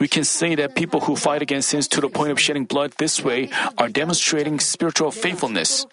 We 0.00 0.08
can 0.08 0.24
say 0.24 0.54
that 0.56 0.74
people 0.74 1.00
who 1.00 1.14
fight 1.14 1.42
against 1.42 1.68
sins 1.68 1.86
to 1.88 2.00
the 2.00 2.08
point 2.08 2.32
of 2.32 2.40
shedding 2.40 2.64
blood 2.64 2.92
this 2.98 3.22
way 3.22 3.50
are 3.78 3.88
demonstrating 3.88 4.58
spiritual 4.58 5.10
faithfulness. 5.10 5.86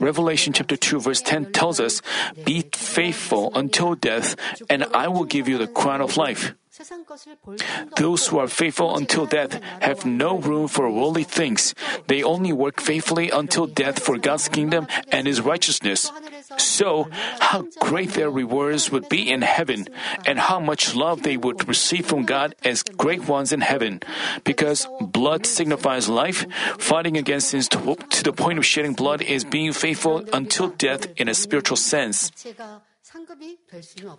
Revelation 0.00 0.52
chapter 0.52 0.76
2 0.76 1.00
verse 1.00 1.22
10 1.22 1.52
tells 1.52 1.80
us, 1.80 2.02
Be 2.44 2.64
faithful 2.72 3.52
until 3.54 3.94
death, 3.94 4.36
and 4.68 4.84
I 4.92 5.08
will 5.08 5.24
give 5.24 5.48
you 5.48 5.58
the 5.58 5.66
crown 5.66 6.00
of 6.00 6.16
life. 6.16 6.54
Those 7.96 8.26
who 8.26 8.38
are 8.38 8.48
faithful 8.48 8.96
until 8.96 9.26
death 9.26 9.60
have 9.80 10.04
no 10.04 10.38
room 10.38 10.68
for 10.68 10.90
worldly 10.90 11.24
things. 11.24 11.74
They 12.06 12.22
only 12.22 12.52
work 12.52 12.80
faithfully 12.80 13.30
until 13.30 13.66
death 13.66 13.98
for 13.98 14.18
God's 14.18 14.48
kingdom 14.48 14.86
and 15.10 15.26
His 15.26 15.40
righteousness. 15.40 16.12
So, 16.56 17.08
how 17.40 17.66
great 17.80 18.10
their 18.10 18.30
rewards 18.30 18.90
would 18.90 19.08
be 19.08 19.30
in 19.30 19.42
heaven, 19.42 19.86
and 20.26 20.38
how 20.38 20.60
much 20.60 20.94
love 20.94 21.22
they 21.22 21.36
would 21.36 21.68
receive 21.68 22.06
from 22.06 22.24
God 22.24 22.54
as 22.64 22.82
great 22.82 23.28
ones 23.28 23.52
in 23.52 23.60
heaven. 23.60 24.00
Because 24.44 24.86
blood 25.00 25.46
signifies 25.46 26.08
life, 26.08 26.46
fighting 26.78 27.16
against 27.16 27.50
sins 27.50 27.68
to, 27.68 27.96
to 27.96 28.22
the 28.22 28.32
point 28.32 28.58
of 28.58 28.66
shedding 28.66 28.94
blood 28.94 29.22
is 29.22 29.44
being 29.44 29.72
faithful 29.72 30.24
until 30.32 30.68
death 30.68 31.06
in 31.16 31.28
a 31.28 31.34
spiritual 31.34 31.76
sense. 31.76 32.30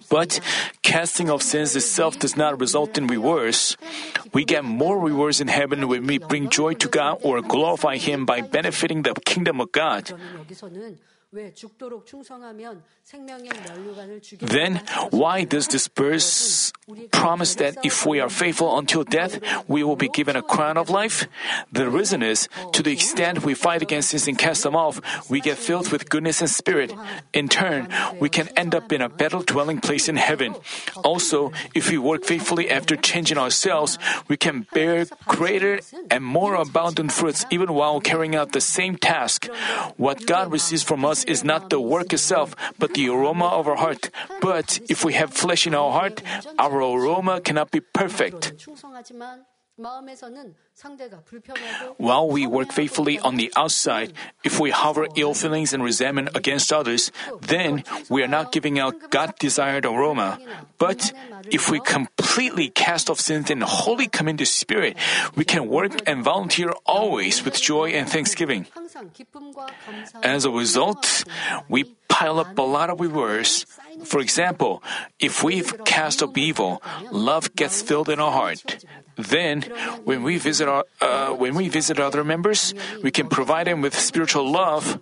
But 0.10 0.40
casting 0.82 1.30
off 1.30 1.42
sins 1.42 1.76
itself 1.76 2.18
does 2.20 2.36
not 2.36 2.60
result 2.60 2.98
in 2.98 3.08
rewards. 3.08 3.78
We 4.34 4.46
get 4.46 4.64
more 4.64 5.00
rewards 5.00 5.42
in 5.42 5.48
heaven 5.48 5.88
when 5.88 6.08
we 6.08 6.18
bring 6.18 6.50
joy 6.50 6.74
to 6.76 6.88
God 6.88 7.20
or 7.22 7.42
glorify 7.42 7.98
Him 7.98 8.26
by 8.26 8.42
benefiting 8.42 9.04
the 9.04 9.14
kingdom 9.26 9.62
of 9.62 9.72
God. 9.72 10.12
Then, 14.42 14.82
why 15.12 15.44
does 15.44 15.68
this 15.68 15.88
verse 15.88 16.74
promise 17.12 17.56
that 17.56 17.86
if 17.86 18.06
we 18.06 18.20
are 18.20 18.30
faithful 18.30 18.80
until 18.80 19.04
death, 19.04 19.40
we 19.68 19.84
will 19.84 19.96
be 19.96 20.10
given 20.10 20.36
a 20.36 20.42
crown 20.42 20.78
of 20.78 20.90
life? 20.90 21.28
The 21.72 21.88
reason 21.88 22.24
is, 22.24 22.50
to 22.74 22.82
the 22.82 22.92
extent 22.92 23.46
we 23.46 23.54
fight 23.54 23.84
against 23.84 24.10
sins 24.10 24.28
and 24.28 24.40
cast 24.40 24.64
them 24.64 24.76
off, 24.76 25.30
we 25.30 25.40
get 25.40 25.60
filled 25.60 25.92
with 25.92 26.10
goodness 26.10 26.42
and 26.42 26.50
spirit. 26.50 26.94
In 27.32 27.48
turn, 27.48 27.90
we 28.20 28.30
can 28.30 28.50
end 28.58 28.74
up 28.74 28.92
in 28.92 29.02
a 29.02 29.10
better 29.10 29.40
dwelling 29.46 29.82
place 29.82 30.10
in 30.10 30.16
heaven. 30.16 30.56
Also, 31.04 31.52
if 31.76 31.92
we 31.92 32.00
work 32.00 32.26
faithfully 32.26 32.72
after 32.72 32.96
changing 32.96 33.38
ourselves, 33.38 34.00
we 34.28 34.36
can 34.38 34.66
bear 34.74 35.06
greater 35.28 35.80
and 36.10 36.24
more 36.24 36.56
abundant 36.56 37.12
fruits 37.12 37.46
even 37.52 37.74
while 37.74 38.02
carrying 38.02 38.36
out 38.36 38.52
the 38.52 38.62
same 38.62 38.98
task. 38.98 39.46
What 39.98 40.26
God 40.26 40.52
receives 40.52 40.82
from 40.82 41.06
us 41.06 41.19
is 41.26 41.44
not 41.44 41.70
the 41.70 41.80
work 41.80 42.14
itself, 42.14 42.56
but 42.78 42.94
the 42.94 43.10
aroma 43.10 43.48
of 43.48 43.68
our 43.68 43.76
heart. 43.78 44.10
But 44.42 44.80
if 44.90 45.04
we 45.04 45.14
have 45.14 45.34
flesh 45.34 45.68
in 45.68 45.76
our 45.76 45.92
heart, 45.92 46.22
our 46.58 46.82
aroma 46.82 47.42
cannot 47.42 47.72
be 47.72 47.82
perfect. 47.82 48.54
While 51.98 52.30
we 52.30 52.48
work 52.48 52.72
faithfully 52.72 53.20
on 53.20 53.36
the 53.38 53.52
outside, 53.56 54.14
if 54.44 54.60
we 54.60 54.72
harbor 54.72 55.08
ill 55.16 55.34
feelings 55.34 55.74
and 55.74 55.84
resentment 55.84 56.36
against 56.36 56.74
others, 56.74 57.12
then 57.42 57.84
we 58.10 58.24
are 58.24 58.28
not 58.28 58.52
giving 58.52 58.80
out 58.80 59.10
God 59.10 59.36
desired 59.40 59.86
aroma. 59.86 60.40
But 60.78 61.14
if 61.52 61.72
we 61.72 61.80
completely 61.80 62.70
cast 62.70 63.10
off 63.10 63.20
sins 63.20 63.50
and 63.50 63.64
wholly 63.64 64.08
come 64.08 64.28
into 64.28 64.46
Spirit, 64.46 64.98
we 65.36 65.46
can 65.46 65.68
work 65.68 65.96
and 66.08 66.24
volunteer 66.24 66.74
always 66.86 67.44
with 67.44 67.62
joy 67.62 67.90
and 67.92 68.10
thanksgiving. 68.10 68.68
As 70.24 70.46
a 70.46 70.52
result, 70.52 71.24
we 71.70 71.96
pile 72.08 72.40
up 72.40 72.58
a 72.58 72.62
lot 72.62 72.90
of 72.90 73.00
rewards. 73.00 73.66
For 74.04 74.20
example, 74.20 74.84
if 75.20 75.44
we've 75.44 75.72
cast 75.86 76.24
off 76.24 76.38
evil, 76.38 76.82
love 77.12 77.56
gets 77.56 77.82
filled 77.82 78.10
in 78.10 78.20
our 78.20 78.32
heart. 78.32 78.84
Then, 79.20 79.68
when 80.06 80.24
we 80.24 80.38
visit 80.38 80.68
our, 80.68 80.86
uh, 81.02 81.36
when 81.36 81.56
we 81.56 81.68
visit 81.68 82.00
other 82.00 82.24
members, 82.24 82.74
we 83.04 83.12
can 83.12 83.28
provide 83.28 83.68
them 83.68 83.82
with 83.82 83.94
spiritual 84.00 84.50
love. 84.50 85.00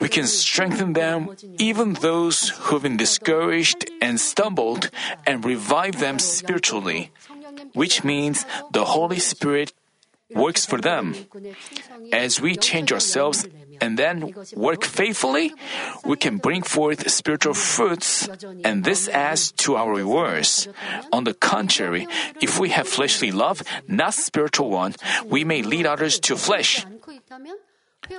We 0.00 0.08
can 0.08 0.26
strengthen 0.26 0.94
them, 0.94 1.36
even 1.58 2.00
those 2.00 2.48
who've 2.48 2.82
been 2.82 2.96
discouraged 2.96 3.84
and 4.00 4.18
stumbled, 4.18 4.90
and 5.26 5.44
revive 5.44 6.00
them 6.00 6.18
spiritually. 6.18 7.12
Which 7.74 8.04
means 8.04 8.46
the 8.72 8.96
Holy 8.96 9.18
Spirit 9.18 9.72
works 10.34 10.64
for 10.64 10.80
them. 10.80 11.14
As 12.12 12.40
we 12.40 12.56
change 12.56 12.92
ourselves 12.92 13.46
and 13.80 13.98
then 13.98 14.34
work 14.56 14.84
faithfully, 14.84 15.52
we 16.04 16.16
can 16.16 16.38
bring 16.38 16.62
forth 16.62 17.10
spiritual 17.10 17.54
fruits, 17.54 18.28
and 18.64 18.84
this 18.84 19.08
adds 19.08 19.52
to 19.64 19.76
our 19.76 19.94
rewards. 19.94 20.68
On 21.12 21.24
the 21.24 21.34
contrary, 21.34 22.06
if 22.40 22.58
we 22.58 22.70
have 22.70 22.88
fleshly 22.88 23.30
love, 23.30 23.62
not 23.86 24.14
spiritual 24.14 24.70
one, 24.70 24.94
we 25.26 25.44
may 25.44 25.62
lead 25.62 25.86
others 25.86 26.18
to 26.20 26.36
flesh. 26.36 26.84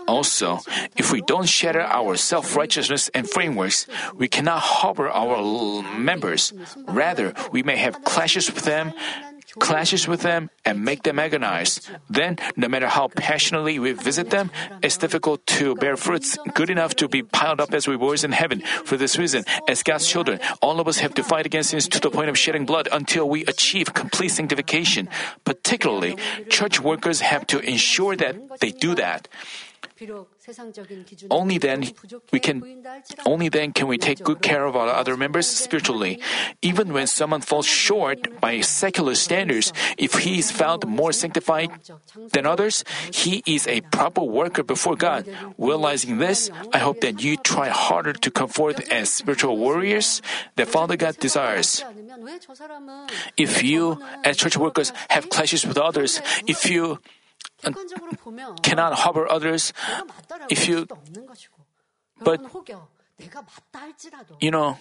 Also, 0.08 0.60
if 0.98 1.12
we 1.12 1.22
don't 1.22 1.48
shatter 1.48 1.82
our 1.82 2.16
self 2.16 2.56
righteousness 2.56 3.10
and 3.14 3.30
frameworks, 3.30 3.88
we 4.14 4.28
cannot 4.28 4.60
harbor 4.60 5.10
our 5.10 5.82
members. 5.98 6.54
Rather, 6.88 7.34
we 7.52 7.64
may 7.64 7.78
have 7.78 8.04
clashes 8.04 8.52
with 8.54 8.66
them 8.66 8.94
clashes 9.60 10.08
with 10.08 10.22
them, 10.22 10.50
and 10.66 10.84
make 10.84 11.04
them 11.04 11.18
agonize. 11.18 11.82
Then, 12.10 12.38
no 12.56 12.68
matter 12.68 12.88
how 12.88 13.08
passionately 13.08 13.80
we 13.80 13.94
visit 13.94 14.30
them, 14.30 14.52
it's 14.84 14.98
difficult 14.98 15.46
to 15.58 15.76
bear 15.76 15.98
fruits 15.98 16.38
good 16.54 16.70
enough 16.70 16.96
to 16.98 17.08
be 17.08 17.24
piled 17.24 17.60
up 17.60 17.74
as 17.74 17.88
rewards 17.88 18.24
in 18.24 18.32
heaven. 18.32 18.62
For 18.86 18.98
this 18.98 19.18
reason, 19.18 19.44
as 19.68 19.84
God's 19.84 20.08
children, 20.08 20.40
all 20.62 20.80
of 20.80 20.88
us 20.88 21.00
have 21.00 21.14
to 21.16 21.24
fight 21.24 21.46
against 21.46 21.72
sins 21.72 21.88
to 21.90 22.00
the 22.00 22.12
point 22.12 22.30
of 22.30 22.38
shedding 22.38 22.66
blood 22.66 22.88
until 22.92 23.28
we 23.28 23.46
achieve 23.46 23.94
complete 23.94 24.30
sanctification. 24.30 25.10
Particularly, 25.46 26.18
church 26.50 26.80
workers 26.80 27.22
have 27.22 27.48
to 27.48 27.60
ensure 27.60 28.16
that 28.16 28.60
they 28.60 28.72
do 28.72 28.96
that. 28.96 29.28
Only 31.30 31.58
then 31.58 31.84
we 32.32 32.40
can 32.40 32.64
only 33.26 33.50
then 33.50 33.74
can 33.74 33.88
we 33.88 33.98
take 33.98 34.24
good 34.24 34.42
care 34.42 34.66
of 34.66 34.76
our 34.76 34.88
other 34.88 35.18
members 35.18 35.48
spiritually. 35.48 36.20
Even 36.62 36.94
when 36.94 37.08
someone 37.08 37.42
falls 37.42 37.66
short 37.66 38.40
by 38.40 38.62
secular 38.62 39.16
standards, 39.16 39.74
if 39.98 40.24
he 40.24 40.40
is 40.40 40.52
found 40.52 40.88
more 40.88 41.12
sanctified 41.12 41.70
than 42.32 42.46
others, 42.46 42.84
he 43.12 43.44
is 43.46 43.68
a 43.68 43.82
proper 43.92 44.24
worker 44.24 44.64
before 44.64 44.96
God. 44.96 45.28
Realizing 45.58 46.18
this, 46.20 46.50
I 46.74 46.80
hope 46.80 47.02
that 47.02 47.22
you 47.22 47.36
try 47.36 47.68
harder 47.70 48.14
to 48.14 48.32
come 48.32 48.48
forth 48.50 48.80
as 48.92 49.10
spiritual 49.10 49.58
warriors 49.58 50.22
that 50.56 50.68
Father 50.68 50.96
God 50.96 51.18
desires. 51.20 51.84
If 53.38 53.64
you, 53.64 54.02
as 54.24 54.38
church 54.38 54.58
workers, 54.58 54.94
have 55.10 55.30
clashes 55.30 55.66
with 55.66 55.78
others, 55.78 56.22
if 56.48 56.70
you 56.70 57.00
cannot 58.64 58.94
harbor 58.94 59.30
others 59.30 59.74
if 60.50 60.68
you 60.68 60.88
but 62.24 62.42
you 64.40 64.52
know 64.52 64.78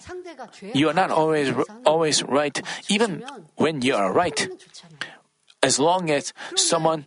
you 0.73 0.87
are 0.89 0.93
not 0.93 1.11
always 1.11 1.51
always 1.85 2.23
right 2.23 2.61
even 2.87 3.23
when 3.55 3.81
you 3.81 3.95
are 3.95 4.11
right. 4.13 4.47
as 5.61 5.79
long 5.79 6.09
as 6.09 6.33
someone 6.55 7.05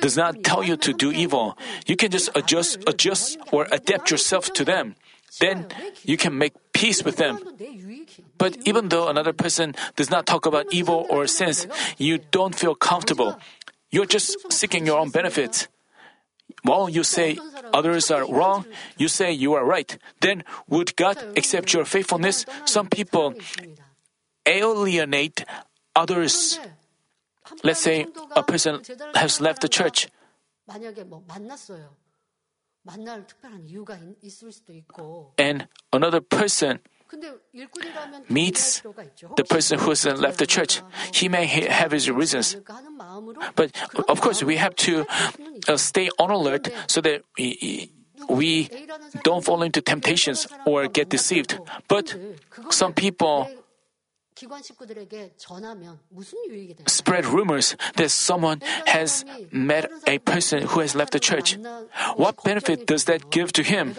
does 0.00 0.16
not 0.16 0.42
tell 0.42 0.64
you 0.64 0.76
to 0.76 0.92
do 0.92 1.12
evil 1.12 1.58
you 1.86 1.96
can 1.96 2.10
just 2.10 2.30
adjust 2.34 2.80
adjust 2.86 3.36
or 3.52 3.68
adapt 3.70 4.10
yourself 4.10 4.52
to 4.52 4.64
them. 4.64 4.96
then 5.40 5.66
you 6.04 6.16
can 6.16 6.36
make 6.36 6.52
peace 6.72 7.04
with 7.04 7.16
them. 7.16 7.40
but 8.36 8.56
even 8.64 8.88
though 8.88 9.08
another 9.08 9.32
person 9.32 9.74
does 9.96 10.08
not 10.08 10.24
talk 10.24 10.46
about 10.46 10.64
evil 10.72 11.04
or 11.08 11.26
sins 11.26 11.66
you 11.96 12.16
don't 12.32 12.56
feel 12.56 12.74
comfortable 12.74 13.36
you're 13.92 14.06
just 14.06 14.50
seeking 14.50 14.86
your 14.86 14.98
own 14.98 15.10
benefits. 15.10 15.68
While 16.64 16.88
you 16.88 17.04
say 17.04 17.38
others 17.72 18.10
are 18.10 18.26
wrong, 18.26 18.66
you 18.96 19.08
say 19.08 19.32
you 19.32 19.54
are 19.54 19.64
right. 19.64 19.96
Then 20.20 20.44
would 20.68 20.96
God 20.96 21.18
accept 21.36 21.72
your 21.72 21.84
faithfulness? 21.84 22.46
Some 22.64 22.88
people 22.88 23.34
alienate 24.46 25.44
others. 25.94 26.58
Let's 27.62 27.80
say 27.80 28.06
a 28.34 28.42
person 28.42 28.80
has 29.14 29.40
left 29.40 29.60
the 29.60 29.68
church. 29.68 30.08
And 35.38 35.68
another 35.92 36.20
person 36.20 36.80
meets 38.28 38.82
the 39.36 39.44
person 39.44 39.78
who's 39.78 40.04
left 40.06 40.38
the 40.38 40.46
church. 40.46 40.82
He 41.12 41.28
may 41.28 41.46
have 41.46 41.92
his 41.92 42.10
reasons. 42.10 42.56
But 43.54 43.72
of 44.08 44.20
course, 44.20 44.42
we 44.42 44.56
have 44.56 44.74
to 44.76 45.06
uh, 45.68 45.76
stay 45.76 46.10
on 46.18 46.30
alert 46.30 46.68
so 46.86 47.00
that 47.00 47.22
we 47.36 48.70
don't 49.24 49.44
fall 49.44 49.62
into 49.62 49.80
temptations 49.80 50.46
or 50.66 50.86
get 50.88 51.08
deceived. 51.08 51.58
But 51.88 52.16
some 52.70 52.92
people 52.92 53.48
spread 56.86 57.26
rumors 57.26 57.76
that 57.96 58.10
someone 58.10 58.60
has 58.86 59.24
met 59.50 59.90
a 60.06 60.18
person 60.18 60.62
who 60.62 60.80
has 60.80 60.94
left 60.94 61.12
the 61.12 61.20
church. 61.20 61.58
What 62.16 62.42
benefit 62.44 62.86
does 62.86 63.04
that 63.04 63.30
give 63.30 63.52
to 63.54 63.62
him? 63.62 63.94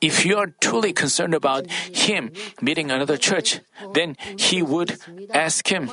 If 0.00 0.26
you 0.26 0.36
are 0.36 0.46
truly 0.60 0.92
concerned 0.92 1.34
about 1.34 1.70
him 1.70 2.32
meeting 2.60 2.90
another 2.90 3.16
church, 3.16 3.60
then 3.92 4.16
he 4.38 4.62
would 4.62 4.98
ask 5.32 5.66
him. 5.66 5.90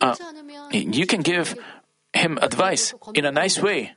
Uh, 0.00 0.14
you 0.72 1.06
can 1.06 1.22
give 1.22 1.54
him 2.12 2.38
advice 2.42 2.94
in 3.14 3.24
a 3.24 3.32
nice 3.32 3.60
way. 3.60 3.92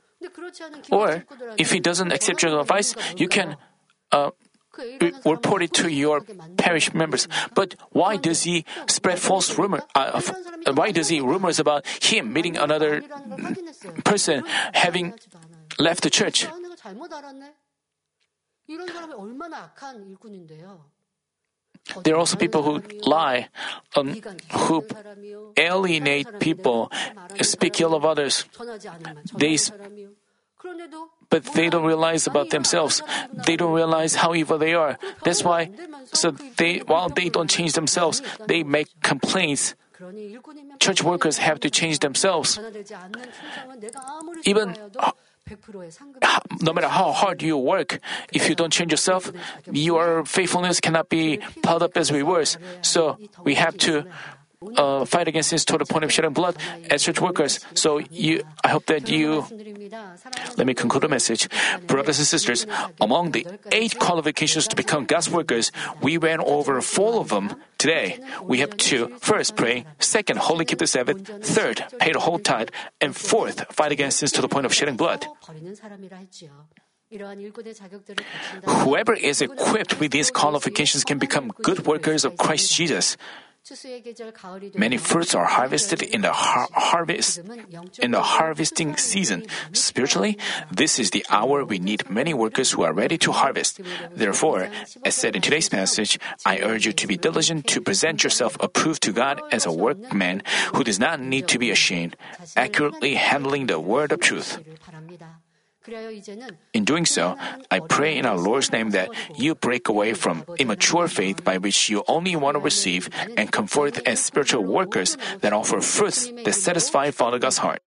Or 0.90 1.24
if 1.56 1.72
he 1.72 1.80
doesn't 1.80 2.12
accept 2.12 2.42
your 2.42 2.60
advice, 2.60 2.94
you 3.16 3.28
can. 3.28 3.56
Uh, 4.12 4.30
uh, 4.80 5.10
reported 5.24 5.72
to 5.74 5.88
your 5.88 6.22
parish 6.56 6.94
members. 6.94 7.28
But 7.54 7.74
why 7.90 8.16
does 8.16 8.44
he 8.44 8.64
spread 8.88 9.18
false 9.18 9.58
rumor? 9.58 9.82
Uh, 9.94 10.20
why 10.74 10.90
does 10.90 11.08
he 11.08 11.20
rumors 11.20 11.58
about 11.58 11.86
him 11.86 12.32
meeting 12.32 12.56
another 12.56 13.02
person 14.04 14.44
having 14.72 15.14
left 15.78 16.02
the 16.02 16.10
church? 16.10 16.46
There 22.04 22.14
are 22.14 22.18
also 22.18 22.36
people 22.36 22.62
who 22.62 22.82
lie, 23.04 23.48
um, 23.96 24.20
who 24.52 24.86
alienate 25.56 26.38
people, 26.38 26.92
speak 27.40 27.80
ill 27.80 27.94
of 27.94 28.04
others. 28.04 28.44
They 29.34 29.56
but 31.30 31.44
they 31.54 31.68
don't 31.68 31.84
realize 31.84 32.26
about 32.26 32.50
themselves. 32.50 33.02
They 33.46 33.56
don't 33.56 33.72
realize 33.72 34.16
how 34.16 34.34
evil 34.34 34.58
they 34.58 34.74
are. 34.74 34.98
That's 35.24 35.44
why, 35.44 35.70
so 36.12 36.32
they, 36.56 36.78
while 36.78 37.08
they 37.08 37.28
don't 37.28 37.48
change 37.48 37.74
themselves, 37.74 38.22
they 38.46 38.62
make 38.62 38.88
complaints. 39.02 39.74
Church 40.80 41.02
workers 41.02 41.38
have 41.38 41.60
to 41.60 41.70
change 41.70 42.00
themselves. 42.00 42.58
Even, 44.44 44.74
No 46.62 46.72
matter 46.72 46.88
how 46.88 47.10
hard 47.12 47.42
you 47.42 47.58
work, 47.58 47.98
if 48.32 48.48
you 48.48 48.54
don't 48.54 48.72
change 48.72 48.92
yourself, 48.92 49.32
your 49.70 50.24
faithfulness 50.24 50.78
cannot 50.78 51.08
be 51.08 51.38
piled 51.62 51.82
up 51.82 51.96
as 51.96 52.12
rewards. 52.12 52.58
So 52.82 53.18
we 53.42 53.54
have 53.54 53.76
to 53.78 54.06
uh, 54.76 55.06
fight 55.06 55.26
against 55.26 55.50
this 55.50 55.64
to 55.64 55.78
the 55.78 55.86
point 55.86 56.04
of 56.04 56.12
shedding 56.12 56.34
blood 56.34 56.54
as 56.90 57.02
church 57.02 57.20
workers. 57.20 57.60
So 57.74 57.98
you, 58.10 58.42
I 58.62 58.68
hope 58.68 58.84
that 58.86 59.08
you. 59.08 59.46
Let 60.58 60.66
me 60.66 60.74
conclude 60.74 61.02
the 61.02 61.08
message. 61.08 61.48
Brothers 61.86 62.18
and 62.18 62.26
sisters, 62.26 62.66
among 63.00 63.32
the 63.32 63.46
eight 63.72 63.98
qualifications 63.98 64.68
to 64.68 64.76
become 64.76 65.06
God's 65.06 65.30
workers, 65.30 65.72
we 66.02 66.18
went 66.18 66.42
over 66.42 66.80
four 66.82 67.20
of 67.20 67.30
them 67.30 67.56
today. 67.78 68.20
We 68.42 68.60
have 68.60 68.76
to 68.92 69.08
first 69.18 69.56
pray, 69.56 69.86
second, 69.98 70.38
wholly 70.38 70.66
keep 70.66 70.78
the 70.78 70.86
Sabbath, 70.86 71.26
third, 71.42 71.82
pay 71.98 72.12
the 72.12 72.20
whole 72.20 72.38
tithe, 72.38 72.68
and 73.00 73.16
fourth, 73.16 73.64
fight 73.72 73.92
against 73.92 74.18
sins 74.18 74.32
to 74.32 74.42
the 74.42 74.48
point 74.48 74.66
of 74.66 74.74
shedding 74.74 74.96
blood. 74.96 75.26
Whoever 78.66 79.14
is 79.14 79.40
equipped 79.40 79.98
with 79.98 80.12
these 80.12 80.30
qualifications 80.30 81.02
can 81.02 81.18
become 81.18 81.48
good 81.62 81.86
workers 81.86 82.24
of 82.24 82.36
Christ 82.36 82.72
Jesus. 82.72 83.16
Many 84.74 84.96
fruits 84.96 85.34
are 85.34 85.44
harvested 85.44 86.02
in 86.02 86.22
the 86.22 86.32
har- 86.32 86.68
harvest 86.72 87.38
in 88.00 88.10
the 88.10 88.22
harvesting 88.22 88.96
season. 88.96 89.46
Spiritually, 89.72 90.38
this 90.72 90.98
is 90.98 91.10
the 91.10 91.24
hour 91.30 91.64
we 91.64 91.78
need 91.78 92.08
many 92.10 92.34
workers 92.34 92.72
who 92.72 92.82
are 92.82 92.92
ready 92.92 93.18
to 93.18 93.32
harvest. 93.32 93.80
Therefore, 94.10 94.68
as 95.04 95.14
said 95.14 95.36
in 95.36 95.42
today's 95.42 95.68
passage, 95.68 96.18
I 96.44 96.58
urge 96.60 96.86
you 96.86 96.92
to 96.92 97.06
be 97.06 97.16
diligent 97.16 97.66
to 97.68 97.80
present 97.80 98.24
yourself 98.24 98.56
approved 98.60 99.02
to 99.04 99.12
God 99.12 99.40
as 99.52 99.66
a 99.66 99.72
workman 99.72 100.42
who 100.74 100.82
does 100.82 100.98
not 100.98 101.20
need 101.20 101.46
to 101.48 101.58
be 101.58 101.70
ashamed, 101.70 102.16
accurately 102.56 103.14
handling 103.14 103.66
the 103.66 103.78
word 103.78 104.10
of 104.10 104.20
truth. 104.20 104.58
In 106.72 106.84
doing 106.84 107.06
so, 107.06 107.36
I 107.70 107.80
pray 107.80 108.16
in 108.16 108.26
our 108.26 108.38
Lord's 108.38 108.70
name 108.72 108.90
that 108.90 109.08
you 109.36 109.54
break 109.54 109.88
away 109.88 110.14
from 110.14 110.44
immature 110.58 111.08
faith 111.08 111.42
by 111.44 111.58
which 111.58 111.88
you 111.88 112.04
only 112.06 112.36
want 112.36 112.54
to 112.54 112.60
receive 112.60 113.08
and 113.36 113.50
come 113.50 113.66
forth 113.66 114.00
as 114.06 114.20
spiritual 114.20 114.64
workers 114.64 115.16
that 115.40 115.52
offer 115.52 115.80
fruits 115.80 116.30
that 116.44 116.54
satisfy 116.54 117.10
Father 117.10 117.38
God's 117.38 117.58
heart. 117.58 117.82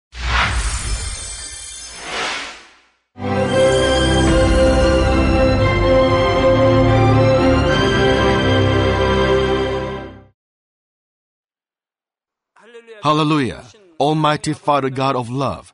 Hallelujah. 13.04 13.64
Almighty 14.00 14.54
Father 14.54 14.90
God 14.90 15.18
of 15.18 15.30
love, 15.30 15.74